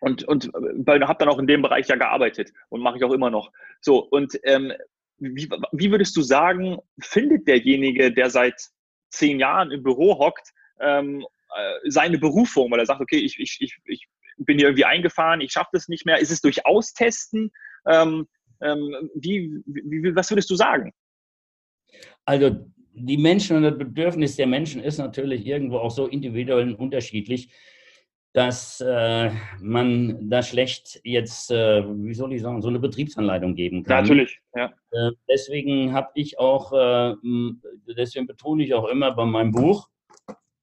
und, 0.00 0.24
und 0.24 0.50
habe 0.54 1.18
dann 1.18 1.28
auch 1.28 1.38
in 1.38 1.46
dem 1.46 1.62
Bereich 1.62 1.86
ja 1.88 1.96
gearbeitet 1.96 2.50
und 2.70 2.80
mache 2.80 2.96
ich 2.96 3.04
auch 3.04 3.12
immer 3.12 3.30
noch. 3.30 3.52
So, 3.80 3.98
und 3.98 4.38
ähm, 4.44 4.72
wie, 5.18 5.48
wie 5.72 5.90
würdest 5.90 6.16
du 6.16 6.22
sagen, 6.22 6.78
findet 7.00 7.46
derjenige, 7.46 8.12
der 8.12 8.30
seit 8.30 8.58
zehn 9.10 9.38
Jahren 9.38 9.70
im 9.70 9.82
Büro 9.82 10.18
hockt, 10.18 10.50
ähm, 10.80 11.24
äh, 11.54 11.90
seine 11.90 12.18
Berufung, 12.18 12.70
weil 12.70 12.78
er 12.78 12.86
sagt, 12.86 13.00
okay, 13.00 13.18
ich, 13.18 13.38
ich, 13.38 13.58
ich, 13.60 13.76
ich 13.84 14.08
bin 14.46 14.58
hier 14.58 14.68
irgendwie 14.68 14.84
eingefahren, 14.84 15.40
ich 15.40 15.52
schaffe 15.52 15.70
das 15.72 15.88
nicht 15.88 16.06
mehr. 16.06 16.18
Ist 16.18 16.30
es 16.30 16.40
durch 16.40 16.66
Austesten? 16.66 17.50
Ähm, 17.86 18.26
ähm, 18.62 19.10
wie, 19.14 19.62
wie, 19.66 20.14
was 20.14 20.30
würdest 20.30 20.50
du 20.50 20.56
sagen? 20.56 20.92
Also 22.24 22.66
die 22.92 23.16
Menschen 23.16 23.56
und 23.56 23.62
das 23.62 23.78
Bedürfnis 23.78 24.36
der 24.36 24.46
Menschen 24.46 24.82
ist 24.82 24.98
natürlich 24.98 25.46
irgendwo 25.46 25.78
auch 25.78 25.90
so 25.90 26.06
individuell 26.06 26.68
und 26.68 26.74
unterschiedlich, 26.74 27.50
dass 28.32 28.80
äh, 28.80 29.30
man 29.60 30.30
da 30.30 30.42
schlecht 30.42 31.00
jetzt, 31.02 31.50
äh, 31.50 31.82
wie 31.84 32.14
soll 32.14 32.32
ich 32.32 32.42
sagen, 32.42 32.62
so 32.62 32.68
eine 32.68 32.78
Betriebsanleitung 32.78 33.54
geben 33.54 33.82
kann. 33.82 34.04
natürlich, 34.04 34.38
ja. 34.54 34.72
Äh, 34.92 35.10
deswegen 35.28 35.92
habe 35.92 36.10
ich 36.14 36.38
auch, 36.38 36.72
äh, 36.72 37.16
deswegen 37.96 38.26
betone 38.26 38.62
ich 38.62 38.74
auch 38.74 38.88
immer 38.88 39.12
bei 39.12 39.24
meinem 39.24 39.50
Buch, 39.50 39.88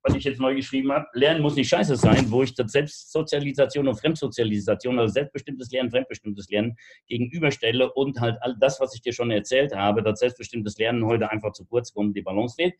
was 0.07 0.15
ich 0.15 0.23
jetzt 0.23 0.39
neu 0.39 0.55
geschrieben 0.55 0.91
habe, 0.91 1.05
Lernen 1.13 1.41
muss 1.41 1.55
nicht 1.55 1.67
scheiße 1.67 1.95
sein, 1.95 2.31
wo 2.31 2.43
ich 2.43 2.53
das 2.53 2.71
Selbstsozialisation 2.71 3.87
und 3.87 3.99
Fremdsozialisation, 3.99 4.99
also 4.99 5.13
selbstbestimmtes 5.13 5.69
Lernen, 5.71 5.91
fremdbestimmtes 5.91 6.49
Lernen 6.49 6.77
gegenüberstelle 7.07 7.91
und 7.93 8.19
halt 8.19 8.37
all 8.41 8.55
das, 8.59 8.79
was 8.79 8.95
ich 8.95 9.01
dir 9.01 9.13
schon 9.13 9.31
erzählt 9.31 9.75
habe, 9.75 10.01
dass 10.01 10.19
selbstbestimmtes 10.19 10.77
Lernen 10.77 11.05
heute 11.05 11.29
einfach 11.29 11.51
zu 11.51 11.65
kurz 11.65 11.93
kommt, 11.93 12.15
die 12.15 12.21
Balance 12.21 12.55
fehlt, 12.55 12.73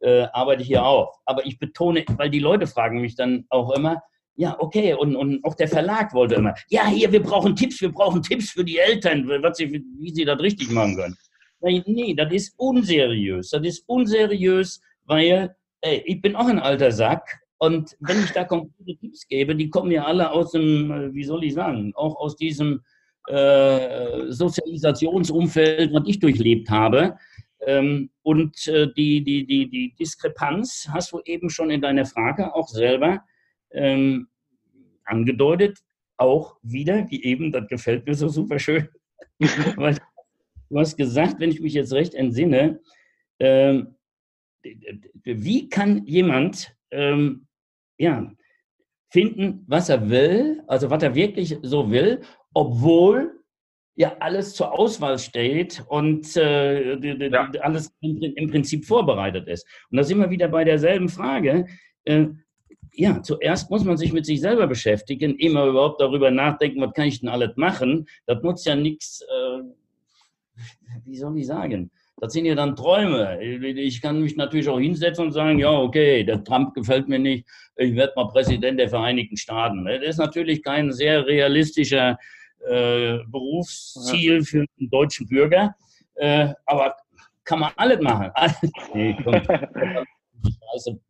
äh, 0.00 0.26
arbeite 0.32 0.62
ich 0.62 0.68
hier 0.68 0.84
auch. 0.84 1.18
Aber 1.24 1.44
ich 1.44 1.58
betone, 1.58 2.04
weil 2.16 2.30
die 2.30 2.38
Leute 2.38 2.66
fragen 2.66 3.00
mich 3.00 3.16
dann 3.16 3.44
auch 3.48 3.72
immer, 3.72 4.02
ja, 4.36 4.56
okay, 4.60 4.94
und, 4.94 5.16
und 5.16 5.44
auch 5.44 5.56
der 5.56 5.66
Verlag 5.66 6.14
wollte 6.14 6.36
immer, 6.36 6.54
ja, 6.68 6.86
hier, 6.86 7.10
wir 7.10 7.22
brauchen 7.22 7.56
Tipps, 7.56 7.80
wir 7.80 7.90
brauchen 7.90 8.22
Tipps 8.22 8.50
für 8.50 8.64
die 8.64 8.78
Eltern, 8.78 9.26
was 9.42 9.56
sie, 9.56 9.72
wie 9.72 10.14
sie 10.14 10.24
das 10.24 10.38
richtig 10.38 10.70
machen 10.70 10.96
können. 10.96 11.16
Nee, 11.60 12.14
das 12.14 12.32
ist 12.32 12.54
unseriös. 12.56 13.50
Das 13.50 13.66
ist 13.66 13.82
unseriös, 13.88 14.80
weil 15.06 15.56
ich 15.82 16.20
bin 16.20 16.36
auch 16.36 16.48
ein 16.48 16.58
alter 16.58 16.92
Sack 16.92 17.40
und 17.58 17.96
wenn 18.00 18.22
ich 18.22 18.30
da 18.32 18.44
konkrete 18.44 18.96
Tipps 18.98 19.26
gebe, 19.28 19.54
die 19.54 19.70
kommen 19.70 19.90
ja 19.90 20.04
alle 20.04 20.30
aus 20.30 20.52
dem, 20.52 20.90
äh, 20.90 21.14
wie 21.14 21.24
soll 21.24 21.44
ich 21.44 21.54
sagen, 21.54 21.92
auch 21.94 22.16
aus 22.16 22.36
diesem 22.36 22.82
äh, 23.28 24.30
Sozialisationsumfeld, 24.30 25.92
was 25.92 26.02
ich 26.06 26.18
durchlebt 26.18 26.70
habe. 26.70 27.16
Ähm, 27.60 28.10
und 28.22 28.66
äh, 28.68 28.88
die, 28.96 29.22
die, 29.22 29.44
die, 29.44 29.68
die 29.68 29.94
Diskrepanz 29.98 30.88
hast 30.90 31.12
du 31.12 31.20
eben 31.24 31.50
schon 31.50 31.70
in 31.70 31.80
deiner 31.80 32.06
Frage 32.06 32.54
auch 32.54 32.68
selber 32.68 33.20
ähm, 33.72 34.28
angedeutet. 35.04 35.78
Auch 36.16 36.56
wieder, 36.62 37.06
wie 37.10 37.22
eben, 37.24 37.52
das 37.52 37.68
gefällt 37.68 38.06
mir 38.06 38.14
so 38.14 38.28
super 38.28 38.58
schön. 38.58 38.88
du 39.40 40.78
hast 40.78 40.96
gesagt, 40.96 41.40
wenn 41.40 41.50
ich 41.50 41.60
mich 41.60 41.74
jetzt 41.74 41.92
recht 41.92 42.14
entsinne, 42.14 42.80
ähm, 43.40 43.97
wie 45.24 45.68
kann 45.68 46.04
jemand 46.06 46.74
ähm, 46.90 47.46
ja, 47.98 48.30
finden, 49.10 49.64
was 49.66 49.88
er 49.88 50.08
will, 50.08 50.62
also 50.66 50.90
was 50.90 51.02
er 51.02 51.14
wirklich 51.14 51.56
so 51.62 51.90
will, 51.90 52.20
obwohl 52.54 53.38
ja 53.96 54.16
alles 54.20 54.54
zur 54.54 54.78
Auswahl 54.78 55.18
steht 55.18 55.84
und 55.88 56.36
äh, 56.36 57.28
ja. 57.28 57.50
alles 57.60 57.92
im, 58.00 58.48
Prinzip 58.48 58.84
vorbereitet 58.84 59.48
ist. 59.48 59.66
Und 59.90 59.96
da 59.96 60.04
sind 60.04 60.18
wir 60.18 60.30
wieder 60.30 60.48
bei 60.48 60.62
derselben 60.64 61.08
Frage. 61.08 61.66
Äh, 62.04 62.28
ja, 62.92 63.22
zuerst 63.22 63.70
muss 63.70 63.84
man 63.84 63.96
sich 63.96 64.12
mit 64.12 64.24
sich 64.24 64.40
selber 64.40 64.66
beschäftigen, 64.66 65.36
immer 65.36 65.66
überhaupt 65.66 66.00
darüber 66.00 66.30
nachdenken, 66.30 66.80
was 66.80 66.92
kann 66.94 67.06
ich 67.06 67.20
denn 67.20 67.28
alles 67.28 67.56
machen. 67.56 68.06
Das 68.26 68.42
nutzt 68.42 68.66
ja 68.66 68.76
nichts, 68.76 69.22
äh, 69.22 69.62
wie 71.04 71.16
soll 71.16 71.36
ich 71.38 71.46
sagen, 71.46 71.90
das 72.20 72.32
sind 72.32 72.46
ja 72.46 72.54
dann 72.54 72.76
Träume. 72.76 73.42
Ich 73.42 74.00
kann 74.00 74.20
mich 74.20 74.36
natürlich 74.36 74.68
auch 74.68 74.80
hinsetzen 74.80 75.26
und 75.26 75.32
sagen, 75.32 75.58
ja, 75.58 75.70
okay, 75.70 76.24
der 76.24 76.42
Trump 76.42 76.74
gefällt 76.74 77.08
mir 77.08 77.18
nicht, 77.18 77.46
ich 77.76 77.94
werde 77.94 78.12
mal 78.16 78.28
Präsident 78.28 78.78
der 78.80 78.88
Vereinigten 78.88 79.36
Staaten. 79.36 79.84
Das 79.84 80.02
ist 80.02 80.18
natürlich 80.18 80.62
kein 80.62 80.92
sehr 80.92 81.26
realistischer 81.26 82.18
äh, 82.66 83.18
Berufsziel 83.28 84.42
für 84.42 84.66
einen 84.78 84.90
deutschen 84.90 85.28
Bürger, 85.28 85.74
äh, 86.16 86.48
aber 86.66 86.96
kann 87.44 87.60
man 87.60 87.72
alles 87.76 88.00
machen. 88.00 88.30
nee, 88.94 89.16
also, 90.72 91.00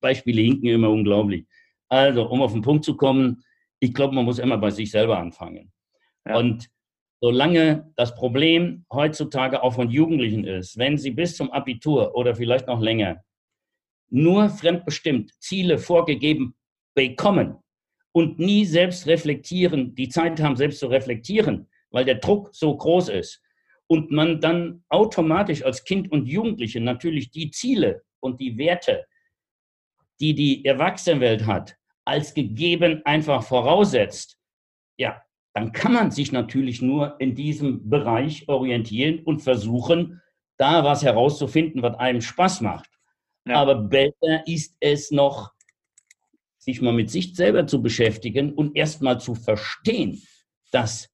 Beispiele 0.00 0.42
hinken 0.42 0.68
immer 0.68 0.90
unglaublich. 0.90 1.46
Also, 1.88 2.28
um 2.28 2.42
auf 2.42 2.52
den 2.52 2.62
Punkt 2.62 2.84
zu 2.84 2.96
kommen, 2.96 3.42
ich 3.80 3.94
glaube, 3.94 4.14
man 4.14 4.24
muss 4.24 4.38
immer 4.38 4.58
bei 4.58 4.70
sich 4.70 4.90
selber 4.90 5.18
anfangen. 5.18 5.72
Ja. 6.26 6.36
Und 6.36 6.68
Solange 7.22 7.92
das 7.96 8.14
Problem 8.14 8.86
heutzutage 8.90 9.62
auch 9.62 9.74
von 9.74 9.90
Jugendlichen 9.90 10.44
ist, 10.44 10.78
wenn 10.78 10.96
sie 10.96 11.10
bis 11.10 11.36
zum 11.36 11.50
Abitur 11.50 12.14
oder 12.14 12.34
vielleicht 12.34 12.66
noch 12.66 12.80
länger 12.80 13.22
nur 14.10 14.48
fremdbestimmt 14.48 15.32
Ziele 15.38 15.78
vorgegeben 15.78 16.54
bekommen 16.94 17.58
und 18.12 18.38
nie 18.38 18.64
selbst 18.64 19.06
reflektieren, 19.06 19.94
die 19.94 20.08
Zeit 20.08 20.40
haben, 20.40 20.56
selbst 20.56 20.80
zu 20.80 20.88
reflektieren, 20.88 21.68
weil 21.90 22.04
der 22.04 22.16
Druck 22.16 22.50
so 22.52 22.76
groß 22.76 23.08
ist 23.10 23.40
und 23.86 24.10
man 24.10 24.40
dann 24.40 24.84
automatisch 24.88 25.64
als 25.64 25.84
Kind 25.84 26.10
und 26.10 26.26
Jugendliche 26.26 26.80
natürlich 26.80 27.30
die 27.30 27.50
Ziele 27.50 28.02
und 28.20 28.40
die 28.40 28.58
Werte, 28.58 29.06
die 30.20 30.34
die 30.34 30.64
Erwachsenenwelt 30.64 31.46
hat, 31.46 31.76
als 32.04 32.34
gegeben 32.34 33.02
einfach 33.04 33.42
voraussetzt, 33.42 34.38
ja, 34.98 35.22
dann 35.52 35.72
kann 35.72 35.92
man 35.92 36.10
sich 36.10 36.32
natürlich 36.32 36.80
nur 36.80 37.20
in 37.20 37.34
diesem 37.34 37.88
Bereich 37.88 38.48
orientieren 38.48 39.20
und 39.24 39.40
versuchen, 39.40 40.20
da 40.56 40.84
was 40.84 41.02
herauszufinden, 41.02 41.82
was 41.82 41.98
einem 41.98 42.20
Spaß 42.20 42.60
macht. 42.60 42.88
Ja. 43.46 43.56
Aber 43.56 43.74
besser 43.74 44.46
ist 44.46 44.76
es 44.80 45.10
noch, 45.10 45.52
sich 46.58 46.82
mal 46.82 46.92
mit 46.92 47.10
sich 47.10 47.34
selber 47.34 47.66
zu 47.66 47.82
beschäftigen 47.82 48.52
und 48.52 48.76
erstmal 48.76 49.18
zu 49.18 49.34
verstehen, 49.34 50.22
dass 50.70 51.08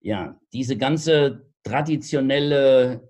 ja 0.00 0.40
diese 0.52 0.76
ganze 0.76 1.52
traditionelle 1.62 2.94
äh, 2.94 3.00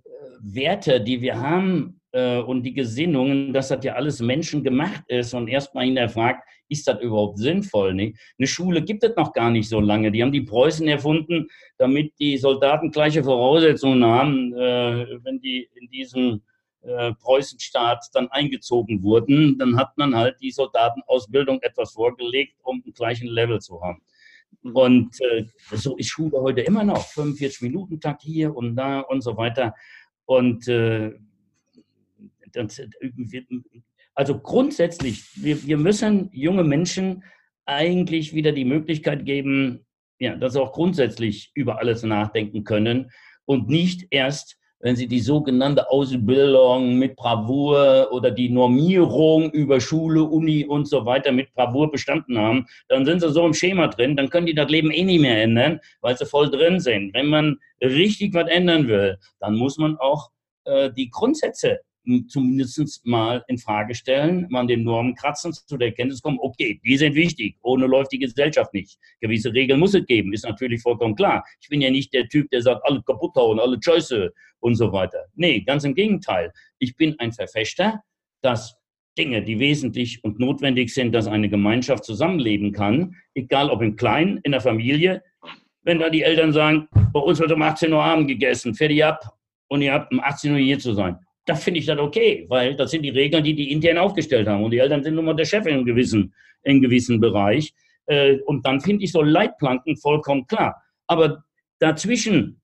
Werte, 0.40 1.00
die 1.00 1.20
wir 1.20 1.40
haben 1.40 1.97
äh, 2.18 2.38
und 2.40 2.62
die 2.62 2.72
Gesinnungen, 2.72 3.52
dass 3.52 3.68
das 3.68 3.84
ja 3.84 3.94
alles 3.94 4.20
menschengemacht 4.20 5.04
ist 5.08 5.34
und 5.34 5.48
erstmal 5.48 5.84
hinterfragt, 5.84 6.42
ist 6.68 6.86
das 6.88 7.00
überhaupt 7.00 7.38
sinnvoll? 7.38 7.94
Nicht? 7.94 8.18
Eine 8.38 8.46
Schule 8.46 8.82
gibt 8.82 9.04
es 9.04 9.14
noch 9.16 9.32
gar 9.32 9.50
nicht 9.50 9.68
so 9.68 9.80
lange. 9.80 10.10
Die 10.10 10.22
haben 10.22 10.32
die 10.32 10.42
Preußen 10.42 10.86
erfunden, 10.88 11.48
damit 11.78 12.12
die 12.18 12.36
Soldaten 12.36 12.90
gleiche 12.90 13.22
Voraussetzungen 13.22 14.04
haben, 14.04 14.52
äh, 14.54 15.06
wenn 15.22 15.40
die 15.40 15.68
in 15.74 15.88
diesem 15.90 16.42
äh, 16.82 17.12
Preußenstaat 17.14 18.06
dann 18.12 18.28
eingezogen 18.28 19.02
wurden. 19.02 19.58
Dann 19.58 19.76
hat 19.76 19.96
man 19.96 20.14
halt 20.14 20.36
die 20.40 20.50
Soldatenausbildung 20.50 21.60
etwas 21.62 21.92
vorgelegt, 21.92 22.56
um 22.62 22.82
einen 22.84 22.94
gleichen 22.94 23.28
Level 23.28 23.60
zu 23.60 23.80
haben. 23.80 24.02
Mhm. 24.62 24.76
Und 24.76 25.20
äh, 25.20 25.44
so 25.72 25.96
ist 25.96 26.08
Schule 26.08 26.40
heute 26.40 26.62
immer 26.62 26.84
noch. 26.84 27.04
45 27.06 27.62
Minuten 27.62 28.00
Tag 28.00 28.20
hier 28.22 28.54
und 28.54 28.76
da 28.76 29.00
und 29.00 29.22
so 29.22 29.36
weiter. 29.36 29.74
Und 30.26 30.68
äh, 30.68 31.12
das, 32.52 32.80
also 34.14 34.38
grundsätzlich, 34.38 35.24
wir, 35.36 35.64
wir 35.66 35.76
müssen 35.76 36.30
junge 36.32 36.64
Menschen 36.64 37.24
eigentlich 37.66 38.34
wieder 38.34 38.52
die 38.52 38.64
Möglichkeit 38.64 39.24
geben, 39.24 39.86
ja, 40.18 40.34
dass 40.34 40.54
sie 40.54 40.60
auch 40.60 40.72
grundsätzlich 40.72 41.50
über 41.54 41.78
alles 41.78 42.02
nachdenken 42.02 42.64
können 42.64 43.10
und 43.44 43.68
nicht 43.68 44.06
erst 44.10 44.58
wenn 44.80 44.94
Sie 44.94 45.08
die 45.08 45.20
sogenannte 45.20 45.90
Ausbildung 45.90 46.98
mit 46.98 47.16
Bravour 47.16 48.08
oder 48.12 48.30
die 48.30 48.48
Normierung 48.48 49.50
über 49.50 49.80
Schule, 49.80 50.22
Uni 50.22 50.64
und 50.64 50.86
so 50.86 51.04
weiter 51.04 51.32
mit 51.32 51.52
Bravour 51.54 51.90
bestanden 51.90 52.38
haben, 52.38 52.66
dann 52.88 53.04
sind 53.04 53.20
Sie 53.20 53.30
so 53.30 53.44
im 53.44 53.54
Schema 53.54 53.88
drin, 53.88 54.16
dann 54.16 54.30
können 54.30 54.46
die 54.46 54.54
das 54.54 54.70
Leben 54.70 54.90
eh 54.90 55.02
nicht 55.02 55.20
mehr 55.20 55.42
ändern, 55.42 55.80
weil 56.00 56.16
sie 56.16 56.26
voll 56.26 56.50
drin 56.50 56.78
sind. 56.78 57.12
Wenn 57.14 57.26
man 57.26 57.58
richtig 57.80 58.34
was 58.34 58.48
ändern 58.48 58.86
will, 58.86 59.18
dann 59.40 59.56
muss 59.56 59.78
man 59.78 59.96
auch 59.98 60.30
äh, 60.64 60.90
die 60.92 61.10
Grundsätze 61.10 61.80
zumindest 62.28 63.04
mal 63.06 63.44
in 63.48 63.58
Frage 63.58 63.94
stellen, 63.94 64.46
mal 64.50 64.66
den 64.66 64.82
Normen 64.82 65.14
kratzen, 65.14 65.52
zu 65.52 65.76
der 65.76 65.88
Erkenntnis 65.88 66.22
kommen, 66.22 66.38
okay, 66.40 66.80
die 66.84 66.96
sind 66.96 67.14
wichtig, 67.14 67.56
ohne 67.62 67.86
läuft 67.86 68.12
die 68.12 68.18
Gesellschaft 68.18 68.72
nicht. 68.72 68.98
Gewisse 69.20 69.52
Regeln 69.52 69.80
muss 69.80 69.94
es 69.94 70.06
geben, 70.06 70.32
ist 70.32 70.44
natürlich 70.44 70.80
vollkommen 70.80 71.14
klar. 71.14 71.44
Ich 71.60 71.68
bin 71.68 71.80
ja 71.80 71.90
nicht 71.90 72.12
der 72.12 72.28
Typ, 72.28 72.50
der 72.50 72.62
sagt, 72.62 72.82
alle 72.84 73.02
kaputt 73.02 73.34
hauen, 73.36 73.60
alle 73.60 73.78
Scheiße 73.80 74.32
und 74.60 74.74
so 74.74 74.92
weiter. 74.92 75.26
Nee, 75.34 75.60
ganz 75.60 75.84
im 75.84 75.94
Gegenteil. 75.94 76.52
Ich 76.78 76.96
bin 76.96 77.14
ein 77.18 77.32
Verfechter, 77.32 78.02
dass 78.42 78.76
Dinge, 79.18 79.42
die 79.42 79.58
wesentlich 79.58 80.22
und 80.24 80.38
notwendig 80.38 80.94
sind, 80.94 81.12
dass 81.12 81.26
eine 81.26 81.48
Gemeinschaft 81.48 82.04
zusammenleben 82.04 82.72
kann, 82.72 83.16
egal 83.34 83.68
ob 83.68 83.82
im 83.82 83.96
Kleinen, 83.96 84.38
in 84.44 84.52
der 84.52 84.60
Familie, 84.60 85.22
wenn 85.82 85.98
da 85.98 86.08
die 86.08 86.22
Eltern 86.22 86.52
sagen, 86.52 86.88
bei 87.12 87.20
uns 87.20 87.38
wird 87.38 87.52
um 87.52 87.62
18 87.62 87.92
Uhr 87.92 88.02
Abend 88.02 88.28
gegessen, 88.28 88.74
fertig 88.74 89.04
ab 89.04 89.20
und 89.68 89.82
ihr 89.82 89.92
habt 89.92 90.12
um 90.12 90.20
18 90.20 90.52
Uhr 90.52 90.58
hier 90.58 90.78
zu 90.78 90.94
sein 90.94 91.18
da 91.48 91.54
finde 91.54 91.80
ich 91.80 91.86
das 91.86 91.98
okay, 91.98 92.44
weil 92.48 92.76
das 92.76 92.90
sind 92.90 93.02
die 93.02 93.10
Regeln, 93.10 93.42
die 93.42 93.54
die 93.54 93.72
intern 93.72 93.96
aufgestellt 93.96 94.46
haben. 94.46 94.62
Und 94.64 94.70
die 94.70 94.78
Eltern 94.78 95.02
sind 95.02 95.14
nun 95.14 95.24
mal 95.24 95.34
der 95.34 95.46
Chef 95.46 95.64
in 95.64 95.74
einem 95.74 95.86
gewissen, 95.86 96.34
in 96.62 96.72
einem 96.72 96.82
gewissen 96.82 97.20
Bereich. 97.20 97.72
Äh, 98.06 98.40
und 98.40 98.66
dann 98.66 98.80
finde 98.80 99.04
ich 99.04 99.12
so 99.12 99.22
Leitplanken 99.22 99.96
vollkommen 99.96 100.46
klar. 100.46 100.76
Aber 101.06 101.44
dazwischen 101.78 102.60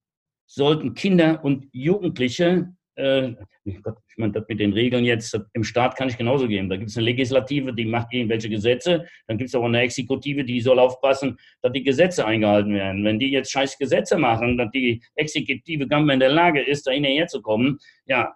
sollten 0.47 0.93
Kinder 0.93 1.43
und 1.43 1.67
Jugendliche, 1.73 2.75
äh, 2.97 3.33
ich 3.65 3.81
meine, 4.19 4.33
das 4.35 4.45
mit 4.49 4.61
den 4.61 4.75
Regeln 4.75 5.07
jetzt 5.07 5.35
im 5.55 5.65
Staat 5.65 5.97
kann 5.97 6.11
ich 6.11 6.19
genauso 6.19 6.47
geben. 6.47 6.69
Da 6.69 6.77
gibt 6.77 6.91
es 6.91 6.97
eine 6.99 7.07
Legislative, 7.07 7.73
die 7.73 7.87
macht 7.87 8.13
irgendwelche 8.13 8.51
Gesetze. 8.51 9.07
Dann 9.27 9.39
gibt 9.39 9.49
es 9.49 9.55
auch 9.55 9.65
eine 9.65 9.81
Exekutive, 9.81 10.45
die 10.45 10.61
soll 10.61 10.79
aufpassen, 10.79 11.39
dass 11.63 11.73
die 11.73 11.83
Gesetze 11.83 12.27
eingehalten 12.27 12.75
werden. 12.75 13.03
Wenn 13.03 13.19
die 13.19 13.31
jetzt 13.31 13.51
scheiß 13.51 13.79
Gesetze 13.79 14.19
machen, 14.19 14.59
dass 14.59 14.71
die 14.73 15.03
Exekutive 15.15 15.89
gar 15.89 16.01
nicht 16.01 16.07
mehr 16.07 16.15
in 16.15 16.21
der 16.21 16.33
Lage 16.33 16.61
ist, 16.61 16.87
da 16.87 16.91
hinterher 16.91 17.27
zu 17.29 17.41
kommen, 17.41 17.79
ja, 18.05 18.35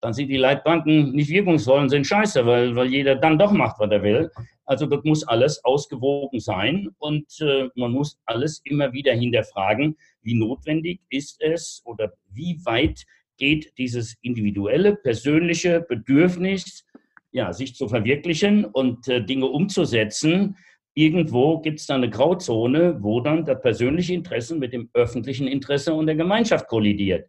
dann 0.00 0.12
sind 0.12 0.28
die 0.28 0.36
Leitbanken 0.36 1.12
nicht 1.12 1.30
wirkungsvoll 1.30 1.80
und 1.80 1.88
sind 1.88 2.06
scheiße, 2.06 2.46
weil, 2.46 2.76
weil 2.76 2.88
jeder 2.88 3.16
dann 3.16 3.38
doch 3.38 3.52
macht, 3.52 3.80
was 3.80 3.90
er 3.90 4.02
will. 4.02 4.30
Also 4.64 4.86
das 4.86 5.02
muss 5.04 5.26
alles 5.26 5.64
ausgewogen 5.64 6.40
sein 6.40 6.88
und 6.98 7.26
äh, 7.40 7.68
man 7.74 7.92
muss 7.92 8.18
alles 8.26 8.60
immer 8.64 8.92
wieder 8.92 9.14
hinterfragen, 9.14 9.96
wie 10.22 10.34
notwendig 10.34 11.00
ist 11.08 11.40
es 11.40 11.82
oder 11.84 12.12
wie 12.32 12.60
weit 12.64 13.04
geht 13.38 13.72
dieses 13.78 14.16
individuelle, 14.22 14.96
persönliche 14.96 15.80
Bedürfnis, 15.80 16.84
ja, 17.30 17.52
sich 17.52 17.74
zu 17.74 17.88
verwirklichen 17.88 18.64
und 18.64 19.08
äh, 19.08 19.24
Dinge 19.24 19.46
umzusetzen. 19.46 20.56
Irgendwo 20.94 21.60
gibt 21.60 21.80
es 21.80 21.86
da 21.86 21.94
eine 21.94 22.10
Grauzone, 22.10 22.98
wo 23.00 23.20
dann 23.20 23.44
das 23.44 23.60
persönliche 23.62 24.14
Interesse 24.14 24.56
mit 24.56 24.72
dem 24.72 24.90
öffentlichen 24.92 25.46
Interesse 25.46 25.94
und 25.94 26.06
der 26.06 26.16
Gemeinschaft 26.16 26.68
kollidiert. 26.68 27.28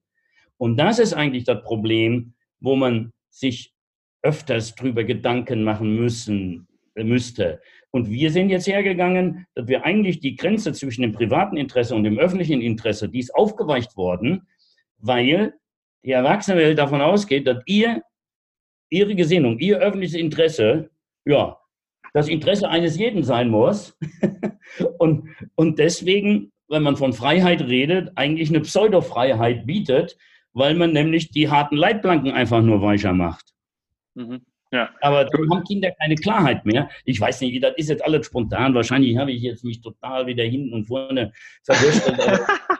Und 0.57 0.77
das 0.77 0.99
ist 0.99 1.13
eigentlich 1.13 1.45
das 1.45 1.63
Problem, 1.63 2.33
wo 2.59 2.75
man 2.75 3.11
sich 3.29 3.73
öfters 4.21 4.75
drüber 4.75 5.03
Gedanken 5.03 5.63
machen 5.63 5.95
müssen, 5.95 6.67
äh, 6.95 7.03
müsste. 7.03 7.61
Und 7.91 8.09
wir 8.09 8.31
sind 8.31 8.49
jetzt 8.49 8.67
hergegangen, 8.67 9.47
dass 9.55 9.67
wir 9.67 9.83
eigentlich 9.83 10.19
die 10.19 10.35
Grenze 10.35 10.73
zwischen 10.73 11.01
dem 11.01 11.11
privaten 11.11 11.57
Interesse 11.57 11.95
und 11.95 12.03
dem 12.03 12.19
öffentlichen 12.19 12.61
Interesse, 12.61 13.09
die 13.09 13.19
ist 13.19 13.33
aufgeweicht 13.33 13.97
worden, 13.97 14.47
weil 14.97 15.53
die 16.03 16.11
Erwachsenenwelt 16.11 16.77
davon 16.77 17.01
ausgeht, 17.01 17.47
dass 17.47 17.63
ihr, 17.65 18.03
ihre 18.89 19.15
Gesinnung, 19.15 19.57
ihr 19.59 19.79
öffentliches 19.79 20.19
Interesse, 20.19 20.91
ja, 21.25 21.57
das 22.13 22.27
Interesse 22.27 22.69
eines 22.69 22.97
jeden 22.97 23.23
sein 23.23 23.49
muss. 23.49 23.97
und, 24.99 25.29
und 25.55 25.79
deswegen, 25.79 26.51
wenn 26.67 26.83
man 26.83 26.95
von 26.95 27.13
Freiheit 27.13 27.61
redet, 27.61 28.11
eigentlich 28.15 28.49
eine 28.49 28.61
Pseudofreiheit 28.61 29.65
bietet, 29.65 30.17
weil 30.53 30.75
man 30.75 30.93
nämlich 30.93 31.29
die 31.29 31.49
harten 31.49 31.75
Leitplanken 31.75 32.31
einfach 32.31 32.61
nur 32.61 32.81
weicher 32.81 33.13
macht. 33.13 33.45
Mhm. 34.15 34.41
Ja. 34.71 34.89
Aber 35.01 35.25
da 35.25 35.37
haben 35.37 35.63
Kinder 35.63 35.91
keine 35.99 36.15
Klarheit 36.15 36.65
mehr. 36.65 36.89
Ich 37.03 37.19
weiß 37.19 37.41
nicht, 37.41 37.63
das 37.63 37.73
ist 37.77 37.89
jetzt 37.89 38.03
alles 38.03 38.27
spontan. 38.27 38.75
Wahrscheinlich 38.75 39.17
habe 39.17 39.31
ich 39.31 39.41
jetzt 39.41 39.63
mich 39.63 39.81
total 39.81 40.27
wieder 40.27 40.43
hinten 40.43 40.73
und 40.73 40.85
vorne 40.85 41.31
verwurschtelt. 41.63 42.19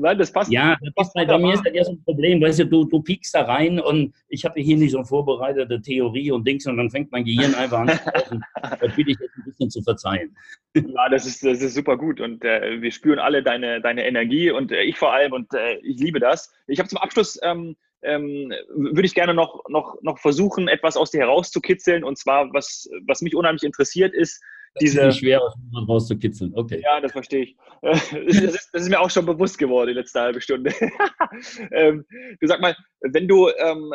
Nein, 0.00 0.18
das 0.18 0.32
passt. 0.32 0.50
Ja, 0.50 0.76
das 0.80 0.94
passt 0.94 1.14
bei, 1.14 1.24
bei 1.24 1.38
mir 1.38 1.54
ist 1.54 1.64
das 1.64 1.74
ja 1.74 1.84
so 1.84 1.92
ein 1.92 2.02
Problem. 2.04 2.40
Weißt 2.40 2.58
du, 2.60 2.66
du, 2.66 2.84
du 2.84 3.02
piekst 3.02 3.34
da 3.34 3.42
rein 3.42 3.78
und 3.80 4.14
ich 4.28 4.44
habe 4.44 4.60
hier 4.60 4.76
nicht 4.76 4.92
so 4.92 4.98
eine 4.98 5.06
vorbereitete 5.06 5.80
Theorie 5.80 6.30
und 6.30 6.46
Dings 6.46 6.66
und 6.66 6.76
dann 6.76 6.90
fängt 6.90 7.12
mein 7.12 7.24
Gehirn 7.24 7.54
einfach 7.54 7.80
an 7.80 7.88
zu 7.88 8.08
rauchen. 8.14 8.44
Das 8.62 8.96
bitte 8.96 9.10
ich 9.10 9.18
jetzt 9.20 9.36
ein 9.36 9.44
bisschen 9.44 9.70
zu 9.70 9.82
verzeihen. 9.82 10.36
Ja, 10.74 11.08
das 11.10 11.26
ist, 11.26 11.44
das 11.44 11.60
ist 11.60 11.74
super 11.74 11.96
gut 11.96 12.20
und 12.20 12.44
äh, 12.44 12.80
wir 12.80 12.90
spüren 12.90 13.18
alle 13.18 13.42
deine, 13.42 13.80
deine 13.80 14.06
Energie 14.06 14.50
und 14.50 14.72
äh, 14.72 14.82
ich 14.82 14.96
vor 14.96 15.12
allem 15.12 15.32
und 15.32 15.52
äh, 15.54 15.76
ich 15.82 15.98
liebe 15.98 16.20
das. 16.20 16.52
Ich 16.66 16.78
habe 16.78 16.88
zum 16.88 16.98
Abschluss 16.98 17.38
ähm, 17.42 17.76
ähm, 18.02 18.52
würde 18.68 19.06
ich 19.06 19.14
gerne 19.14 19.34
noch, 19.34 19.62
noch, 19.68 20.00
noch 20.02 20.18
versuchen, 20.18 20.68
etwas 20.68 20.96
aus 20.96 21.10
dir 21.10 21.20
herauszukitzeln. 21.20 22.04
Und 22.04 22.16
zwar, 22.16 22.52
was, 22.52 22.88
was 23.06 23.20
mich 23.20 23.34
unheimlich 23.34 23.62
interessiert, 23.62 24.14
ist, 24.14 24.42
diese. 24.80 25.00
Das 25.00 25.14
ist 25.14 25.20
schwer, 25.20 25.42
aus 25.42 25.54
jemandem 25.56 25.90
rauszukitzeln. 25.90 26.52
Okay. 26.54 26.80
Ja, 26.82 27.00
das 27.00 27.12
verstehe 27.12 27.42
ich. 27.42 27.56
Das 27.82 28.12
ist, 28.12 28.70
das 28.72 28.82
ist, 28.82 28.88
mir 28.90 29.00
auch 29.00 29.10
schon 29.10 29.24
bewusst 29.24 29.56
geworden, 29.56 29.88
die 29.88 29.94
letzte 29.94 30.20
halbe 30.20 30.40
Stunde. 30.40 30.72
ähm, 31.72 32.04
du 32.40 32.46
sag 32.46 32.60
mal, 32.60 32.76
wenn 33.00 33.26
du, 33.26 33.48
ähm, 33.58 33.90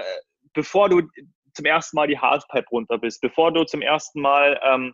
bevor 0.54 0.90
du 0.90 1.02
zum 1.54 1.66
ersten 1.66 1.96
Mal 1.96 2.08
die 2.08 2.18
Halfpipe 2.18 2.68
runter 2.70 2.98
bist, 2.98 3.22
bevor 3.22 3.54
du 3.54 3.64
zum 3.64 3.82
ersten 3.82 4.22
Mal 4.22 4.60
ähm, 4.64 4.94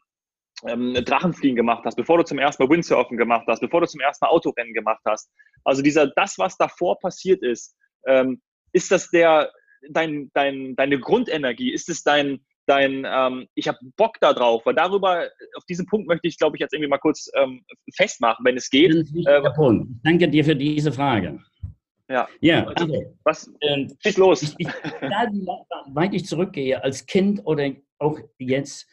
ähm, 0.68 0.94
Drachenfliegen 0.94 1.56
gemacht 1.56 1.84
hast, 1.86 1.96
bevor 1.96 2.18
du 2.18 2.24
zum 2.24 2.38
ersten 2.38 2.64
Mal 2.64 2.70
Windsurfen 2.70 3.18
gemacht 3.18 3.46
hast, 3.48 3.62
bevor 3.62 3.82
du 3.82 3.88
zum 3.88 4.02
ersten 4.02 4.26
Mal 4.26 4.32
Autorennen 4.32 4.74
gemacht 4.74 5.02
hast. 5.06 5.32
Also 5.64 5.82
dieser, 5.82 6.08
das, 6.08 6.38
was 6.38 6.58
davor 6.58 7.00
passiert 7.00 7.42
ist, 7.42 7.76
ähm, 8.06 8.42
ist 8.74 8.92
das 8.92 9.10
der, 9.10 9.52
dein, 9.90 10.30
dein, 10.34 10.76
deine 10.76 11.00
Grundenergie? 11.00 11.74
Ist 11.74 11.90
es 11.90 12.04
dein, 12.04 12.46
dein, 12.66 13.06
ähm, 13.08 13.48
ich 13.56 13.68
habe 13.68 13.78
Bock 13.98 14.18
da 14.22 14.34
drauf, 14.34 14.66
weil 14.66 14.76
darüber, 14.76 15.28
auf 15.56 15.66
diesen 15.66 15.86
Punkt 15.86 16.08
möchte 16.08 16.28
ich, 16.28 16.38
glaube 16.38 16.56
ich, 16.56 16.62
jetzt 16.62 16.74
irgendwie 16.74 16.90
mal 16.90 16.98
kurz 16.98 17.30
ähm, 17.36 17.64
festmachen, 17.96 18.46
wenn 18.46 18.58
es 18.58 18.70
geht. 18.70 19.08
Äh, 19.26 19.42
Punkt. 19.56 19.90
Danke 20.04 20.30
dir 20.30 20.46
für 20.46 20.56
diese 20.56 20.92
Frage. 20.92 21.40
Ja, 22.10 22.28
ja 22.42 22.68
also, 22.68 23.14
was, 23.24 23.52
ähm, 23.62 23.96
schieß 24.00 24.18
los. 24.18 24.42
Ich, 24.44 24.56
ich, 24.58 24.68
da, 25.02 25.28
weit 25.94 26.14
ich 26.14 26.26
zurückgehe, 26.26 26.84
als 26.84 27.06
Kind 27.06 27.42
oder 27.46 27.72
auch 28.00 28.20
jetzt, 28.38 28.88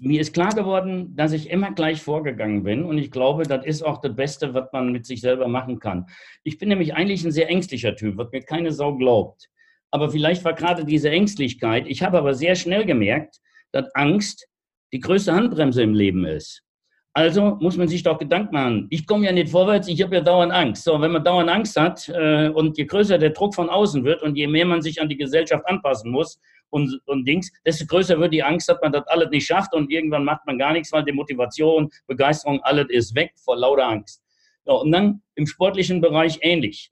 mir 0.00 0.20
ist 0.20 0.34
klar 0.34 0.54
geworden, 0.54 1.16
dass 1.16 1.32
ich 1.32 1.50
immer 1.50 1.72
gleich 1.72 2.02
vorgegangen 2.02 2.62
bin 2.62 2.84
und 2.84 2.98
ich 2.98 3.10
glaube, 3.10 3.44
das 3.44 3.64
ist 3.64 3.82
auch 3.82 4.00
das 4.00 4.14
Beste, 4.14 4.52
was 4.52 4.70
man 4.72 4.92
mit 4.92 5.06
sich 5.06 5.20
selber 5.22 5.48
machen 5.48 5.78
kann. 5.78 6.06
Ich 6.42 6.58
bin 6.58 6.68
nämlich 6.68 6.94
eigentlich 6.94 7.24
ein 7.24 7.32
sehr 7.32 7.48
ängstlicher 7.48 7.96
Typ, 7.96 8.18
was 8.18 8.30
mir 8.32 8.42
keine 8.42 8.72
Sau 8.72 8.96
glaubt 8.96 9.48
aber 9.94 10.10
vielleicht 10.10 10.44
war 10.44 10.54
gerade 10.54 10.84
diese 10.84 11.08
Ängstlichkeit. 11.08 11.86
Ich 11.86 12.02
habe 12.02 12.18
aber 12.18 12.34
sehr 12.34 12.56
schnell 12.56 12.84
gemerkt, 12.84 13.36
dass 13.70 13.94
Angst 13.94 14.48
die 14.92 14.98
größte 14.98 15.32
Handbremse 15.32 15.84
im 15.84 15.94
Leben 15.94 16.24
ist. 16.24 16.64
Also 17.12 17.58
muss 17.60 17.76
man 17.76 17.86
sich 17.86 18.02
doch 18.02 18.18
Gedanken 18.18 18.54
machen. 18.54 18.86
Ich 18.90 19.06
komme 19.06 19.24
ja 19.26 19.30
nicht 19.30 19.50
vorwärts, 19.50 19.86
ich 19.86 20.02
habe 20.02 20.16
ja 20.16 20.20
dauernd 20.20 20.50
Angst. 20.50 20.82
So, 20.82 21.00
wenn 21.00 21.12
man 21.12 21.22
dauernd 21.22 21.48
Angst 21.48 21.76
hat 21.76 22.08
äh, 22.08 22.48
und 22.48 22.76
je 22.76 22.86
größer 22.86 23.18
der 23.18 23.30
Druck 23.30 23.54
von 23.54 23.70
außen 23.70 24.02
wird 24.02 24.24
und 24.24 24.34
je 24.34 24.48
mehr 24.48 24.66
man 24.66 24.82
sich 24.82 25.00
an 25.00 25.08
die 25.08 25.16
Gesellschaft 25.16 25.64
anpassen 25.68 26.10
muss 26.10 26.40
und, 26.70 27.00
und 27.06 27.24
Dings, 27.24 27.52
desto 27.64 27.86
größer 27.86 28.18
wird 28.18 28.34
die 28.34 28.42
Angst, 28.42 28.68
dass 28.68 28.80
man 28.82 28.90
das 28.90 29.06
alles 29.06 29.30
nicht 29.30 29.46
schafft 29.46 29.74
und 29.74 29.92
irgendwann 29.92 30.24
macht 30.24 30.44
man 30.44 30.58
gar 30.58 30.72
nichts, 30.72 30.90
weil 30.90 31.04
die 31.04 31.12
Motivation, 31.12 31.88
Begeisterung, 32.08 32.60
alles 32.64 32.86
ist 32.88 33.14
weg 33.14 33.32
vor 33.36 33.56
lauter 33.56 33.86
Angst. 33.86 34.24
Ja, 34.66 34.72
und 34.72 34.90
dann 34.90 35.22
im 35.36 35.46
sportlichen 35.46 36.00
Bereich 36.00 36.40
ähnlich. 36.42 36.90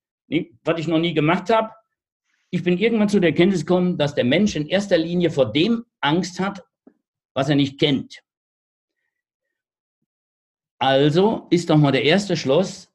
Was 0.62 0.78
ich 0.78 0.86
noch 0.86 1.00
nie 1.00 1.14
gemacht 1.14 1.50
habe, 1.50 1.70
ich 2.54 2.62
bin 2.62 2.76
irgendwann 2.76 3.08
zu 3.08 3.18
der 3.18 3.30
Erkenntnis 3.30 3.64
gekommen, 3.64 3.96
dass 3.96 4.14
der 4.14 4.24
Mensch 4.24 4.54
in 4.56 4.68
erster 4.68 4.98
Linie 4.98 5.30
vor 5.30 5.50
dem 5.50 5.86
Angst 6.00 6.38
hat, 6.38 6.62
was 7.34 7.48
er 7.48 7.56
nicht 7.56 7.80
kennt. 7.80 8.22
Also 10.78 11.46
ist 11.50 11.70
doch 11.70 11.78
mal 11.78 11.92
der 11.92 12.04
erste 12.04 12.36
Schluss, 12.36 12.92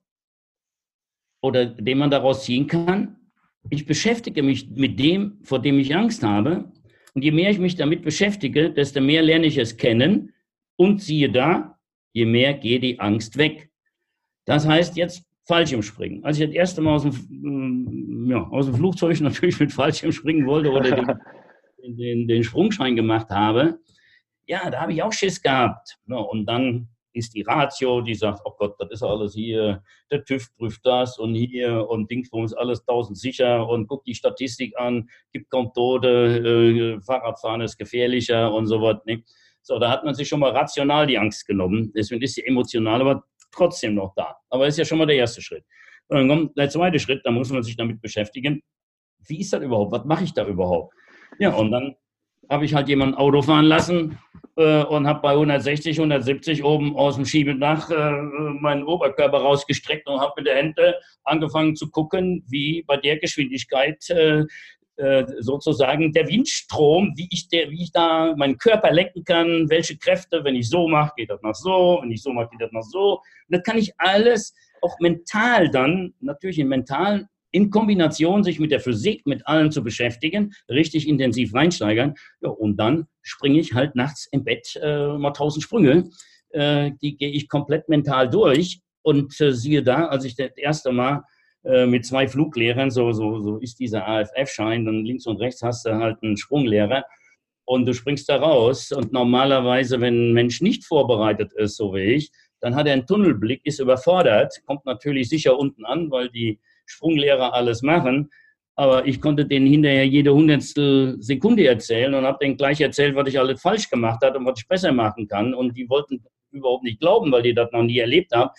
oder 1.42 1.66
den 1.66 1.98
man 1.98 2.12
daraus 2.12 2.44
ziehen 2.44 2.68
kann, 2.68 3.16
ich 3.70 3.86
beschäftige 3.86 4.44
mich 4.44 4.70
mit 4.70 5.00
dem, 5.00 5.40
vor 5.44 5.60
dem 5.60 5.80
ich 5.80 5.96
Angst 5.96 6.24
habe. 6.24 6.72
Und 7.14 7.24
je 7.24 7.32
mehr 7.32 7.50
ich 7.50 7.60
mich 7.60 7.76
damit 7.76 8.04
beschäftige, 8.04 8.72
desto 8.72 9.02
mehr 9.02 9.24
lerne 9.24 9.48
ich 9.48 9.58
es 9.58 9.76
kennen. 9.76 10.34
Und 10.78 11.02
siehe 11.02 11.32
da, 11.32 11.80
je 12.14 12.26
mehr 12.26 12.54
geht 12.54 12.84
die 12.84 13.00
Angst 13.00 13.38
weg. 13.38 13.72
Das 14.46 14.68
heißt 14.68 14.96
jetzt 14.98 15.27
Fallschirmspringen. 15.48 16.24
Als 16.24 16.40
ich 16.40 16.46
das 16.46 16.56
erste 16.56 16.82
Mal 16.82 16.96
aus 16.96 17.04
dem, 17.04 17.14
mm, 17.30 18.30
ja, 18.30 18.48
aus 18.50 18.66
dem 18.66 18.76
Flugzeug 18.76 19.20
natürlich 19.22 19.60
mit 19.60 19.72
Fallschirm 19.72 20.12
springen 20.12 20.46
wollte 20.46 20.72
oder 20.72 20.92
den, 21.84 21.98
den, 21.98 22.28
den 22.28 22.44
Sprungschein 22.44 22.96
gemacht 22.96 23.30
habe, 23.30 23.80
ja, 24.46 24.70
da 24.70 24.82
habe 24.82 24.94
ich 24.94 25.04
auch 25.04 25.14
Schiss 25.14 25.42
gehabt. 25.42 25.98
Ja, 26.08 26.18
und 26.18 26.46
dann 26.46 26.90
ist 27.14 27.34
die 27.34 27.42
Ratio, 27.42 28.02
die 28.02 28.14
sagt, 28.14 28.42
oh 28.46 28.54
Gott, 28.58 28.76
das 28.80 28.92
ist 28.92 29.04
alles 29.04 29.34
hier, 29.34 29.82
der 30.12 30.24
TÜV 30.24 30.56
prüft 30.56 30.86
das 30.86 31.18
und 31.18 31.34
hier 31.34 31.90
und 31.90 32.10
Dingsbums, 32.12 32.54
alles 32.54 32.86
tausend 32.86 33.18
sicher 33.18 33.68
und 33.68 33.88
guck 33.88 34.04
die 34.06 34.14
Statistik 34.14 34.78
an, 34.78 35.10
gibt 35.34 35.50
kaum 35.50 35.72
Tote, 35.74 36.98
äh, 36.98 37.02
Fahrradfahren 37.02 37.62
ist 37.62 37.78
gefährlicher 37.78 38.54
und 38.54 38.68
so 38.68 38.82
was. 38.82 39.04
Ne? 39.06 39.24
So, 39.64 39.80
da 39.80 39.90
hat 39.90 40.06
man 40.06 40.14
sich 40.14 40.28
schon 40.28 40.40
mal 40.40 40.52
rational 40.52 41.08
die 41.08 41.18
Angst 41.18 41.46
genommen. 41.46 41.92
Deswegen 41.96 42.22
ist 42.22 42.38
die 42.38 42.46
emotional 42.46 43.02
aber 43.02 43.24
trotzdem 43.58 43.96
noch 43.96 44.14
da. 44.16 44.38
Aber 44.50 44.68
ist 44.68 44.78
ja 44.78 44.86
schon 44.86 44.98
mal 44.98 45.08
der 45.08 45.18
erste 45.18 45.42
Schritt. 45.42 45.64
Und 46.08 46.18
dann 46.18 46.28
kommt 46.30 46.58
der 46.58 46.70
zweite 46.70 47.00
Schritt, 47.00 47.22
da 47.26 47.32
muss 47.32 47.50
man 47.50 47.64
sich 47.64 47.76
damit 47.76 48.02
beschäftigen, 48.02 48.62
wie 49.28 49.42
ist 49.42 49.52
das 49.52 49.62
überhaupt? 49.62 49.92
Was 49.92 50.06
mache 50.06 50.24
ich 50.24 50.34
da 50.34 50.46
überhaupt? 50.46 50.94
Ja, 51.40 51.54
und 51.54 51.72
dann 51.72 51.96
habe 52.50 52.66
ich 52.66 52.74
halt 52.74 52.88
jemanden 52.88 53.16
Auto 53.16 53.42
fahren 53.42 53.66
lassen 53.66 54.18
äh, 54.56 54.84
und 54.84 55.06
habe 55.06 55.22
bei 55.22 55.32
160, 55.32 55.98
170 55.98 56.64
oben 56.64 56.96
aus 56.96 57.16
dem 57.16 57.26
Schiebedach 57.26 57.90
äh, 57.90 58.12
meinen 58.62 58.84
Oberkörper 58.84 59.40
rausgestreckt 59.40 60.08
und 60.08 60.22
habe 60.22 60.34
mit 60.38 60.48
der 60.48 60.56
Hände 60.56 60.96
angefangen 61.24 61.76
zu 61.76 61.90
gucken, 61.90 62.46
wie 62.48 62.84
bei 62.84 62.96
der 62.96 63.18
Geschwindigkeit 63.18 64.10
äh, 64.10 64.46
sozusagen 65.40 66.12
der 66.12 66.28
Windstrom, 66.28 67.14
wie 67.16 67.28
ich, 67.32 67.50
der, 67.50 67.70
wie 67.70 67.84
ich 67.84 67.92
da 67.92 68.34
meinen 68.36 68.58
Körper 68.58 68.92
lenken 68.92 69.24
kann, 69.24 69.70
welche 69.70 69.96
Kräfte, 69.98 70.44
wenn 70.44 70.56
ich 70.56 70.70
so 70.70 70.88
mache, 70.88 71.14
geht 71.16 71.30
das 71.30 71.42
nach 71.44 71.54
so, 71.54 72.00
wenn 72.02 72.10
ich 72.10 72.24
so 72.24 72.34
mache, 72.34 72.50
geht 72.50 72.62
das 72.62 72.72
nach 72.72 72.82
so. 72.82 73.14
Und 73.18 73.22
das 73.50 73.62
kann 73.64 73.78
ich 73.78 73.94
alles 74.00 74.56
auch 74.82 75.00
mental 75.00 75.70
dann, 75.70 76.14
natürlich 76.20 76.60
in 76.60 76.68
mentalen 76.68 77.28
in 77.52 77.70
Kombination 77.70 78.44
sich 78.44 78.60
mit 78.60 78.72
der 78.72 78.80
Physik, 78.80 79.26
mit 79.26 79.48
allem 79.48 79.72
zu 79.72 79.84
beschäftigen, 79.84 80.54
richtig 80.70 81.08
intensiv 81.08 81.54
reinsteigern. 81.54 82.16
Ja, 82.42 82.50
und 82.50 82.78
dann 82.78 83.08
springe 83.22 83.60
ich 83.60 83.74
halt 83.74 83.96
nachts 83.96 84.28
im 84.32 84.44
Bett 84.44 84.78
äh, 84.82 85.18
mal 85.18 85.32
tausend 85.32 85.64
Sprünge. 85.64 86.10
Äh, 86.50 86.92
die 87.02 87.18
gehe 87.18 87.32
ich 87.32 87.50
komplett 87.50 87.90
mental 87.90 88.30
durch. 88.30 88.82
Und 89.02 89.40
äh, 89.40 89.54
siehe 89.54 89.82
da, 89.82 90.08
als 90.08 90.26
ich 90.26 90.36
das 90.36 90.58
erste 90.58 90.92
Mal 90.92 91.18
äh, 91.18 91.22
mit 91.88 92.06
zwei 92.06 92.28
Fluglehrern, 92.28 92.92
so, 92.92 93.12
so, 93.12 93.40
so 93.42 93.58
ist 93.58 93.80
dieser 93.80 94.08
AFF-Schein, 94.08 94.86
dann 94.86 95.04
links 95.04 95.26
und 95.26 95.38
rechts 95.38 95.62
hast 95.62 95.86
du 95.86 95.96
halt 95.96 96.18
einen 96.24 96.38
Sprunglehrer 96.38 97.04
und 97.66 97.86
du 97.86 97.94
springst 97.94 98.30
da 98.30 98.38
raus. 98.38 98.92
Und 98.92 99.12
normalerweise, 99.12 100.00
wenn 100.00 100.30
ein 100.30 100.34
Mensch 100.34 100.62
nicht 100.62 100.86
vorbereitet 100.86 101.52
ist, 101.54 101.76
so 101.76 101.94
wie 101.94 102.14
ich, 102.14 102.32
dann 102.62 102.76
hat 102.76 102.88
er 102.88 102.94
einen 102.94 103.06
Tunnelblick, 103.06 103.62
ist 103.66 103.80
überfordert, 103.80 104.62
kommt 104.66 104.86
natürlich 104.86 105.30
sicher 105.30 105.60
unten 105.60 105.86
an, 105.86 106.10
weil 106.10 106.30
die 106.30 106.60
Sprunglehrer 106.86 107.54
alles 107.54 107.82
machen. 107.82 108.30
Aber 108.76 109.06
ich 109.06 109.22
konnte 109.22 109.46
denen 109.46 109.68
hinterher 109.68 110.08
jede 110.08 110.34
hundertstel 110.34 111.18
Sekunde 111.20 111.68
erzählen 111.68 112.14
und 112.14 112.26
habe 112.26 112.38
denen 112.40 112.58
gleich 112.58 112.80
erzählt, 112.80 113.16
was 113.16 113.28
ich 113.28 113.40
alles 113.40 113.62
falsch 113.62 113.90
gemacht 113.90 114.24
habe 114.24 114.38
und 114.38 114.46
was 114.46 114.60
ich 114.60 114.68
besser 114.68 114.92
machen 114.92 115.28
kann. 115.28 115.54
Und 115.54 115.76
die 115.76 115.90
wollten 115.90 116.24
überhaupt 116.52 116.84
nicht 116.84 117.00
glauben, 117.00 117.32
weil 117.32 117.42
die 117.42 117.54
das 117.54 117.72
noch 117.72 117.84
nie 117.84 118.00
erlebt 118.00 118.32
haben. 118.34 118.52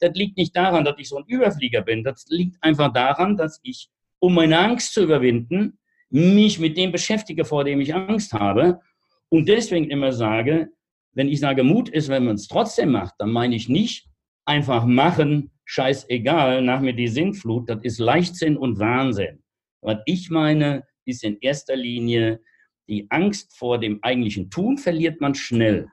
Das 0.00 0.12
liegt 0.14 0.36
nicht 0.36 0.54
daran, 0.56 0.84
dass 0.84 0.96
ich 0.98 1.08
so 1.08 1.18
ein 1.18 1.24
Überflieger 1.26 1.82
bin. 1.82 2.04
Das 2.04 2.26
liegt 2.28 2.56
einfach 2.62 2.92
daran, 2.92 3.36
dass 3.36 3.60
ich, 3.62 3.88
um 4.18 4.34
meine 4.34 4.58
Angst 4.58 4.92
zu 4.94 5.02
überwinden, 5.02 5.78
mich 6.10 6.58
mit 6.58 6.76
dem 6.76 6.92
beschäftige, 6.92 7.44
vor 7.44 7.64
dem 7.64 7.80
ich 7.80 7.94
Angst 7.94 8.32
habe. 8.32 8.80
Und 9.28 9.48
deswegen 9.48 9.90
immer 9.90 10.12
sage, 10.12 10.70
wenn 11.12 11.28
ich 11.28 11.40
sage, 11.40 11.62
Mut 11.62 11.88
ist, 11.88 12.08
wenn 12.08 12.24
man 12.24 12.36
es 12.36 12.48
trotzdem 12.48 12.92
macht, 12.92 13.14
dann 13.18 13.30
meine 13.30 13.54
ich 13.54 13.68
nicht 13.68 14.08
einfach 14.44 14.84
machen, 14.84 15.50
scheißegal, 15.64 16.62
nach 16.62 16.80
mir 16.80 16.92
die 16.92 17.08
Sintflut, 17.08 17.68
das 17.68 17.78
ist 17.82 17.98
Leichtsinn 17.98 18.56
und 18.56 18.78
Wahnsinn. 18.78 19.42
Was 19.80 19.98
ich 20.06 20.30
meine, 20.30 20.84
ist 21.04 21.24
in 21.24 21.38
erster 21.40 21.76
Linie, 21.76 22.40
die 22.88 23.06
Angst 23.10 23.56
vor 23.56 23.78
dem 23.78 23.98
eigentlichen 24.02 24.50
Tun 24.50 24.78
verliert 24.78 25.20
man 25.20 25.34
schnell. 25.34 25.88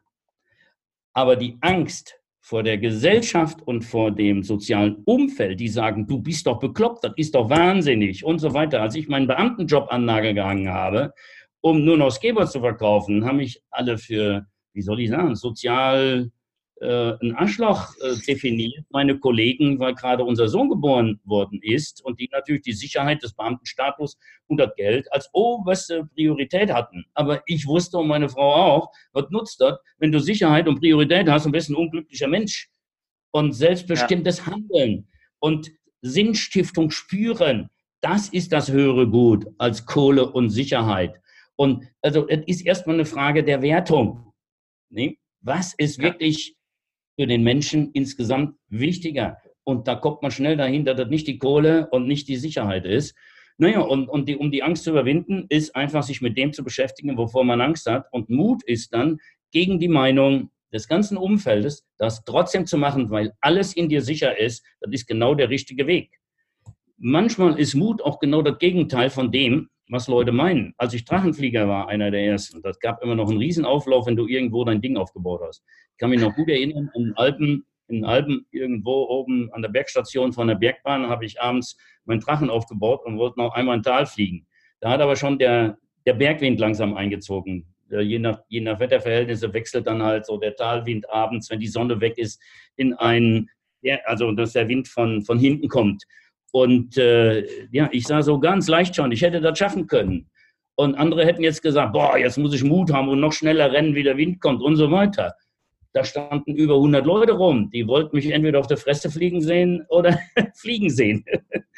Aber 1.14 1.36
die 1.36 1.58
Angst 1.62 2.21
vor 2.42 2.64
der 2.64 2.80
Gesellschaft 2.80 3.62
und 3.62 3.84
vor 3.84 4.12
dem 4.12 4.44
sozialen 4.44 5.04
Umfeld, 5.06 5.60
die 5.60 5.70
sagen, 5.70 6.08
du 6.08 6.20
bist 6.20 6.48
doch 6.48 6.60
bekloppt, 6.60 7.04
das 7.04 7.14
ist 7.16 7.36
doch 7.36 7.50
wahnsinnig 7.50 8.26
und 8.26 8.40
so 8.40 8.54
weiter. 8.54 8.82
Als 8.82 8.96
ich 8.96 9.08
meinen 9.08 9.28
Beamtenjob 9.28 9.92
an 9.92 10.06
Nagel 10.06 10.34
gehangen 10.34 10.70
habe, 10.70 11.14
um 11.62 11.86
nur 11.86 11.98
noch 11.98 12.10
Skateboard 12.10 12.52
zu 12.52 12.60
verkaufen, 12.60 13.26
haben 13.26 13.38
mich 13.38 13.62
alle 13.70 14.00
für, 14.00 14.48
wie 14.74 14.82
soll 14.82 15.00
ich 15.00 15.10
sagen, 15.12 15.36
sozial 15.36 16.32
äh, 16.82 17.14
ein 17.22 17.36
Arschloch 17.36 17.94
äh, 18.02 18.16
definiert, 18.28 18.84
meine 18.90 19.20
Kollegen, 19.20 19.80
weil 19.80 19.94
gerade 19.94 20.24
unser 20.24 20.48
Sohn 20.48 20.68
geboren 20.68 21.20
worden 21.24 21.60
ist 21.62 22.04
und 22.04 22.20
die 22.20 22.28
natürlich 22.32 22.64
die 22.64 22.74
Sicherheit 22.74 23.22
des 23.22 23.34
Beamtenstatus 23.34 24.18
und 24.48 24.58
das 24.58 24.74
Geld 24.76 25.12
als 25.14 25.30
oberste 25.32 26.06
Priorität 26.16 26.74
hatten. 26.74 27.06
Aber 27.14 27.44
ich 27.46 27.68
wusste 27.68 28.00
und 28.00 28.08
meine 28.08 28.30
Frau 28.30 28.56
auch, 28.56 28.92
was 29.14 29.30
nutzt 29.30 29.62
das, 29.62 29.78
wenn 30.00 30.12
du 30.12 30.20
Sicherheit 30.20 30.68
und 30.68 30.80
Priorität 30.80 31.30
hast 31.30 31.46
und 31.46 31.52
bist 31.52 31.70
ein 31.70 31.76
unglücklicher 31.76 32.28
Mensch 32.28 32.70
und 33.32 33.54
selbstbestimmtes 33.54 34.40
ja. 34.40 34.48
Handeln 34.48 35.08
und 35.40 35.72
Sinnstiftung 36.02 36.90
spüren. 36.90 37.70
Das 38.02 38.30
ist 38.30 38.52
das 38.54 38.72
höhere 38.72 39.08
Gut 39.08 39.46
als 39.60 39.86
Kohle 39.86 40.32
und 40.32 40.50
Sicherheit. 40.50 41.22
Und 41.56 41.86
also 42.02 42.28
es 42.28 42.42
ist 42.48 42.66
erstmal 42.66 42.96
eine 42.96 43.06
Frage 43.06 43.44
der 43.44 43.62
Wertung. 43.62 44.34
Nee? 44.90 45.20
Was 45.42 45.76
ist 45.78 46.02
wirklich 46.02 46.56
für 47.22 47.28
den 47.28 47.44
Menschen 47.44 47.92
insgesamt 47.94 48.56
wichtiger. 48.70 49.38
Und 49.64 49.88
da 49.88 49.94
kommt 49.94 50.24
man 50.24 50.32
schnell 50.32 50.58
dahin, 50.58 50.86
dass 50.86 50.98
das 50.98 51.08
nicht 51.08 51.28
die 51.28 51.38
Kohle 51.38 51.88
und 51.92 52.08
nicht 52.08 52.28
die 52.28 52.36
Sicherheit 52.36 52.84
ist. 52.84 53.16
Naja, 53.60 53.82
und, 53.82 54.10
und 54.10 54.28
die, 54.28 54.38
um 54.38 54.50
die 54.50 54.64
Angst 54.64 54.86
zu 54.86 54.90
überwinden, 54.90 55.46
ist 55.50 55.76
einfach 55.76 56.02
sich 56.02 56.20
mit 56.22 56.36
dem 56.36 56.52
zu 56.52 56.64
beschäftigen, 56.64 57.16
wovor 57.18 57.44
man 57.44 57.62
Angst 57.62 57.86
hat. 57.86 58.08
Und 58.12 58.32
Mut 58.32 58.64
ist 58.64 58.92
dann 58.96 59.20
gegen 59.52 59.80
die 59.80 59.88
Meinung 59.88 60.50
des 60.74 60.88
ganzen 60.88 61.16
Umfeldes, 61.16 61.86
das 62.00 62.24
trotzdem 62.24 62.66
zu 62.66 62.80
machen, 62.80 63.12
weil 63.12 63.34
alles 63.40 63.76
in 63.76 63.88
dir 63.88 64.02
sicher 64.02 64.40
ist, 64.40 64.66
das 64.80 64.92
ist 64.92 65.06
genau 65.06 65.36
der 65.36 65.52
richtige 65.52 65.86
Weg. 65.86 66.10
Manchmal 66.98 67.60
ist 67.60 67.76
Mut 67.76 68.02
auch 68.02 68.18
genau 68.18 68.42
das 68.42 68.58
Gegenteil 68.58 69.12
von 69.12 69.32
dem, 69.32 69.70
was 69.90 70.08
Leute 70.08 70.32
meinen. 70.32 70.74
Als 70.78 70.96
ich 70.96 71.06
Drachenflieger 71.06 71.68
war, 71.68 71.88
einer 71.88 72.10
der 72.10 72.26
ersten, 72.26 72.64
das 72.64 72.80
gab 72.80 73.04
immer 73.04 73.14
noch 73.14 73.30
einen 73.30 73.38
Riesenauflauf, 73.38 74.08
wenn 74.08 74.16
du 74.16 74.26
irgendwo 74.26 74.64
dein 74.64 74.82
Ding 74.82 74.98
aufgebaut 74.98 75.42
hast. 75.46 75.64
Kann 76.02 76.10
mich 76.10 76.20
noch 76.20 76.34
gut 76.34 76.50
erinnern, 76.50 76.90
in 76.96 77.14
Alpen, 77.16 77.64
in 77.88 78.04
Alpen 78.04 78.48
irgendwo 78.50 79.06
oben 79.06 79.54
an 79.54 79.62
der 79.62 79.70
Bergstation 79.70 80.34
von 80.34 80.48
der 80.48 80.56
Bergbahn 80.56 81.08
habe 81.08 81.26
ich 81.26 81.40
abends 81.40 81.78
meinen 82.06 82.22
Drachen 82.22 82.50
aufgebaut 82.50 83.06
und 83.06 83.20
wollte 83.20 83.40
noch 83.40 83.54
einmal 83.54 83.78
ein 83.78 83.84
Tal 83.84 84.08
fliegen. 84.08 84.48
Da 84.80 84.90
hat 84.90 85.00
aber 85.00 85.16
schon 85.16 85.38
der, 85.38 85.78
der 86.08 86.16
Bergwind 86.16 86.60
langsam 86.60 86.96
eingezogen. 86.96 87.68
Je 87.88 88.18
nach, 88.18 88.40
je 88.48 88.62
nach 88.62 88.80
Wetterverhältnisse 88.80 89.54
wechselt 89.54 89.86
dann 89.86 90.02
halt 90.02 90.26
so 90.26 90.38
der 90.38 90.56
Talwind 90.56 91.08
abends, 91.08 91.52
wenn 91.52 91.60
die 91.60 91.68
Sonne 91.68 92.02
weg 92.02 92.18
ist, 92.18 92.42
in 92.78 92.96
einen, 92.96 93.52
also 94.06 94.32
dass 94.32 94.54
der 94.54 94.68
Wind 94.70 94.88
von, 94.88 95.22
von 95.22 95.38
hinten 95.38 95.68
kommt. 95.68 96.04
Und 96.52 96.98
äh, 96.98 97.46
ja, 97.72 97.90
ich 97.92 98.08
sah 98.08 98.24
so 98.24 98.40
ganz 98.40 98.68
leicht 98.68 98.96
schon, 98.96 99.12
ich 99.12 99.22
hätte 99.22 99.40
das 99.40 99.60
schaffen 99.60 99.86
können. 99.86 100.32
Und 100.74 100.96
andere 100.96 101.28
hätten 101.28 101.44
jetzt 101.44 101.62
gesagt, 101.62 101.94
boah, 101.94 102.18
jetzt 102.18 102.40
muss 102.40 102.56
ich 102.56 102.64
Mut 102.64 102.92
haben 102.92 103.10
und 103.10 103.20
noch 103.20 103.34
schneller 103.34 103.72
rennen, 103.72 103.94
wie 103.94 104.02
der 104.02 104.18
Wind 104.18 104.42
kommt 104.42 104.64
und 104.64 104.78
so 104.78 104.90
weiter. 104.90 105.36
Da 105.94 106.06
standen 106.06 106.56
über 106.56 106.76
100 106.76 107.06
Leute 107.06 107.34
rum, 107.34 107.70
die 107.70 107.86
wollten 107.86 108.16
mich 108.16 108.30
entweder 108.32 108.60
auf 108.60 108.68
der 108.68 108.78
Fresse 108.78 109.12
fliegen 109.12 109.42
sehen 109.42 109.86
oder 109.90 110.18
fliegen 110.56 110.90
sehen. 110.90 111.26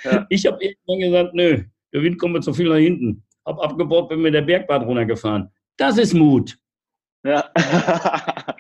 Ja. 0.03 0.26
Ich 0.30 0.45
habe 0.45 0.57
irgendwann 0.64 0.99
gesagt, 0.99 1.34
nö, 1.34 1.64
der 1.93 2.03
Wind 2.03 2.20
kommt 2.20 2.34
mir 2.34 2.41
zu 2.41 2.53
viel 2.53 2.70
nach 2.70 2.78
hinten. 2.78 3.24
Hab 3.45 3.59
abgebaut, 3.59 4.09
bin 4.09 4.22
mit 4.22 4.34
der 4.34 4.41
Bergbahn 4.41 4.84
runtergefahren. 4.84 5.49
Das 5.78 5.97
ist 5.97 6.14
Mut. 6.14 6.57
Ja, 7.26 7.49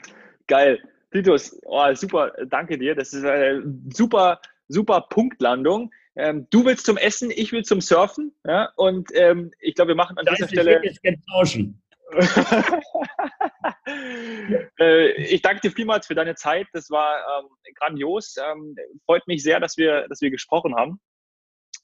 geil. 0.47 0.79
Titus, 1.11 1.59
oh, 1.65 1.93
super, 1.93 2.31
danke 2.47 2.77
dir. 2.77 2.95
Das 2.95 3.13
ist 3.13 3.25
eine 3.25 3.61
super, 3.93 4.39
super 4.67 5.01
Punktlandung. 5.09 5.91
Ähm, 6.15 6.47
du 6.49 6.65
willst 6.65 6.85
zum 6.85 6.97
Essen, 6.97 7.31
ich 7.31 7.51
will 7.51 7.63
zum 7.63 7.81
Surfen. 7.81 8.33
Ja? 8.45 8.71
Und 8.75 9.09
ähm, 9.13 9.51
ich 9.59 9.75
glaube, 9.75 9.89
wir 9.89 9.95
machen 9.95 10.17
an 10.17 10.25
das 10.25 10.35
dieser 10.35 10.47
Stelle. 10.47 10.81
Jetzt 10.83 11.01
tauschen. 11.31 11.82
äh, 14.79 15.11
ich 15.23 15.41
danke 15.41 15.61
dir 15.61 15.71
vielmals 15.71 16.07
für 16.07 16.15
deine 16.15 16.35
Zeit. 16.35 16.67
Das 16.73 16.89
war 16.89 17.17
ähm, 17.17 17.47
grandios. 17.75 18.35
Ähm, 18.37 18.75
freut 19.05 19.27
mich 19.27 19.43
sehr, 19.43 19.59
dass 19.59 19.77
wir, 19.77 20.07
dass 20.07 20.21
wir 20.21 20.31
gesprochen 20.31 20.75
haben. 20.75 20.99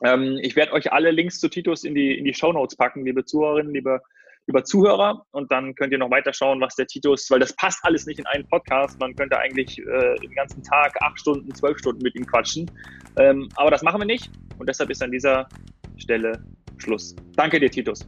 Ähm, 0.03 0.39
ich 0.41 0.55
werde 0.55 0.74
euch 0.74 0.91
alle 0.91 1.11
Links 1.11 1.39
zu 1.39 1.49
Titus 1.49 1.84
in 1.84 1.95
die, 1.95 2.17
in 2.17 2.26
die 2.26 2.34
Show 2.34 2.51
Notes 2.51 2.76
packen, 2.76 3.05
liebe 3.05 3.26
Zuhörerinnen, 3.26 3.74
liebe, 3.74 3.99
liebe 4.47 4.63
Zuhörer. 4.63 5.26
Und 5.32 5.51
dann 5.51 5.76
könnt 5.76 5.91
ihr 5.91 5.97
noch 5.97 6.11
weiter 6.11 6.34
schauen, 6.34 6.61
was 6.61 6.76
der 6.76 6.88
Titus, 6.88 7.30
weil 7.30 7.39
das 7.39 7.55
passt 7.55 7.80
alles 7.84 8.05
nicht 8.05 8.20
in 8.20 8.26
einen 8.28 8.47
Podcast. 8.47 8.99
Man 8.99 9.15
könnte 9.15 9.38
eigentlich 9.38 9.80
äh, 9.80 10.15
den 10.15 10.34
ganzen 10.34 10.63
Tag 10.63 10.95
acht 11.01 11.20
Stunden, 11.20 11.53
zwölf 11.53 11.78
Stunden 11.80 12.01
mit 12.01 12.15
ihm 12.15 12.26
quatschen. 12.26 12.70
Ähm, 13.17 13.49
aber 13.55 13.72
das 13.72 13.82
machen 13.82 13.99
wir 13.99 14.05
nicht. 14.05 14.30
Und 14.57 14.70
deshalb 14.70 14.89
ist 14.89 15.03
an 15.03 15.11
dieser 15.11 15.47
Stelle 15.97 16.43
Schluss. 16.78 17.15
Danke 17.36 17.59
dir, 17.59 17.70
Titus. 17.70 18.07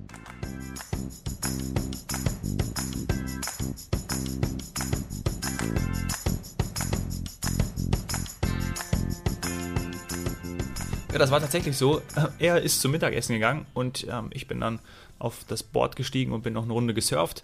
Ja, 11.11 11.17
das 11.17 11.29
war 11.29 11.41
tatsächlich 11.41 11.75
so. 11.75 12.01
Er 12.39 12.61
ist 12.61 12.79
zum 12.79 12.91
Mittagessen 12.91 13.33
gegangen 13.33 13.65
und 13.73 14.07
ähm, 14.09 14.29
ich 14.31 14.47
bin 14.47 14.61
dann 14.61 14.79
auf 15.19 15.43
das 15.45 15.61
Board 15.61 15.97
gestiegen 15.97 16.31
und 16.31 16.41
bin 16.41 16.53
noch 16.53 16.63
eine 16.63 16.71
Runde 16.71 16.93
gesurft 16.93 17.43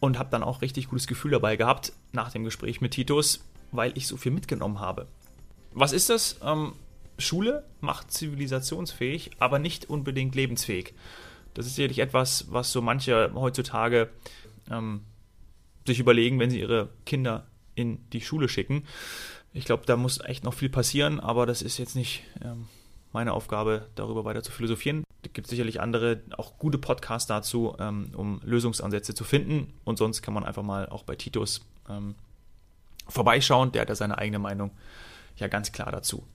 und 0.00 0.18
habe 0.18 0.30
dann 0.30 0.42
auch 0.42 0.60
richtig 0.60 0.88
gutes 0.88 1.06
Gefühl 1.06 1.30
dabei 1.30 1.54
gehabt 1.54 1.92
nach 2.12 2.32
dem 2.32 2.42
Gespräch 2.42 2.80
mit 2.80 2.90
Titus, 2.92 3.44
weil 3.70 3.96
ich 3.96 4.08
so 4.08 4.16
viel 4.16 4.32
mitgenommen 4.32 4.80
habe. 4.80 5.06
Was 5.72 5.92
ist 5.92 6.10
das? 6.10 6.40
Ähm, 6.42 6.72
Schule 7.16 7.64
macht 7.80 8.10
zivilisationsfähig, 8.10 9.30
aber 9.38 9.60
nicht 9.60 9.88
unbedingt 9.88 10.34
lebensfähig. 10.34 10.92
Das 11.54 11.66
ist 11.66 11.76
sicherlich 11.76 12.00
etwas, 12.00 12.46
was 12.50 12.72
so 12.72 12.82
manche 12.82 13.30
heutzutage 13.34 14.10
ähm, 14.68 15.02
sich 15.86 16.00
überlegen, 16.00 16.40
wenn 16.40 16.50
sie 16.50 16.58
ihre 16.58 16.88
Kinder 17.06 17.46
in 17.76 18.08
die 18.10 18.20
Schule 18.20 18.48
schicken. 18.48 18.84
Ich 19.52 19.64
glaube, 19.64 19.84
da 19.86 19.96
muss 19.96 20.20
echt 20.20 20.42
noch 20.42 20.54
viel 20.54 20.70
passieren, 20.70 21.20
aber 21.20 21.46
das 21.46 21.62
ist 21.62 21.78
jetzt 21.78 21.94
nicht 21.94 22.24
ähm, 22.44 22.66
meine 23.12 23.32
Aufgabe, 23.32 23.88
darüber 23.94 24.24
weiter 24.24 24.42
zu 24.42 24.52
philosophieren. 24.52 25.04
Es 25.22 25.32
gibt 25.32 25.46
sicherlich 25.46 25.80
andere, 25.80 26.22
auch 26.36 26.58
gute 26.58 26.78
Podcasts 26.78 27.26
dazu, 27.26 27.76
ähm, 27.78 28.12
um 28.16 28.40
Lösungsansätze 28.44 29.14
zu 29.14 29.24
finden. 29.24 29.72
Und 29.84 29.98
sonst 29.98 30.22
kann 30.22 30.34
man 30.34 30.44
einfach 30.44 30.62
mal 30.62 30.88
auch 30.88 31.02
bei 31.02 31.16
Titus 31.16 31.66
ähm, 31.88 32.14
vorbeischauen. 33.08 33.72
Der 33.72 33.82
hat 33.82 33.88
ja 33.88 33.94
seine 33.94 34.18
eigene 34.18 34.38
Meinung 34.38 34.70
ja 35.36 35.48
ganz 35.48 35.72
klar 35.72 35.90
dazu. 35.90 36.26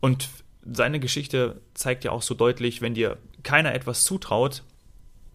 Und 0.00 0.28
seine 0.64 1.00
Geschichte 1.00 1.60
zeigt 1.74 2.04
ja 2.04 2.10
auch 2.10 2.22
so 2.22 2.34
deutlich, 2.34 2.80
wenn 2.80 2.94
dir 2.94 3.18
keiner 3.42 3.74
etwas 3.74 4.04
zutraut, 4.04 4.62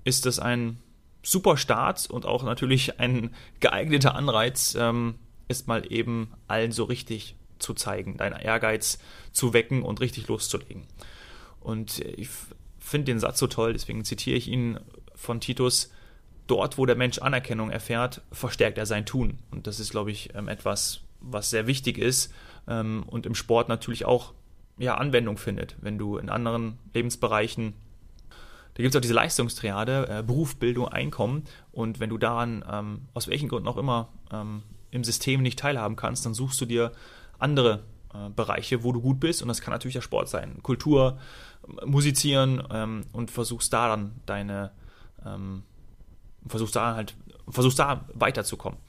ist 0.04 0.26
das 0.26 0.40
ein 0.40 0.80
super 1.22 1.58
Start 1.58 2.10
und 2.10 2.26
auch 2.26 2.44
natürlich 2.44 3.00
ein 3.00 3.34
geeigneter 3.60 4.16
Anreiz, 4.16 4.76
ähm, 4.76 5.16
es 5.48 5.68
mal 5.68 5.92
eben 5.92 6.34
allen 6.48 6.72
so 6.72 6.84
richtig 6.84 7.36
zu 7.60 7.74
zeigen, 7.74 8.18
deinen 8.18 8.40
Ehrgeiz 8.40 9.00
zu 9.32 9.54
wecken 9.54 9.84
und 9.84 10.02
richtig 10.02 10.28
loszulegen. 10.28 10.84
Und 11.60 12.00
ich 12.00 12.30
finde 12.80 13.06
den 13.06 13.20
Satz 13.20 13.40
so 13.40 13.48
toll, 13.48 13.74
deswegen 13.74 14.04
zitiere 14.04 14.38
ich 14.38 14.48
ihn 14.48 14.80
von 15.16 15.40
Titus. 15.40 15.92
Dort, 16.46 16.78
wo 16.78 16.86
der 16.86 16.98
Mensch 16.98 17.20
Anerkennung 17.20 17.72
erfährt, 17.72 18.22
verstärkt 18.32 18.78
er 18.78 18.86
sein 18.86 19.06
Tun. 19.06 19.40
Und 19.50 19.66
das 19.66 19.80
ist, 19.80 19.92
glaube 19.92 20.12
ich, 20.12 20.36
ähm, 20.36 20.50
etwas, 20.50 21.00
was 21.22 21.50
sehr 21.50 21.68
wichtig 21.68 21.98
ist 21.98 22.34
ähm, 22.68 23.04
und 23.08 23.26
im 23.26 23.34
Sport 23.34 23.70
natürlich 23.70 24.04
auch 24.04 24.34
ja, 24.78 24.96
Anwendung 24.96 25.38
findet. 25.38 25.78
Wenn 25.80 25.98
du 25.98 26.18
in 26.18 26.30
anderen 26.30 26.80
Lebensbereichen 26.94 27.76
da 28.76 28.82
gibt 28.82 28.96
es 28.96 28.98
auch 28.98 29.02
diese 29.02 29.14
Leistungstriade, 29.14 30.08
äh, 30.10 30.24
Beruf, 30.24 30.56
Bildung, 30.56 30.88
Einkommen. 30.88 31.44
Und 31.72 32.00
wenn 32.00 32.10
du 32.10 32.18
daran, 32.18 32.66
ähm, 32.68 33.02
aus 33.14 33.28
welchen 33.28 33.48
Gründen 33.48 33.68
auch 33.68 33.78
immer, 33.78 34.10
im 34.90 35.04
System 35.04 35.44
nicht 35.44 35.60
teilhaben 35.60 35.96
kannst, 35.96 36.26
dann 36.26 36.34
suchst 36.34 36.60
du 36.60 36.66
dir 36.66 36.92
andere 37.44 37.84
äh, 38.14 38.30
Bereiche, 38.30 38.84
wo 38.84 38.92
du 38.92 39.02
gut 39.02 39.20
bist. 39.20 39.42
Und 39.42 39.48
das 39.48 39.62
kann 39.62 39.72
natürlich 39.72 39.94
der 39.94 40.02
Sport 40.02 40.30
sein. 40.30 40.62
Kultur, 40.64 41.20
Musizieren 41.86 42.62
ähm, 42.72 43.06
und 43.14 43.32
versuchst 43.32 43.72
da 43.72 43.88
dann 43.90 44.16
deine, 44.26 44.72
ähm, 45.26 45.64
versuchst 46.46 46.76
da 46.76 46.96
halt, 46.96 47.16
versuchst 47.48 47.80
da 47.80 48.06
weiterzukommen. 48.14 48.80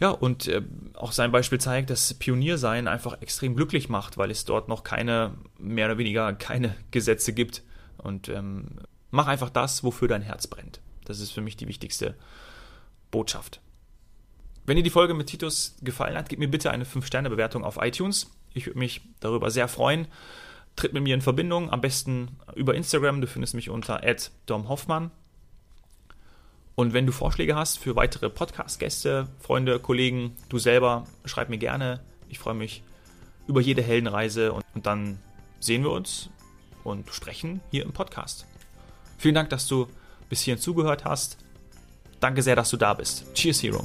Ja, 0.00 0.08
und 0.08 0.48
äh, 0.48 0.62
auch 0.94 1.12
sein 1.12 1.30
Beispiel 1.30 1.60
zeigt, 1.60 1.90
dass 1.90 2.14
Pioniersein 2.14 2.88
einfach 2.88 3.20
extrem 3.20 3.54
glücklich 3.54 3.90
macht, 3.90 4.16
weil 4.16 4.30
es 4.30 4.46
dort 4.46 4.68
noch 4.68 4.82
keine, 4.82 5.34
mehr 5.58 5.86
oder 5.86 5.98
weniger 5.98 6.32
keine 6.32 6.74
Gesetze 6.90 7.34
gibt. 7.34 7.62
Und 7.98 8.30
ähm, 8.30 8.78
mach 9.10 9.26
einfach 9.26 9.50
das, 9.50 9.84
wofür 9.84 10.08
dein 10.08 10.22
Herz 10.22 10.46
brennt. 10.46 10.80
Das 11.04 11.20
ist 11.20 11.32
für 11.32 11.42
mich 11.42 11.58
die 11.58 11.68
wichtigste 11.68 12.14
Botschaft. 13.10 13.60
Wenn 14.70 14.76
dir 14.76 14.84
die 14.84 14.90
Folge 14.90 15.14
mit 15.14 15.26
Titus 15.26 15.74
gefallen 15.82 16.16
hat, 16.16 16.28
gib 16.28 16.38
mir 16.38 16.46
bitte 16.46 16.70
eine 16.70 16.84
5-Sterne-Bewertung 16.84 17.64
auf 17.64 17.78
iTunes. 17.82 18.30
Ich 18.54 18.66
würde 18.66 18.78
mich 18.78 19.00
darüber 19.18 19.50
sehr 19.50 19.66
freuen. 19.66 20.06
Tritt 20.76 20.92
mit 20.92 21.02
mir 21.02 21.12
in 21.12 21.22
Verbindung, 21.22 21.72
am 21.72 21.80
besten 21.80 22.38
über 22.54 22.76
Instagram. 22.76 23.20
Du 23.20 23.26
findest 23.26 23.54
mich 23.54 23.68
unter 23.68 24.00
domhoffmann. 24.46 25.10
Und 26.76 26.92
wenn 26.92 27.04
du 27.04 27.10
Vorschläge 27.10 27.56
hast 27.56 27.80
für 27.80 27.96
weitere 27.96 28.30
Podcast-Gäste, 28.30 29.26
Freunde, 29.40 29.80
Kollegen, 29.80 30.36
du 30.50 30.60
selber, 30.60 31.04
schreib 31.24 31.48
mir 31.48 31.58
gerne. 31.58 31.98
Ich 32.28 32.38
freue 32.38 32.54
mich 32.54 32.84
über 33.48 33.60
jede 33.60 33.82
Heldenreise 33.82 34.52
und, 34.52 34.64
und 34.76 34.86
dann 34.86 35.18
sehen 35.58 35.82
wir 35.82 35.90
uns 35.90 36.30
und 36.84 37.12
sprechen 37.12 37.60
hier 37.72 37.82
im 37.82 37.90
Podcast. 37.90 38.46
Vielen 39.18 39.34
Dank, 39.34 39.50
dass 39.50 39.66
du 39.66 39.88
bis 40.28 40.42
hierhin 40.42 40.62
zugehört 40.62 41.04
hast. 41.04 41.38
Danke 42.20 42.42
sehr, 42.42 42.56
dass 42.56 42.70
du 42.70 42.76
da 42.76 42.94
bist. 42.94 43.24
Cheers, 43.34 43.62
Hero. 43.62 43.84